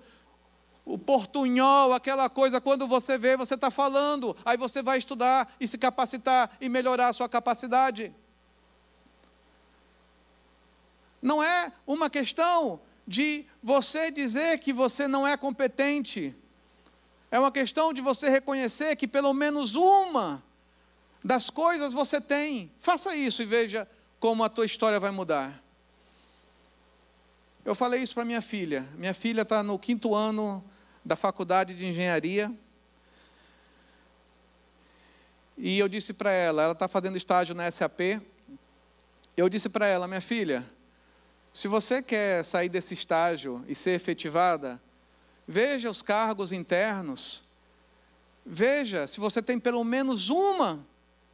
o 0.88 0.97
portunhol, 0.97 1.91
aquela 1.91 2.30
coisa, 2.30 2.61
quando 2.61 2.88
você 2.88 3.17
vê, 3.17 3.36
você 3.36 3.55
está 3.55 3.69
falando. 3.69 4.36
Aí 4.45 4.55
você 4.55 4.82
vai 4.82 4.97
estudar 4.97 5.53
e 5.59 5.67
se 5.67 5.78
capacitar 5.78 6.49
e 6.61 6.69
melhorar 6.69 7.09
a 7.09 7.13
sua 7.13 7.28
capacidade. 7.28 8.15
Não 11.21 11.43
é 11.43 11.73
uma 11.86 12.09
questão 12.09 12.80
de 13.05 13.45
você 13.61 14.09
dizer 14.09 14.59
que 14.59 14.71
você 14.71 15.09
não 15.09 15.28
é 15.28 15.36
competente. 15.36 16.34
É 17.30 17.38
uma 17.38 17.51
questão 17.51 17.91
de 17.91 17.99
você 17.99 18.30
reconhecer 18.30 18.95
que 18.95 19.07
pelo 19.07 19.34
menos 19.34 19.75
uma 19.75 20.41
das 21.28 21.49
coisas 21.49 21.91
você 21.91 22.21
tem. 22.21 22.71
Faça 22.80 23.13
isso 23.13 23.41
e 23.41 23.45
veja 23.45 23.86
como 24.17 24.45
a 24.45 24.49
tua 24.49 24.65
história 24.65 24.97
vai 24.97 25.11
mudar. 25.11 25.61
Eu 27.65 27.75
falei 27.75 28.01
isso 28.01 28.13
para 28.13 28.23
minha 28.23 28.41
filha. 28.41 28.88
Minha 28.95 29.13
filha 29.13 29.41
está 29.41 29.61
no 29.61 29.78
quinto 29.78 30.15
ano 30.15 30.63
da 31.03 31.17
faculdade 31.17 31.73
de 31.73 31.86
engenharia. 31.86 32.49
E 35.57 35.78
eu 35.78 35.89
disse 35.89 36.13
para 36.13 36.32
ela, 36.32 36.63
ela 36.63 36.71
está 36.71 36.88
fazendo 36.88 37.17
estágio 37.17 37.53
na 37.53 37.69
SAP. 37.69 38.21
Eu 39.36 39.49
disse 39.49 39.67
para 39.67 39.86
ela, 39.86 40.07
minha 40.07 40.21
filha, 40.21 40.65
se 41.51 41.67
você 41.67 42.01
quer 42.01 42.45
sair 42.45 42.69
desse 42.69 42.93
estágio 42.93 43.65
e 43.67 43.75
ser 43.75 43.91
efetivada, 43.91 44.82
veja 45.45 45.91
os 45.91 46.01
cargos 46.01 46.53
internos. 46.53 47.43
Veja 48.45 49.07
se 49.07 49.19
você 49.19 49.41
tem 49.41 49.59
pelo 49.59 49.84
menos 49.84 50.30
uma 50.30 50.88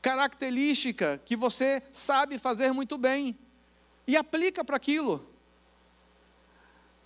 característica 0.03 1.17
que 1.23 1.33
você 1.33 1.81
sabe 1.89 2.37
fazer 2.37 2.73
muito 2.73 2.97
bem 2.97 3.39
e 4.05 4.17
aplica 4.17 4.63
para 4.63 4.75
aquilo. 4.75 5.25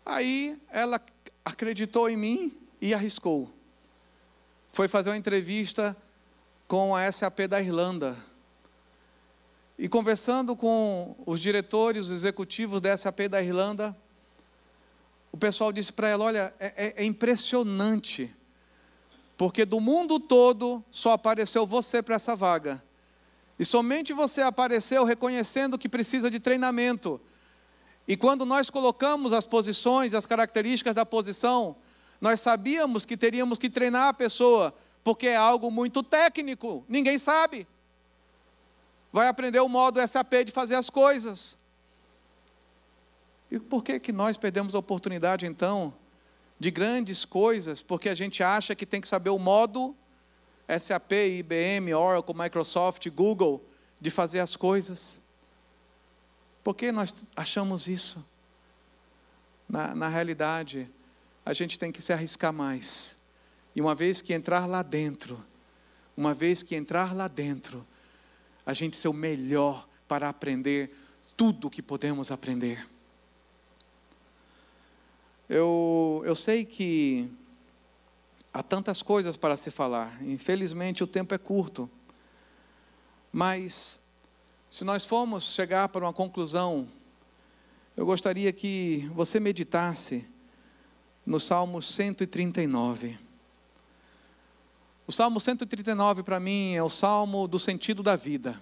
Aí 0.04 0.60
ela 0.72 1.00
acreditou 1.46 2.10
em 2.10 2.18
mim 2.18 2.58
e 2.82 2.96
arriscou. 2.96 3.54
Foi 4.74 4.88
fazer 4.88 5.12
uma 5.12 5.18
entrevista 5.18 5.96
com 6.68 6.96
a 6.96 7.10
SAP 7.12 7.42
da 7.48 7.62
Irlanda. 7.62 8.18
E 9.78 9.88
conversando 9.88 10.56
com 10.56 11.16
os 11.24 11.40
diretores, 11.40 12.08
os 12.08 12.12
executivos 12.12 12.82
da 12.82 12.98
SAP 12.98 13.28
da 13.30 13.40
Irlanda, 13.40 13.96
o 15.32 15.38
pessoal 15.38 15.72
disse 15.72 15.94
para 15.94 16.10
ela: 16.10 16.26
Olha, 16.26 16.52
é, 16.60 16.74
é, 16.76 17.04
é 17.04 17.06
impressionante, 17.06 18.36
porque 19.38 19.66
do 19.66 19.80
mundo 19.80 20.20
todo 20.20 20.84
só 20.90 21.12
apareceu 21.12 21.64
você 21.64 22.02
para 22.02 22.16
essa 22.16 22.36
vaga. 22.36 22.87
E 23.60 23.66
somente 23.66 24.14
você 24.14 24.42
apareceu 24.42 25.04
reconhecendo 25.04 25.78
que 25.78 25.90
precisa 25.90 26.30
de 26.30 26.40
treinamento. 26.40 27.20
E 28.08 28.16
quando 28.16 28.46
nós 28.46 28.70
colocamos 28.70 29.34
as 29.34 29.46
posições, 29.46 30.14
as 30.14 30.26
características 30.26 30.96
da 30.96 31.06
posição, 31.06 31.76
nós 32.22 32.40
sabíamos 32.40 33.06
que 33.06 33.18
teríamos 33.18 33.60
que 33.60 33.70
treinar 33.70 34.10
a 34.10 34.14
pessoa, 34.14 34.74
porque 35.04 35.28
é 35.28 35.36
algo 35.36 35.70
muito 35.72 36.02
técnico, 36.04 36.86
ninguém 36.88 37.18
sabe. 37.18 37.68
Vai 39.12 39.28
aprender 39.28 39.60
o 39.60 39.70
modo 39.70 40.06
SAP 40.06 40.46
de 40.46 40.52
fazer 40.52 40.76
as 40.76 40.90
coisas. 40.90 41.58
E 43.50 43.60
por 43.60 43.84
que, 43.84 44.00
que 44.00 44.12
nós 44.12 44.38
perdemos 44.38 44.76
a 44.76 44.80
oportunidade, 44.80 45.46
então, 45.46 45.94
de 46.60 46.70
grandes 46.70 47.24
coisas? 47.24 47.82
Porque 47.82 48.10
a 48.10 48.16
gente 48.16 48.44
acha 48.44 48.76
que 48.76 48.86
tem 48.86 49.02
que 49.02 49.08
saber 49.08 49.30
o 49.30 49.40
modo 49.40 49.96
SAP, 50.68 51.12
IBM, 51.14 51.94
Oracle, 51.94 52.36
Microsoft, 52.36 53.08
Google, 53.10 53.64
de 54.00 54.12
fazer 54.12 54.40
as 54.40 54.56
coisas. 54.56 55.20
Por 56.64 56.76
que 56.76 56.92
nós 56.92 57.14
achamos 57.36 57.88
isso? 57.88 58.24
Na, 59.68 59.96
na 59.96 60.08
realidade, 60.08 60.90
a 61.46 61.54
gente 61.54 61.80
tem 61.80 61.92
que 61.92 62.02
se 62.02 62.12
arriscar 62.12 62.52
mais. 62.52 63.18
E 63.76 63.82
uma 63.82 63.96
vez 63.96 64.22
que 64.22 64.34
entrar 64.34 64.66
lá 64.66 64.82
dentro, 64.82 65.44
uma 66.16 66.34
vez 66.34 66.62
que 66.64 66.76
entrar 66.76 67.16
lá 67.16 67.28
dentro, 67.28 67.86
a 68.66 68.74
gente 68.74 68.98
ser 68.98 69.08
o 69.08 69.14
melhor 69.14 69.88
para 70.08 70.28
aprender 70.28 70.94
tudo 71.38 71.68
o 71.68 71.70
que 71.70 71.82
podemos 71.82 72.32
aprender. 72.32 72.86
Eu, 75.48 76.22
eu 76.26 76.36
sei 76.36 76.66
que 76.66 77.30
há 78.58 78.64
tantas 78.64 79.04
coisas 79.04 79.38
para 79.38 79.56
se 79.56 79.70
falar, 79.70 80.20
infelizmente 80.24 81.04
o 81.04 81.08
tempo 81.08 81.32
é 81.36 81.38
curto, 81.38 81.88
mas 83.32 84.00
se 84.68 84.84
nós 84.84 85.06
formos 85.06 85.54
chegar 85.54 85.88
para 85.90 86.04
uma 86.04 86.12
conclusão, 86.12 86.88
eu 87.96 88.04
gostaria 88.04 88.52
que 88.52 89.08
você 89.14 89.40
meditasse 89.40 90.28
no 91.24 91.40
Salmo 91.40 91.84
139. 91.84 93.20
O 95.06 95.12
Salmo 95.12 95.40
139 95.40 96.24
para 96.24 96.40
mim 96.40 96.74
é 96.74 96.82
o 96.82 96.90
salmo 96.90 97.48
do 97.48 97.60
sentido 97.60 98.02
da 98.02 98.16
vida. 98.16 98.60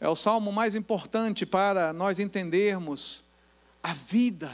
É 0.00 0.08
o 0.08 0.16
salmo 0.16 0.50
mais 0.50 0.74
importante 0.74 1.46
para 1.46 1.92
nós 1.92 2.18
entendermos 2.18 3.22
a 3.80 3.94
vida, 3.94 4.50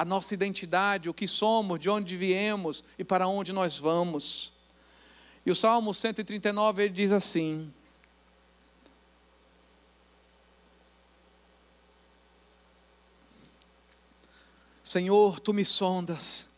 a 0.00 0.04
nossa 0.04 0.32
identidade, 0.32 1.08
o 1.08 1.14
que 1.14 1.26
somos, 1.26 1.78
de 1.78 1.90
onde 1.90 2.16
viemos 2.16 2.84
e 2.98 3.04
para 3.04 3.26
onde 3.26 3.52
nós 3.52 3.76
vamos. 3.76 4.52
E 5.44 5.50
o 5.50 5.54
Salmo 5.54 5.92
139 5.92 6.84
ele 6.84 6.92
diz 6.92 7.12
assim: 7.12 7.72
Senhor, 14.82 15.40
tu 15.40 15.52
me 15.52 15.64
sondas 15.64 16.48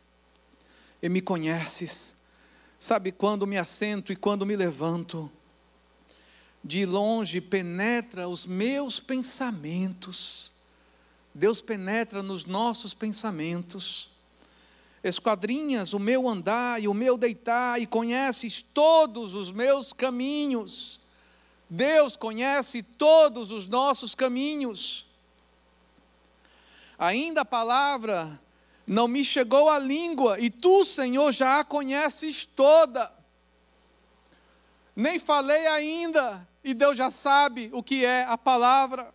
e 1.03 1.09
me 1.09 1.21
conheces 1.21 2.13
Sabe 2.83 3.13
quando 3.13 3.47
me 3.47 3.57
assento 3.57 4.13
e 4.13 4.17
quando 4.17 4.45
me 4.45 4.57
levanto? 4.57 5.31
De 6.65 6.85
longe 6.85 7.41
penetra 7.41 8.29
os 8.29 8.45
meus 8.45 8.99
pensamentos. 8.99 10.51
Deus 11.35 11.61
penetra 11.61 12.23
nos 12.23 12.45
nossos 12.45 12.93
pensamentos. 12.93 14.11
Esquadrinhas 15.03 15.93
o 15.93 15.99
meu 15.99 16.29
andar 16.29 16.81
e 16.81 16.87
o 16.87 16.95
meu 16.95 17.19
deitar 17.19 17.81
e 17.81 17.87
conheces 17.87 18.63
todos 18.63 19.35
os 19.35 19.51
meus 19.51 19.93
caminhos. 19.93 21.01
Deus 21.69 22.17
conhece 22.17 22.83
todos 22.83 23.51
os 23.51 23.67
nossos 23.67 24.15
caminhos. 24.15 25.07
Ainda 26.99 27.41
a 27.41 27.45
palavra 27.45 28.41
não 28.87 29.09
me 29.09 29.25
chegou 29.25 29.69
a 29.71 29.79
língua, 29.79 30.39
e 30.39 30.51
tu, 30.51 30.85
Senhor, 30.85 31.33
já 31.33 31.61
a 31.61 31.65
conheces 31.65 32.45
toda. 32.45 33.13
Nem 34.95 35.19
falei 35.19 35.67
ainda, 35.67 36.47
e 36.63 36.75
Deus 36.75 36.97
já 36.97 37.11
sabe 37.11 37.71
o 37.73 37.83
que 37.83 38.05
é 38.05 38.25
a 38.25 38.37
palavra. 38.37 39.13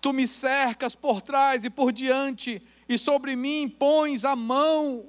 Tu 0.00 0.12
me 0.12 0.26
cercas 0.26 0.94
por 0.94 1.20
trás 1.20 1.64
e 1.64 1.70
por 1.70 1.92
diante, 1.92 2.62
e 2.88 2.96
sobre 2.96 3.36
mim 3.36 3.68
pões 3.68 4.24
a 4.24 4.34
mão. 4.34 5.06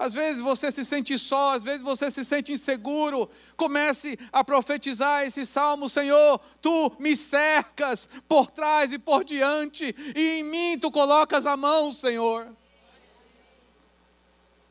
Às 0.00 0.14
vezes 0.14 0.40
você 0.40 0.72
se 0.72 0.82
sente 0.82 1.18
só, 1.18 1.56
às 1.56 1.62
vezes 1.62 1.82
você 1.82 2.10
se 2.10 2.24
sente 2.24 2.50
inseguro. 2.52 3.30
Comece 3.54 4.18
a 4.32 4.42
profetizar 4.42 5.26
esse 5.26 5.44
salmo, 5.44 5.90
Senhor. 5.90 6.40
Tu 6.62 6.92
me 6.98 7.14
cercas 7.14 8.08
por 8.26 8.50
trás 8.50 8.90
e 8.92 8.98
por 8.98 9.22
diante, 9.22 9.94
e 10.16 10.38
em 10.38 10.42
mim 10.42 10.78
tu 10.78 10.90
colocas 10.90 11.44
a 11.44 11.54
mão, 11.54 11.92
Senhor. 11.92 12.48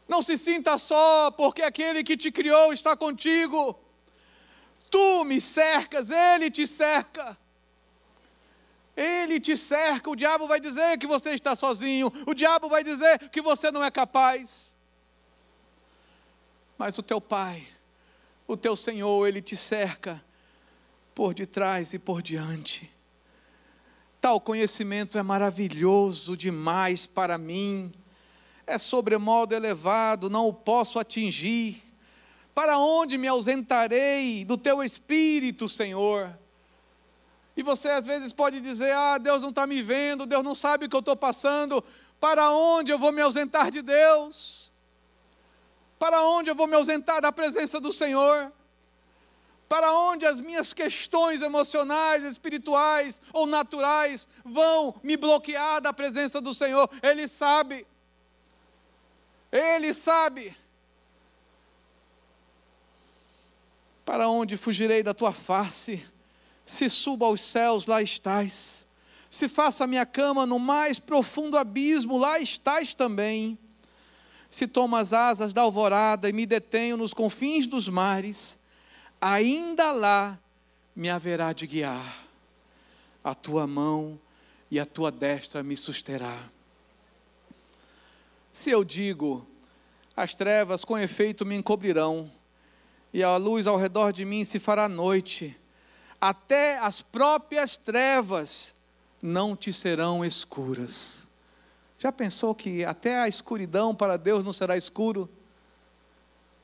Não 0.07 0.23
se 0.23 0.35
sinta 0.35 0.79
só, 0.79 1.29
porque 1.29 1.61
aquele 1.61 2.03
que 2.03 2.17
te 2.17 2.31
criou 2.31 2.73
está 2.73 2.97
contigo. 2.97 3.79
Tu 4.89 5.23
me 5.25 5.39
cercas, 5.39 6.09
ele 6.09 6.49
te 6.49 6.65
cerca. 6.65 7.37
Ele 8.99 9.39
te 9.39 9.55
cerca. 9.55 10.09
O 10.09 10.15
diabo 10.15 10.45
vai 10.45 10.59
dizer 10.59 10.97
que 10.97 11.07
você 11.07 11.29
está 11.29 11.55
sozinho, 11.55 12.11
o 12.27 12.33
diabo 12.33 12.67
vai 12.67 12.83
dizer 12.83 13.29
que 13.29 13.41
você 13.41 13.71
não 13.71 13.81
é 13.81 13.89
capaz. 13.89 14.75
Mas 16.77 16.97
o 16.97 17.01
teu 17.01 17.21
Pai, 17.21 17.65
o 18.45 18.57
teu 18.57 18.75
Senhor, 18.75 19.25
Ele 19.25 19.41
te 19.41 19.55
cerca 19.55 20.21
por 21.15 21.33
detrás 21.33 21.93
e 21.93 21.99
por 21.99 22.21
diante. 22.21 22.91
Tal 24.19 24.41
conhecimento 24.41 25.17
é 25.17 25.23
maravilhoso 25.23 26.35
demais 26.35 27.05
para 27.05 27.37
mim, 27.37 27.93
é 28.67 28.77
sobremodo 28.77 29.55
elevado, 29.55 30.29
não 30.29 30.45
o 30.45 30.53
posso 30.53 30.99
atingir. 30.99 31.81
Para 32.53 32.77
onde 32.77 33.17
me 33.17 33.29
ausentarei 33.29 34.43
do 34.43 34.57
teu 34.57 34.83
espírito, 34.83 35.69
Senhor? 35.69 36.37
E 37.59 37.61
você 37.61 37.89
às 37.89 38.05
vezes 38.05 38.31
pode 38.31 38.61
dizer: 38.61 38.93
Ah, 38.93 39.17
Deus 39.17 39.41
não 39.41 39.49
está 39.49 39.67
me 39.67 39.81
vendo, 39.81 40.25
Deus 40.25 40.41
não 40.41 40.55
sabe 40.55 40.85
o 40.85 40.89
que 40.89 40.95
eu 40.95 41.01
estou 41.01 41.13
passando. 41.17 41.83
Para 42.17 42.51
onde 42.51 42.89
eu 42.89 42.97
vou 42.97 43.11
me 43.11 43.21
ausentar 43.21 43.69
de 43.69 43.81
Deus? 43.81 44.71
Para 45.99 46.23
onde 46.23 46.49
eu 46.49 46.55
vou 46.55 46.67
me 46.67 46.77
ausentar 46.77 47.19
da 47.19 47.33
presença 47.33 47.77
do 47.77 47.91
Senhor? 47.91 48.49
Para 49.67 49.91
onde 49.91 50.25
as 50.25 50.39
minhas 50.39 50.71
questões 50.71 51.41
emocionais, 51.41 52.23
espirituais 52.23 53.21
ou 53.33 53.45
naturais 53.45 54.25
vão 54.45 54.95
me 55.03 55.17
bloquear 55.17 55.81
da 55.81 55.91
presença 55.91 56.39
do 56.39 56.53
Senhor? 56.53 56.89
Ele 57.03 57.27
sabe. 57.27 57.85
Ele 59.51 59.93
sabe. 59.93 60.55
Para 64.05 64.29
onde 64.29 64.55
fugirei 64.55 65.03
da 65.03 65.13
tua 65.13 65.33
face? 65.33 66.09
Se 66.69 66.89
subo 66.89 67.25
aos 67.25 67.41
céus, 67.41 67.85
lá 67.85 68.01
estás. 68.01 68.85
Se 69.29 69.47
faço 69.49 69.83
a 69.83 69.87
minha 69.87 70.05
cama 70.05 70.45
no 70.45 70.59
mais 70.59 70.99
profundo 70.99 71.57
abismo, 71.57 72.17
lá 72.17 72.39
estás 72.39 72.93
também 72.93 73.57
se 74.49 74.67
tomo 74.67 74.95
as 74.95 75.13
asas 75.13 75.53
da 75.53 75.61
alvorada 75.61 76.27
e 76.27 76.33
me 76.33 76.45
detenho 76.45 76.97
nos 76.97 77.13
confins 77.13 77.67
dos 77.67 77.87
mares, 77.87 78.57
ainda 79.21 79.91
lá 79.91 80.39
me 80.95 81.09
haverá 81.09 81.53
de 81.53 81.67
guiar. 81.67 82.25
A 83.23 83.35
tua 83.35 83.67
mão 83.67 84.19
e 84.71 84.79
a 84.79 84.85
tua 84.85 85.11
destra 85.11 85.61
me 85.61 85.77
susterá. 85.77 86.37
Se 88.51 88.71
eu 88.71 88.83
digo, 88.83 89.45
as 90.15 90.33
trevas 90.33 90.83
com 90.83 90.97
efeito 90.97 91.45
me 91.45 91.55
encobrirão, 91.55 92.31
e 93.13 93.23
a 93.23 93.35
luz 93.37 93.65
ao 93.67 93.77
redor 93.77 94.11
de 94.11 94.23
mim 94.23 94.45
se 94.45 94.59
fará 94.59 94.87
noite, 94.87 95.55
até 96.19 96.77
as 96.79 97.01
próprias 97.01 97.75
trevas 97.75 98.73
não 99.21 99.55
te 99.55 99.71
serão 99.71 100.23
escuras. 100.23 101.27
Já 101.97 102.11
pensou 102.11 102.55
que 102.55 102.83
até 102.85 103.19
a 103.19 103.27
escuridão 103.27 103.93
para 103.93 104.17
Deus 104.17 104.43
não 104.43 104.53
será 104.53 104.77
escuro? 104.77 105.29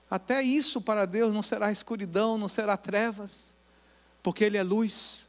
Até 0.09 0.41
isso 0.41 0.79
para 0.79 1.05
Deus 1.05 1.33
não 1.33 1.41
será 1.41 1.71
escuridão, 1.71 2.37
não 2.37 2.47
será 2.47 2.77
trevas, 2.77 3.57
porque 4.21 4.43
Ele 4.43 4.57
é 4.57 4.63
luz. 4.63 5.27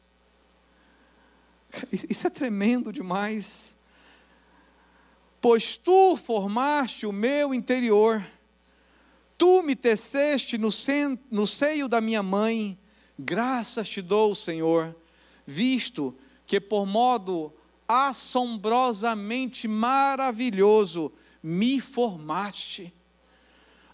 Isso 2.09 2.27
é 2.27 2.31
tremendo 2.31 2.93
demais. 2.93 3.75
Pois 5.41 5.77
tu 5.77 6.17
formaste 6.17 7.07
o 7.07 7.13
meu 7.13 7.55
interior, 7.55 8.25
tu 9.39 9.63
me 9.63 9.75
teceste 9.75 10.59
no, 10.59 10.69
no 11.31 11.47
seio 11.47 11.89
da 11.89 12.01
minha 12.01 12.23
mãe, 12.23 12.79
graças 13.19 13.89
te 13.89 14.03
dou, 14.03 14.35
Senhor, 14.35 14.95
visto 15.47 16.15
que 16.47 16.61
por 16.61 16.87
modo 16.87 17.53
assombrosamente 17.89 19.69
maravilhoso 19.69 21.13
me 21.43 21.81
formaste. 21.81 22.93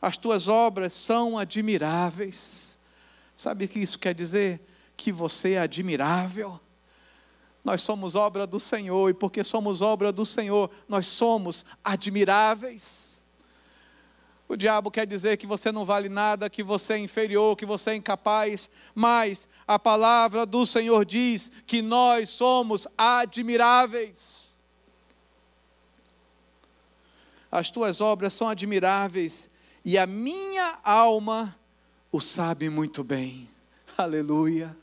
As 0.00 0.16
tuas 0.16 0.48
obras 0.48 0.92
são 0.92 1.38
admiráveis. 1.38 2.78
Sabe 3.36 3.66
o 3.66 3.68
que 3.68 3.78
isso 3.78 3.98
quer 3.98 4.14
dizer? 4.14 4.60
Que 4.96 5.12
você 5.12 5.52
é 5.52 5.60
admirável. 5.60 6.58
Nós 7.64 7.82
somos 7.82 8.14
obra 8.14 8.46
do 8.46 8.58
Senhor, 8.58 9.08
e 9.10 9.14
porque 9.14 9.44
somos 9.44 9.80
obra 9.80 10.10
do 10.10 10.26
Senhor, 10.26 10.70
nós 10.88 11.06
somos 11.06 11.64
admiráveis. 11.84 13.01
O 14.52 14.56
diabo 14.56 14.90
quer 14.90 15.06
dizer 15.06 15.38
que 15.38 15.46
você 15.46 15.72
não 15.72 15.82
vale 15.82 16.10
nada, 16.10 16.50
que 16.50 16.62
você 16.62 16.92
é 16.92 16.98
inferior, 16.98 17.56
que 17.56 17.64
você 17.64 17.92
é 17.92 17.94
incapaz, 17.94 18.68
mas 18.94 19.48
a 19.66 19.78
palavra 19.78 20.44
do 20.44 20.66
Senhor 20.66 21.06
diz 21.06 21.50
que 21.66 21.80
nós 21.80 22.28
somos 22.28 22.86
admiráveis. 22.98 24.54
As 27.50 27.70
tuas 27.70 28.02
obras 28.02 28.34
são 28.34 28.46
admiráveis 28.46 29.48
e 29.82 29.96
a 29.96 30.06
minha 30.06 30.78
alma 30.84 31.58
o 32.12 32.20
sabe 32.20 32.68
muito 32.68 33.02
bem. 33.02 33.48
Aleluia. 33.96 34.76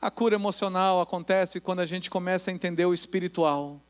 A 0.00 0.08
cura 0.08 0.36
emocional 0.36 1.00
acontece 1.00 1.58
quando 1.58 1.80
a 1.80 1.86
gente 1.86 2.08
começa 2.08 2.48
a 2.48 2.54
entender 2.54 2.86
o 2.86 2.94
espiritual 2.94 3.80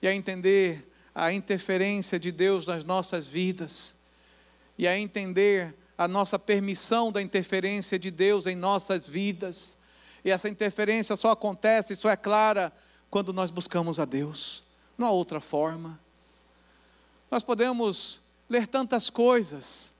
e 0.00 0.06
a 0.06 0.14
entender 0.14 0.87
a 1.18 1.32
interferência 1.32 2.18
de 2.18 2.30
Deus 2.30 2.66
nas 2.66 2.84
nossas 2.84 3.26
vidas 3.26 3.94
e 4.78 4.86
a 4.86 4.96
entender 4.96 5.74
a 5.96 6.06
nossa 6.06 6.38
permissão 6.38 7.10
da 7.10 7.20
interferência 7.20 7.98
de 7.98 8.10
Deus 8.10 8.46
em 8.46 8.54
nossas 8.54 9.08
vidas. 9.08 9.76
E 10.24 10.30
essa 10.30 10.48
interferência 10.48 11.16
só 11.16 11.32
acontece, 11.32 11.92
isso 11.92 12.08
é 12.08 12.16
clara, 12.16 12.72
quando 13.10 13.32
nós 13.32 13.50
buscamos 13.50 13.98
a 13.98 14.04
Deus. 14.04 14.62
Não 14.96 15.08
há 15.08 15.10
outra 15.10 15.40
forma. 15.40 15.98
Nós 17.30 17.42
podemos 17.42 18.20
ler 18.48 18.66
tantas 18.68 19.10
coisas. 19.10 19.92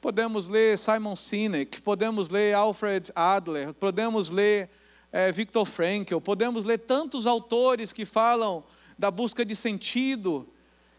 Podemos 0.00 0.46
ler 0.46 0.76
Simon 0.76 1.14
Sinek, 1.14 1.80
podemos 1.80 2.28
ler 2.28 2.54
Alfred 2.54 3.10
Adler, 3.14 3.72
podemos 3.74 4.28
ler 4.28 4.68
é, 5.12 5.32
Viktor 5.32 5.64
Frankl, 5.64 6.20
podemos 6.20 6.64
ler 6.64 6.78
tantos 6.78 7.26
autores 7.26 7.92
que 7.92 8.04
falam 8.04 8.62
da 8.98 9.10
busca 9.10 9.44
de 9.44 9.54
sentido, 9.54 10.48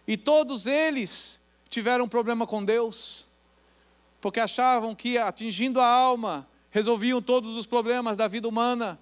e 0.08 0.16
todos 0.16 0.66
eles 0.66 1.40
tiveram 1.70 2.06
um 2.06 2.10
problema 2.10 2.48
com 2.48 2.64
Deus, 2.64 3.26
porque 4.22 4.40
achavam 4.40 4.96
que 4.96 5.18
atingindo 5.18 5.82
a 5.82 5.88
alma 5.88 6.48
resolviam 6.72 7.22
todos 7.22 7.56
os 7.56 7.66
problemas 7.66 8.16
da 8.16 8.28
vida 8.28 8.48
humana, 8.48 9.00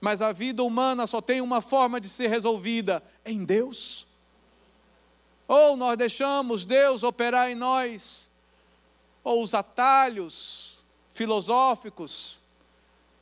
mas 0.00 0.22
a 0.22 0.32
vida 0.32 0.62
humana 0.62 1.06
só 1.06 1.20
tem 1.20 1.40
uma 1.40 1.60
forma 1.60 2.00
de 2.00 2.08
ser 2.08 2.28
resolvida: 2.28 3.02
em 3.24 3.44
Deus. 3.44 4.06
Ou 5.46 5.76
nós 5.76 5.96
deixamos 5.96 6.64
Deus 6.64 7.02
operar 7.02 7.50
em 7.50 7.54
nós, 7.54 8.30
ou 9.24 9.42
os 9.42 9.54
atalhos 9.54 10.78
filosóficos, 11.12 12.38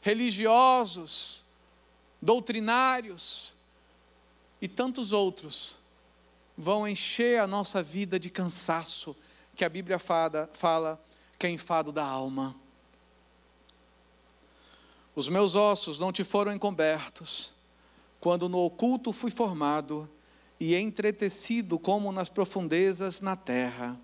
religiosos, 0.00 1.44
doutrinários, 2.20 3.55
e 4.60 4.68
tantos 4.68 5.12
outros 5.12 5.76
vão 6.56 6.88
encher 6.88 7.40
a 7.40 7.46
nossa 7.46 7.82
vida 7.82 8.18
de 8.18 8.30
cansaço, 8.30 9.14
que 9.54 9.64
a 9.64 9.68
Bíblia 9.68 9.98
fala, 9.98 10.50
fala 10.52 11.02
que 11.38 11.46
é 11.46 11.50
enfado 11.50 11.92
da 11.92 12.04
alma. 12.04 12.54
Os 15.14 15.28
meus 15.28 15.54
ossos 15.54 15.98
não 15.98 16.12
te 16.12 16.24
foram 16.24 16.52
encobertos, 16.52 17.54
quando 18.20 18.48
no 18.48 18.58
oculto 18.58 19.12
fui 19.12 19.30
formado 19.30 20.08
e 20.58 20.74
entretecido 20.74 21.78
como 21.78 22.12
nas 22.12 22.28
profundezas 22.28 23.20
na 23.20 23.36
terra. 23.36 23.98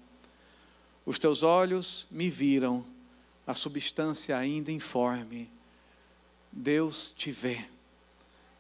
Os 1.05 1.19
teus 1.19 1.43
olhos 1.43 2.07
me 2.11 2.31
viram, 2.31 2.85
a 3.47 3.55
substância 3.55 4.37
ainda 4.37 4.71
informe. 4.71 5.51
Deus 6.51 7.13
te 7.17 7.33
vê 7.33 7.67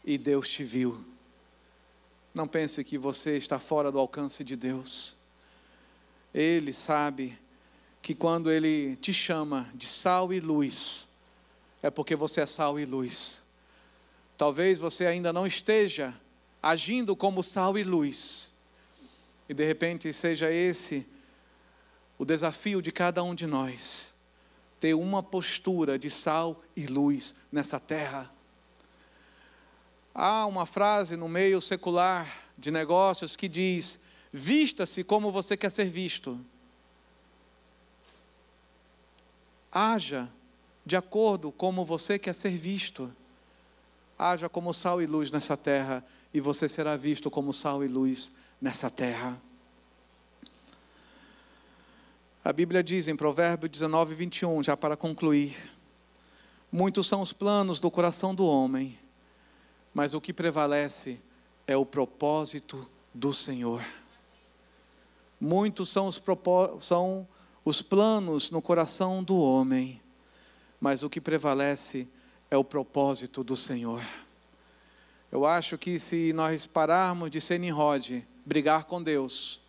e 0.04 0.18
Deus 0.18 0.48
te 0.48 0.64
viu. 0.64 1.11
Não 2.34 2.48
pense 2.48 2.82
que 2.82 2.96
você 2.96 3.36
está 3.36 3.58
fora 3.58 3.92
do 3.92 3.98
alcance 3.98 4.42
de 4.42 4.56
Deus. 4.56 5.16
Ele 6.32 6.72
sabe 6.72 7.38
que 8.00 8.14
quando 8.14 8.50
Ele 8.50 8.96
te 8.96 9.12
chama 9.12 9.70
de 9.74 9.86
sal 9.86 10.32
e 10.32 10.40
luz, 10.40 11.06
é 11.82 11.90
porque 11.90 12.16
você 12.16 12.40
é 12.40 12.46
sal 12.46 12.80
e 12.80 12.86
luz. 12.86 13.42
Talvez 14.38 14.78
você 14.78 15.06
ainda 15.06 15.32
não 15.32 15.46
esteja 15.46 16.18
agindo 16.62 17.14
como 17.14 17.42
sal 17.42 17.76
e 17.76 17.82
luz, 17.82 18.52
e 19.48 19.54
de 19.54 19.64
repente 19.64 20.12
seja 20.12 20.50
esse 20.50 21.06
o 22.18 22.24
desafio 22.24 22.80
de 22.80 22.92
cada 22.92 23.22
um 23.22 23.34
de 23.34 23.46
nós, 23.46 24.14
ter 24.78 24.94
uma 24.94 25.22
postura 25.22 25.98
de 25.98 26.08
sal 26.08 26.62
e 26.76 26.86
luz 26.86 27.34
nessa 27.50 27.80
terra. 27.80 28.32
Há 30.14 30.46
uma 30.46 30.66
frase 30.66 31.16
no 31.16 31.28
meio 31.28 31.60
secular 31.60 32.30
de 32.58 32.70
negócios 32.70 33.34
que 33.34 33.48
diz: 33.48 33.98
vista-se 34.32 35.02
como 35.02 35.32
você 35.32 35.56
quer 35.56 35.70
ser 35.70 35.88
visto. 35.88 36.38
Haja 39.70 40.28
de 40.84 40.96
acordo 40.96 41.50
como 41.50 41.84
você 41.84 42.18
quer 42.18 42.34
ser 42.34 42.56
visto. 42.56 43.10
Haja 44.18 44.48
como 44.48 44.74
sal 44.74 45.00
e 45.00 45.06
luz 45.06 45.30
nessa 45.30 45.56
terra, 45.56 46.04
e 46.32 46.40
você 46.40 46.68
será 46.68 46.96
visto 46.96 47.30
como 47.30 47.52
sal 47.52 47.82
e 47.82 47.88
luz 47.88 48.30
nessa 48.60 48.90
terra. 48.90 49.40
A 52.44 52.52
Bíblia 52.52 52.82
diz 52.82 53.08
em 53.08 53.16
Provérbios 53.16 53.70
19, 53.70 54.14
21, 54.14 54.62
já 54.62 54.76
para 54.76 54.96
concluir: 54.96 55.56
Muitos 56.70 57.06
são 57.06 57.20
os 57.20 57.32
planos 57.32 57.78
do 57.78 57.90
coração 57.90 58.34
do 58.34 58.44
homem, 58.44 58.98
mas 59.94 60.14
o 60.14 60.20
que 60.20 60.32
prevalece 60.32 61.20
é 61.66 61.76
o 61.76 61.84
propósito 61.84 62.88
do 63.14 63.34
Senhor. 63.34 63.84
Muitos 65.40 65.88
são 65.88 66.06
os, 66.06 66.20
são 66.80 67.26
os 67.64 67.82
planos 67.82 68.50
no 68.50 68.62
coração 68.62 69.22
do 69.22 69.40
homem, 69.40 70.00
mas 70.80 71.02
o 71.02 71.10
que 71.10 71.20
prevalece 71.20 72.08
é 72.50 72.56
o 72.56 72.64
propósito 72.64 73.42
do 73.42 73.56
Senhor. 73.56 74.02
Eu 75.30 75.46
acho 75.46 75.78
que 75.78 75.98
se 75.98 76.32
nós 76.32 76.66
pararmos 76.66 77.30
de 77.30 77.40
ser 77.40 77.58
Nimrod, 77.58 78.26
brigar 78.44 78.84
com 78.84 79.02
Deus, 79.02 79.60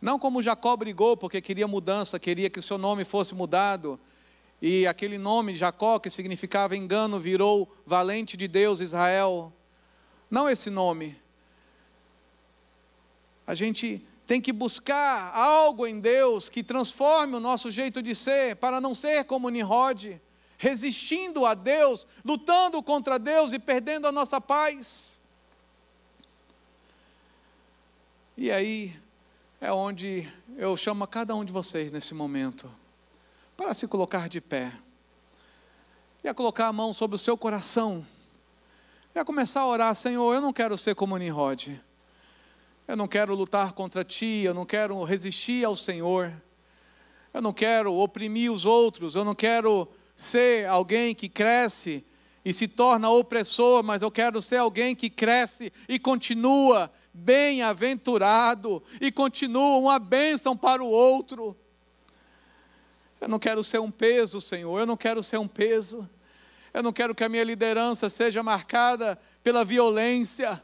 não 0.00 0.18
como 0.18 0.42
Jacó 0.42 0.76
brigou 0.76 1.16
porque 1.16 1.40
queria 1.40 1.68
mudança, 1.68 2.18
queria 2.18 2.50
que 2.50 2.58
o 2.58 2.62
seu 2.62 2.78
nome 2.78 3.04
fosse 3.04 3.34
mudado, 3.34 4.00
e 4.60 4.86
aquele 4.86 5.16
nome 5.16 5.54
Jacó, 5.54 5.98
que 5.98 6.10
significava 6.10 6.76
engano, 6.76 7.18
virou 7.18 7.70
valente 7.86 8.36
de 8.36 8.46
Deus, 8.46 8.80
Israel. 8.80 9.52
Não 10.30 10.48
esse 10.48 10.68
nome. 10.68 11.18
A 13.46 13.54
gente 13.54 14.06
tem 14.26 14.40
que 14.40 14.52
buscar 14.52 15.34
algo 15.34 15.86
em 15.86 15.98
Deus 15.98 16.48
que 16.48 16.62
transforme 16.62 17.36
o 17.36 17.40
nosso 17.40 17.70
jeito 17.70 18.02
de 18.02 18.14
ser, 18.14 18.56
para 18.56 18.80
não 18.80 18.94
ser 18.94 19.24
como 19.24 19.48
Nimrod, 19.48 20.20
resistindo 20.58 21.46
a 21.46 21.54
Deus, 21.54 22.06
lutando 22.22 22.82
contra 22.82 23.18
Deus 23.18 23.52
e 23.52 23.58
perdendo 23.58 24.06
a 24.06 24.12
nossa 24.12 24.40
paz. 24.40 25.14
E 28.36 28.50
aí 28.50 28.94
é 29.58 29.72
onde 29.72 30.30
eu 30.56 30.76
chamo 30.76 31.02
a 31.02 31.08
cada 31.08 31.34
um 31.34 31.44
de 31.44 31.52
vocês 31.52 31.90
nesse 31.90 32.12
momento 32.12 32.70
para 33.60 33.74
se 33.74 33.86
colocar 33.86 34.26
de 34.26 34.40
pé, 34.40 34.72
e 36.24 36.28
a 36.28 36.32
colocar 36.32 36.68
a 36.68 36.72
mão 36.72 36.94
sobre 36.94 37.16
o 37.16 37.18
seu 37.18 37.36
coração, 37.36 38.06
e 39.14 39.18
a 39.18 39.24
começar 39.24 39.60
a 39.60 39.66
orar: 39.66 39.94
Senhor, 39.94 40.34
eu 40.34 40.40
não 40.40 40.50
quero 40.50 40.78
ser 40.78 40.94
como 40.94 41.14
Nimrod, 41.18 41.78
eu 42.88 42.96
não 42.96 43.06
quero 43.06 43.34
lutar 43.34 43.72
contra 43.72 44.02
ti, 44.02 44.40
eu 44.44 44.54
não 44.54 44.64
quero 44.64 45.04
resistir 45.04 45.62
ao 45.62 45.76
Senhor, 45.76 46.32
eu 47.34 47.42
não 47.42 47.52
quero 47.52 47.92
oprimir 47.92 48.50
os 48.50 48.64
outros, 48.64 49.14
eu 49.14 49.26
não 49.26 49.34
quero 49.34 49.86
ser 50.14 50.66
alguém 50.66 51.14
que 51.14 51.28
cresce 51.28 52.02
e 52.42 52.54
se 52.54 52.66
torna 52.66 53.10
opressor, 53.10 53.84
mas 53.84 54.00
eu 54.00 54.10
quero 54.10 54.40
ser 54.40 54.56
alguém 54.56 54.96
que 54.96 55.10
cresce 55.10 55.70
e 55.86 55.98
continua 55.98 56.90
bem-aventurado 57.12 58.82
e 59.02 59.12
continua 59.12 59.76
uma 59.76 59.98
bênção 59.98 60.56
para 60.56 60.82
o 60.82 60.88
outro. 60.88 61.54
Eu 63.20 63.28
não 63.28 63.38
quero 63.38 63.62
ser 63.62 63.78
um 63.78 63.90
peso, 63.90 64.40
Senhor, 64.40 64.80
eu 64.80 64.86
não 64.86 64.96
quero 64.96 65.22
ser 65.22 65.38
um 65.38 65.48
peso. 65.48 66.08
Eu 66.72 66.82
não 66.82 66.92
quero 66.92 67.14
que 67.14 67.24
a 67.24 67.28
minha 67.28 67.44
liderança 67.44 68.08
seja 68.08 68.42
marcada 68.42 69.18
pela 69.42 69.64
violência, 69.64 70.62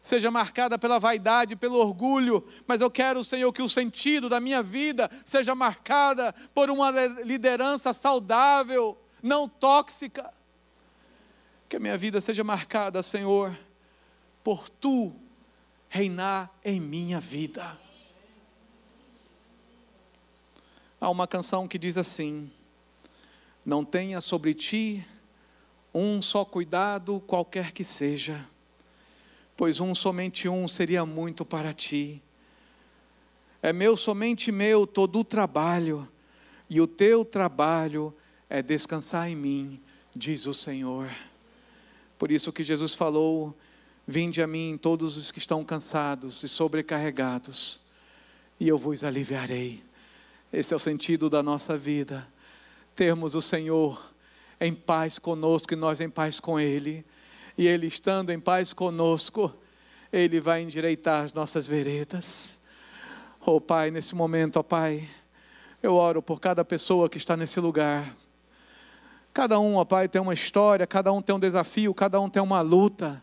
seja 0.00 0.30
marcada 0.30 0.78
pela 0.78 0.98
vaidade, 0.98 1.56
pelo 1.56 1.76
orgulho, 1.76 2.46
mas 2.66 2.80
eu 2.80 2.90
quero, 2.90 3.22
Senhor, 3.22 3.52
que 3.52 3.62
o 3.62 3.68
sentido 3.68 4.28
da 4.28 4.40
minha 4.40 4.62
vida 4.62 5.10
seja 5.24 5.54
marcada 5.54 6.32
por 6.54 6.70
uma 6.70 6.90
liderança 7.22 7.92
saudável, 7.92 8.96
não 9.22 9.48
tóxica. 9.48 10.32
Que 11.68 11.76
a 11.76 11.80
minha 11.80 11.98
vida 11.98 12.20
seja 12.20 12.42
marcada, 12.42 13.02
Senhor, 13.02 13.56
por 14.42 14.68
tu 14.68 15.12
reinar 15.88 16.50
em 16.64 16.80
minha 16.80 17.20
vida. 17.20 17.76
Há 21.00 21.08
uma 21.08 21.26
canção 21.26 21.66
que 21.66 21.78
diz 21.78 21.96
assim: 21.96 22.50
Não 23.64 23.82
tenha 23.86 24.20
sobre 24.20 24.52
ti 24.52 25.02
um 25.94 26.20
só 26.20 26.44
cuidado, 26.44 27.20
qualquer 27.26 27.72
que 27.72 27.82
seja, 27.82 28.46
pois 29.56 29.80
um 29.80 29.94
somente 29.94 30.46
um 30.46 30.68
seria 30.68 31.06
muito 31.06 31.42
para 31.42 31.72
ti. 31.72 32.22
é 33.62 33.72
meu, 33.72 33.96
somente 33.96 34.52
meu, 34.52 34.86
todo 34.86 35.20
o 35.20 35.24
trabalho, 35.24 36.06
e 36.68 36.82
o 36.82 36.86
teu 36.86 37.24
trabalho 37.24 38.14
é 38.48 38.60
descansar 38.62 39.30
em 39.30 39.36
mim, 39.36 39.80
diz 40.14 40.44
o 40.44 40.52
Senhor. 40.52 41.10
Por 42.18 42.30
isso 42.30 42.52
que 42.52 42.62
Jesus 42.62 42.94
falou: 42.94 43.56
Vinde 44.06 44.42
a 44.42 44.46
mim 44.46 44.78
todos 44.80 45.16
os 45.16 45.30
que 45.30 45.38
estão 45.38 45.64
cansados 45.64 46.42
e 46.42 46.48
sobrecarregados, 46.48 47.80
e 48.60 48.68
eu 48.68 48.76
vos 48.76 49.02
aliviarei. 49.02 49.88
Esse 50.52 50.74
é 50.74 50.76
o 50.76 50.80
sentido 50.80 51.30
da 51.30 51.44
nossa 51.44 51.76
vida, 51.76 52.26
termos 52.96 53.36
o 53.36 53.40
Senhor 53.40 54.12
em 54.60 54.74
paz 54.74 55.16
conosco 55.16 55.72
e 55.72 55.76
nós 55.76 56.00
em 56.00 56.10
paz 56.10 56.40
com 56.40 56.58
Ele, 56.58 57.06
e 57.56 57.68
Ele 57.68 57.86
estando 57.86 58.30
em 58.30 58.40
paz 58.40 58.72
conosco, 58.72 59.54
Ele 60.12 60.40
vai 60.40 60.62
endireitar 60.62 61.24
as 61.24 61.32
nossas 61.32 61.68
veredas. 61.68 62.58
Oh 63.46 63.60
Pai, 63.60 63.92
nesse 63.92 64.12
momento, 64.12 64.56
ó 64.56 64.60
oh, 64.60 64.64
Pai, 64.64 65.08
eu 65.80 65.94
oro 65.94 66.20
por 66.20 66.40
cada 66.40 66.64
pessoa 66.64 67.08
que 67.08 67.16
está 67.16 67.36
nesse 67.36 67.60
lugar. 67.60 68.16
Cada 69.32 69.60
um, 69.60 69.76
ó 69.76 69.82
oh, 69.82 69.86
Pai, 69.86 70.08
tem 70.08 70.20
uma 70.20 70.34
história, 70.34 70.84
cada 70.84 71.12
um 71.12 71.22
tem 71.22 71.32
um 71.32 71.38
desafio, 71.40 71.94
cada 71.94 72.20
um 72.20 72.28
tem 72.28 72.42
uma 72.42 72.60
luta, 72.60 73.22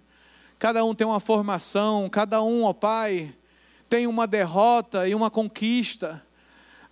cada 0.58 0.82
um 0.86 0.96
tem 0.96 1.06
uma 1.06 1.20
formação, 1.20 2.10
cada 2.10 2.42
um, 2.42 2.64
ó 2.64 2.72
Pai, 2.72 3.36
tem 3.90 4.08
uma 4.08 4.26
derrota 4.26 5.10
e 5.10 5.14
uma 5.14 5.30
conquista. 5.30 6.26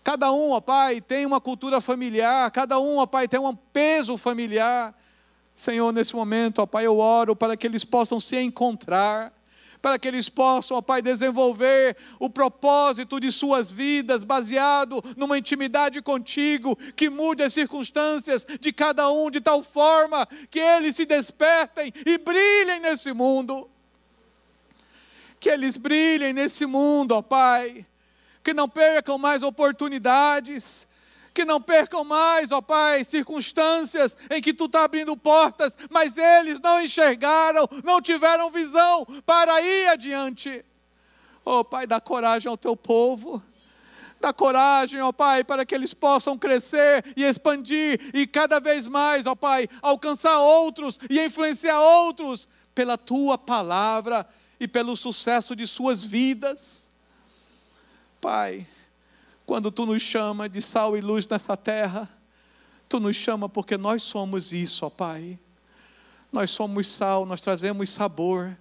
Cada 0.05 0.31
um, 0.31 0.51
ó 0.51 0.61
Pai, 0.61 1.01
tem 1.01 1.25
uma 1.25 1.41
cultura 1.41 1.81
familiar, 1.81 2.51
cada 2.51 2.79
um, 2.79 2.97
ó 2.97 3.07
Pai, 3.07 3.27
tem 3.27 3.39
um 3.39 3.55
peso 3.55 4.17
familiar. 4.17 4.93
Senhor, 5.55 5.91
nesse 5.91 6.15
momento, 6.15 6.59
ó 6.59 6.67
Pai, 6.67 6.85
eu 6.85 6.99
oro 6.99 7.35
para 7.35 7.57
que 7.57 7.65
eles 7.65 7.83
possam 7.83 8.19
se 8.19 8.37
encontrar 8.37 9.33
para 9.81 9.99
que 9.99 10.07
eles 10.07 10.29
possam, 10.29 10.77
ó 10.77 10.81
Pai, 10.81 10.99
desenvolver 10.99 11.95
o 12.19 12.27
propósito 12.27 13.19
de 13.19 13.31
suas 13.31 13.69
vidas 13.69 14.23
baseado 14.23 15.03
numa 15.15 15.37
intimidade 15.37 16.01
contigo, 16.01 16.75
que 16.95 17.07
mude 17.07 17.43
as 17.43 17.53
circunstâncias 17.53 18.43
de 18.59 18.73
cada 18.73 19.11
um 19.11 19.29
de 19.29 19.39
tal 19.39 19.61
forma 19.61 20.27
que 20.49 20.59
eles 20.59 20.95
se 20.95 21.05
despertem 21.05 21.93
e 22.03 22.17
brilhem 22.17 22.79
nesse 22.79 23.13
mundo. 23.13 23.69
Que 25.39 25.49
eles 25.49 25.77
brilhem 25.77 26.33
nesse 26.33 26.65
mundo, 26.65 27.11
ó 27.11 27.21
Pai, 27.21 27.85
que 28.45 28.53
não 28.53 28.69
percam 28.69 29.17
mais 29.17 29.41
oportunidades, 29.41 30.87
que 31.33 31.43
não 31.43 31.59
percam 31.59 32.03
mais, 32.03 32.51
ó 32.51 32.61
Pai, 32.61 33.03
circunstâncias 33.03 34.15
em 34.29 34.39
que 34.39 34.53
tu 34.53 34.65
está 34.65 34.83
abrindo 34.83 35.17
portas, 35.17 35.75
mas 35.89 36.15
eles 36.15 36.59
não 36.59 36.79
enxergaram, 36.79 37.67
não 37.83 37.99
tiveram 37.99 38.51
visão 38.51 39.03
para 39.25 39.59
ir 39.61 39.87
adiante. 39.87 40.63
Ó 41.43 41.63
Pai, 41.63 41.87
dá 41.87 41.99
coragem 41.99 42.47
ao 42.47 42.55
teu 42.55 42.77
povo. 42.77 43.41
Dá 44.21 44.31
coragem, 44.31 45.01
ó 45.01 45.11
Pai, 45.11 45.43
para 45.43 45.65
que 45.65 45.73
eles 45.73 45.93
possam 45.93 46.37
crescer 46.37 47.03
e 47.17 47.23
expandir 47.23 47.99
e 48.13 48.27
cada 48.27 48.59
vez 48.59 48.85
mais, 48.85 49.25
ó 49.25 49.33
Pai, 49.33 49.67
alcançar 49.81 50.37
outros 50.37 50.99
e 51.09 51.19
influenciar 51.19 51.81
outros 51.81 52.47
pela 52.75 52.95
tua 52.95 53.39
palavra 53.39 54.23
e 54.59 54.67
pelo 54.67 54.95
sucesso 54.95 55.55
de 55.55 55.65
suas 55.65 56.03
vidas. 56.03 56.84
Pai, 58.25 58.65
quando 59.45 59.71
tu 59.71 59.85
nos 59.85 60.01
chama 60.01 60.49
de 60.49 60.59
sal 60.59 60.97
e 60.97 60.99
luz 60.99 61.27
nessa 61.27 61.55
terra, 61.55 62.09
tu 62.89 62.99
nos 62.99 63.15
chama 63.15 63.47
porque 63.47 63.77
nós 63.77 64.01
somos 64.01 64.51
isso, 64.51 64.83
ó 64.83 64.89
Pai. 64.89 65.37
Nós 66.31 66.49
somos 66.49 66.87
sal, 66.87 67.23
nós 67.23 67.39
trazemos 67.39 67.87
sabor, 67.91 68.57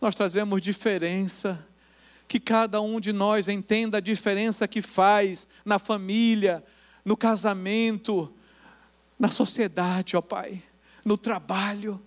nós 0.00 0.14
trazemos 0.14 0.62
diferença. 0.62 1.66
Que 2.28 2.38
cada 2.38 2.80
um 2.80 3.00
de 3.00 3.12
nós 3.12 3.48
entenda 3.48 3.98
a 3.98 4.00
diferença 4.00 4.68
que 4.68 4.80
faz 4.80 5.48
na 5.64 5.80
família, 5.80 6.62
no 7.04 7.16
casamento, 7.16 8.32
na 9.18 9.28
sociedade, 9.28 10.16
ó 10.16 10.20
Pai, 10.20 10.62
no 11.04 11.18
trabalho. 11.18 12.00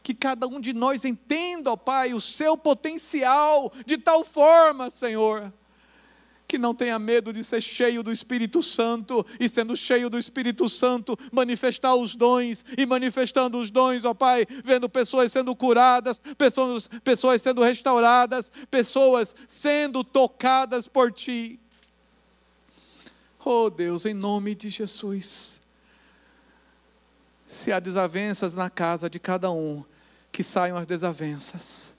Que 0.00 0.14
cada 0.14 0.46
um 0.46 0.60
de 0.60 0.72
nós 0.72 1.04
entenda, 1.04 1.72
ó 1.72 1.76
Pai, 1.76 2.14
o 2.14 2.20
seu 2.20 2.56
potencial 2.56 3.72
de 3.84 3.98
tal 3.98 4.24
forma, 4.24 4.88
Senhor, 4.88 5.52
que 6.52 6.58
não 6.58 6.74
tenha 6.74 6.98
medo 6.98 7.32
de 7.32 7.42
ser 7.42 7.62
cheio 7.62 8.02
do 8.02 8.12
Espírito 8.12 8.62
Santo 8.62 9.24
e 9.40 9.48
sendo 9.48 9.74
cheio 9.74 10.10
do 10.10 10.18
Espírito 10.18 10.68
Santo, 10.68 11.18
manifestar 11.32 11.94
os 11.94 12.14
dons 12.14 12.62
e 12.76 12.84
manifestando 12.84 13.58
os 13.58 13.70
dons, 13.70 14.04
ó 14.04 14.12
Pai, 14.12 14.46
vendo 14.62 14.86
pessoas 14.86 15.32
sendo 15.32 15.56
curadas, 15.56 16.20
pessoas, 16.36 16.90
pessoas 17.02 17.40
sendo 17.40 17.62
restauradas, 17.62 18.52
pessoas 18.70 19.34
sendo 19.48 20.04
tocadas 20.04 20.86
por 20.86 21.10
Ti. 21.10 21.58
Oh 23.42 23.70
Deus, 23.70 24.04
em 24.04 24.12
nome 24.12 24.54
de 24.54 24.68
Jesus. 24.68 25.58
Se 27.46 27.72
há 27.72 27.80
desavenças 27.80 28.54
na 28.54 28.68
casa 28.68 29.08
de 29.08 29.18
cada 29.18 29.50
um, 29.50 29.82
que 30.30 30.42
saiam 30.42 30.76
as 30.76 30.86
desavenças. 30.86 31.94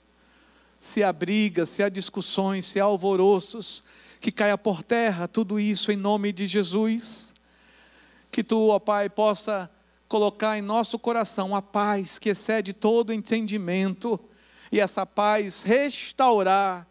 Se 0.78 1.02
há 1.02 1.12
brigas, 1.12 1.70
se 1.70 1.82
há 1.82 1.88
discussões, 1.88 2.64
se 2.66 2.78
há 2.78 2.84
alvoroços, 2.84 3.82
que 4.24 4.32
caia 4.32 4.56
por 4.56 4.82
terra 4.82 5.28
tudo 5.28 5.60
isso 5.60 5.92
em 5.92 5.96
nome 5.96 6.32
de 6.32 6.46
Jesus. 6.46 7.34
Que 8.32 8.42
tu, 8.42 8.68
ó 8.70 8.78
Pai, 8.78 9.10
possa 9.10 9.70
colocar 10.08 10.56
em 10.56 10.62
nosso 10.62 10.98
coração 10.98 11.54
a 11.54 11.60
paz 11.60 12.18
que 12.18 12.30
excede 12.30 12.72
todo 12.72 13.12
entendimento 13.12 14.18
e 14.72 14.80
essa 14.80 15.04
paz 15.04 15.62
restaurar 15.62 16.86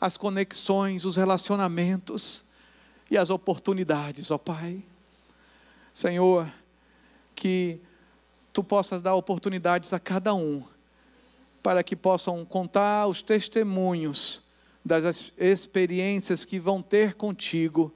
as 0.00 0.16
conexões, 0.16 1.04
os 1.04 1.14
relacionamentos 1.14 2.44
e 3.08 3.16
as 3.16 3.30
oportunidades, 3.30 4.28
ó 4.32 4.36
Pai. 4.36 4.82
Senhor, 5.94 6.44
que 7.36 7.80
tu 8.52 8.64
possas 8.64 9.00
dar 9.00 9.14
oportunidades 9.14 9.92
a 9.92 10.00
cada 10.00 10.34
um 10.34 10.64
para 11.62 11.84
que 11.84 11.94
possam 11.94 12.44
contar 12.44 13.06
os 13.06 13.22
testemunhos 13.22 14.47
das 14.88 15.30
experiências 15.36 16.46
que 16.46 16.58
vão 16.58 16.80
ter 16.80 17.14
contigo, 17.14 17.94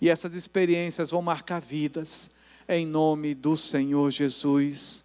e 0.00 0.10
essas 0.10 0.34
experiências 0.34 1.10
vão 1.10 1.22
marcar 1.22 1.60
vidas, 1.60 2.28
em 2.68 2.84
nome 2.84 3.34
do 3.34 3.56
Senhor 3.56 4.10
Jesus. 4.10 5.04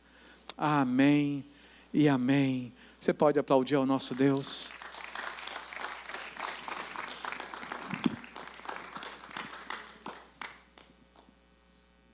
Amém 0.57 1.45
e 1.93 2.09
amém. 2.09 2.73
Você 2.99 3.13
pode 3.13 3.37
aplaudir 3.37 3.75
ao 3.75 3.85
nosso 3.85 4.15
Deus. 4.15 4.69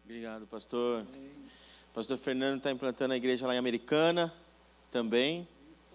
Obrigado, 0.03 0.45
pastor. 0.45 1.05
Pastor 1.93 2.17
Fernando 2.17 2.57
está 2.57 2.69
implantando 2.69 3.13
a 3.13 3.17
igreja 3.17 3.47
lá 3.47 3.55
em 3.55 3.57
Americana 3.57 4.31
também. 4.91 5.47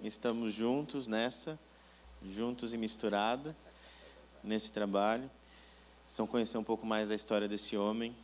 Estamos 0.03 0.55
juntos 0.55 1.07
nessa 1.07 1.59
juntos 2.29 2.73
e 2.73 2.77
misturada 2.77 3.57
nesse 4.43 4.73
trabalho. 4.73 5.31
São 6.05 6.27
conhecer 6.27 6.59
um 6.59 6.65
pouco 6.65 6.87
mais 6.87 7.09
da 7.09 7.15
história 7.15 7.47
desse 7.47 7.77
homem, 7.77 8.15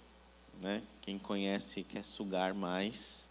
né? 0.61 0.83
Quem 1.01 1.19
conhece 1.19 1.83
quer 1.83 2.03
sugar 2.03 2.55
mais, 2.55 3.29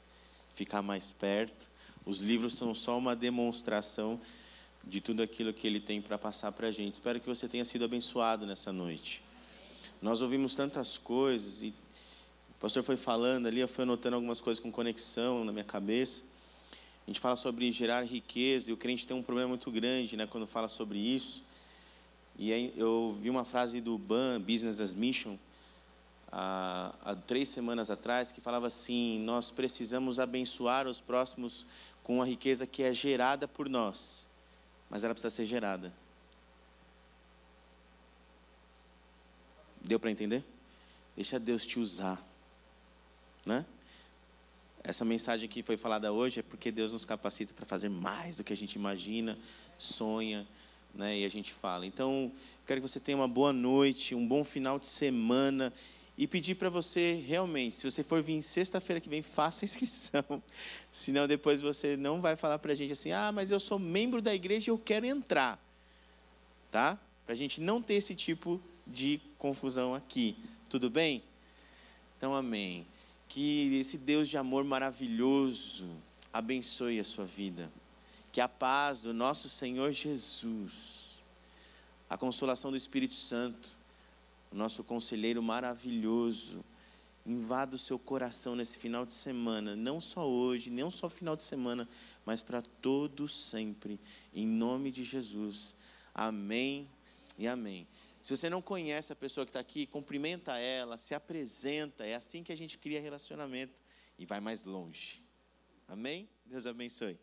ficar 0.53 0.81
mais 0.81 1.11
perto. 1.11 1.69
Os 2.05 2.19
livros 2.19 2.53
são 2.53 2.73
só 2.73 2.97
uma 2.97 3.15
demonstração 3.15 4.19
de 4.83 5.01
tudo 5.01 5.23
aquilo 5.23 5.51
que 5.51 5.65
ele 5.65 5.79
tem 5.79 6.01
para 6.01 6.17
passar 6.17 6.51
para 6.51 6.67
a 6.67 6.71
gente. 6.71 6.93
Espero 6.93 7.19
que 7.19 7.27
você 7.27 7.47
tenha 7.47 7.65
sido 7.65 7.83
abençoado 7.85 8.45
nessa 8.45 8.71
noite. 8.71 9.21
Nós 10.01 10.21
ouvimos 10.21 10.55
tantas 10.55 10.97
coisas 10.97 11.63
e 11.63 11.73
o 12.51 12.59
pastor 12.59 12.83
foi 12.83 12.95
falando 12.95 13.47
ali, 13.47 13.59
eu 13.59 13.67
fui 13.67 13.83
anotando 13.83 14.15
algumas 14.15 14.39
coisas 14.39 14.61
com 14.61 14.71
conexão 14.71 15.43
na 15.43 15.51
minha 15.51 15.63
cabeça. 15.63 16.23
A 17.05 17.09
gente 17.09 17.19
fala 17.19 17.35
sobre 17.35 17.71
gerar 17.71 18.03
riqueza 18.03 18.69
e 18.69 18.73
o 18.73 18.77
crente 18.77 19.05
tem 19.05 19.15
um 19.15 19.21
problema 19.21 19.49
muito 19.49 19.69
grande 19.69 20.17
né, 20.17 20.25
quando 20.25 20.47
fala 20.47 20.67
sobre 20.67 20.97
isso. 20.97 21.43
E 22.37 22.51
aí 22.51 22.73
eu 22.75 23.15
vi 23.21 23.29
uma 23.29 23.45
frase 23.45 23.79
do 23.79 23.97
BAN, 23.97 24.41
Business 24.41 24.79
as 24.79 24.93
Mission, 24.93 25.37
há, 26.31 26.93
há 27.03 27.15
três 27.15 27.47
semanas 27.47 27.89
atrás, 27.89 28.31
que 28.31 28.41
falava 28.41 28.67
assim: 28.67 29.19
Nós 29.19 29.51
precisamos 29.51 30.19
abençoar 30.19 30.87
os 30.87 30.99
próximos 30.99 31.65
com 32.03 32.21
a 32.21 32.25
riqueza 32.25 32.67
que 32.67 32.83
é 32.83 32.93
gerada 32.93 33.47
por 33.47 33.69
nós, 33.69 34.27
mas 34.89 35.03
ela 35.03 35.13
precisa 35.13 35.33
ser 35.33 35.45
gerada. 35.45 35.93
Deu 39.79 39.99
para 39.99 40.11
entender? 40.11 40.43
Deixa 41.15 41.39
Deus 41.39 41.65
te 41.65 41.79
usar. 41.79 42.21
Né? 43.45 43.63
Essa 44.89 45.03
mensagem 45.03 45.49
que 45.49 45.61
foi 45.61 45.77
falada 45.77 46.11
hoje 46.11 46.39
é 46.39 46.43
porque 46.43 46.71
Deus 46.71 46.93
nos 46.93 47.05
capacita 47.05 47.53
para 47.53 47.65
fazer 47.65 47.89
mais 47.89 48.35
do 48.35 48.43
que 48.43 48.53
a 48.53 48.57
gente 48.57 48.73
imagina, 48.73 49.37
sonha, 49.77 50.47
né, 50.93 51.19
e 51.19 51.25
a 51.25 51.29
gente 51.29 51.53
fala. 51.53 51.85
Então, 51.85 52.31
quero 52.65 52.81
que 52.81 52.87
você 52.87 52.99
tenha 52.99 53.17
uma 53.17 53.27
boa 53.27 53.51
noite, 53.51 54.15
um 54.15 54.25
bom 54.25 54.43
final 54.43 54.79
de 54.79 54.85
semana 54.85 55.73
e 56.17 56.25
pedir 56.27 56.55
para 56.55 56.69
você 56.69 57.23
realmente, 57.27 57.75
se 57.75 57.89
você 57.89 58.03
for 58.03 58.21
vir 58.21 58.41
sexta-feira 58.41 59.01
que 59.01 59.09
vem, 59.09 59.21
faça 59.21 59.63
a 59.63 59.67
inscrição. 59.67 60.41
Senão 60.91 61.27
depois 61.27 61.61
você 61.61 61.97
não 61.97 62.21
vai 62.21 62.35
falar 62.35 62.59
para 62.59 62.71
a 62.71 62.75
gente 62.75 62.93
assim: 62.93 63.11
"Ah, 63.11 63.31
mas 63.33 63.51
eu 63.51 63.59
sou 63.59 63.77
membro 63.77 64.21
da 64.21 64.33
igreja 64.33 64.69
e 64.69 64.71
eu 64.71 64.77
quero 64.77 65.05
entrar". 65.05 65.59
Tá? 66.71 66.97
para 67.25 67.33
a 67.33 67.37
gente 67.37 67.59
não 67.59 67.81
ter 67.81 67.95
esse 67.95 68.13
tipo 68.13 68.61
de 68.85 69.19
confusão 69.37 69.95
aqui. 69.95 70.37
Tudo 70.69 70.89
bem? 70.89 71.23
Então, 72.17 72.35
amém. 72.35 72.85
Que 73.35 73.75
esse 73.75 73.97
Deus 73.97 74.29
de 74.29 74.37
amor 74.37 74.63
maravilhoso 74.63 75.85
abençoe 76.31 77.01
a 77.01 77.03
sua 77.03 77.25
vida. 77.25 77.69
Que 78.31 78.39
a 78.39 78.47
paz 78.47 79.01
do 79.01 79.13
nosso 79.13 79.49
Senhor 79.49 79.91
Jesus, 79.91 81.21
a 82.09 82.17
consolação 82.17 82.71
do 82.71 82.77
Espírito 82.77 83.13
Santo, 83.13 83.75
o 84.49 84.55
nosso 84.55 84.85
conselheiro 84.85 85.43
maravilhoso, 85.43 86.63
invada 87.25 87.75
o 87.75 87.77
seu 87.77 87.99
coração 87.99 88.55
nesse 88.55 88.77
final 88.77 89.05
de 89.05 89.11
semana, 89.11 89.75
não 89.75 89.99
só 89.99 90.25
hoje, 90.25 90.69
não 90.69 90.89
só 90.89 91.09
final 91.09 91.35
de 91.35 91.43
semana, 91.43 91.89
mas 92.25 92.41
para 92.41 92.61
todo 92.61 93.27
sempre, 93.27 93.99
em 94.33 94.47
nome 94.47 94.91
de 94.91 95.03
Jesus. 95.03 95.75
Amém 96.13 96.87
e 97.37 97.49
amém. 97.49 97.85
Se 98.25 98.35
você 98.35 98.49
não 98.49 98.59
conhece 98.59 99.13
a 99.13 99.15
pessoa 99.15 99.45
que 99.45 99.51
está 99.51 99.59
aqui, 99.59 99.85
cumprimenta 99.85 100.57
ela, 100.57 100.97
se 100.97 101.13
apresenta, 101.13 102.03
é 102.03 102.15
assim 102.15 102.41
que 102.41 102.51
a 102.51 102.57
gente 102.57 102.75
cria 102.75 102.99
relacionamento 102.99 103.83
e 104.17 104.25
vai 104.25 104.39
mais 104.39 104.63
longe. 104.63 105.23
Amém? 105.87 106.27
Deus 106.43 106.65
abençoe. 106.65 107.19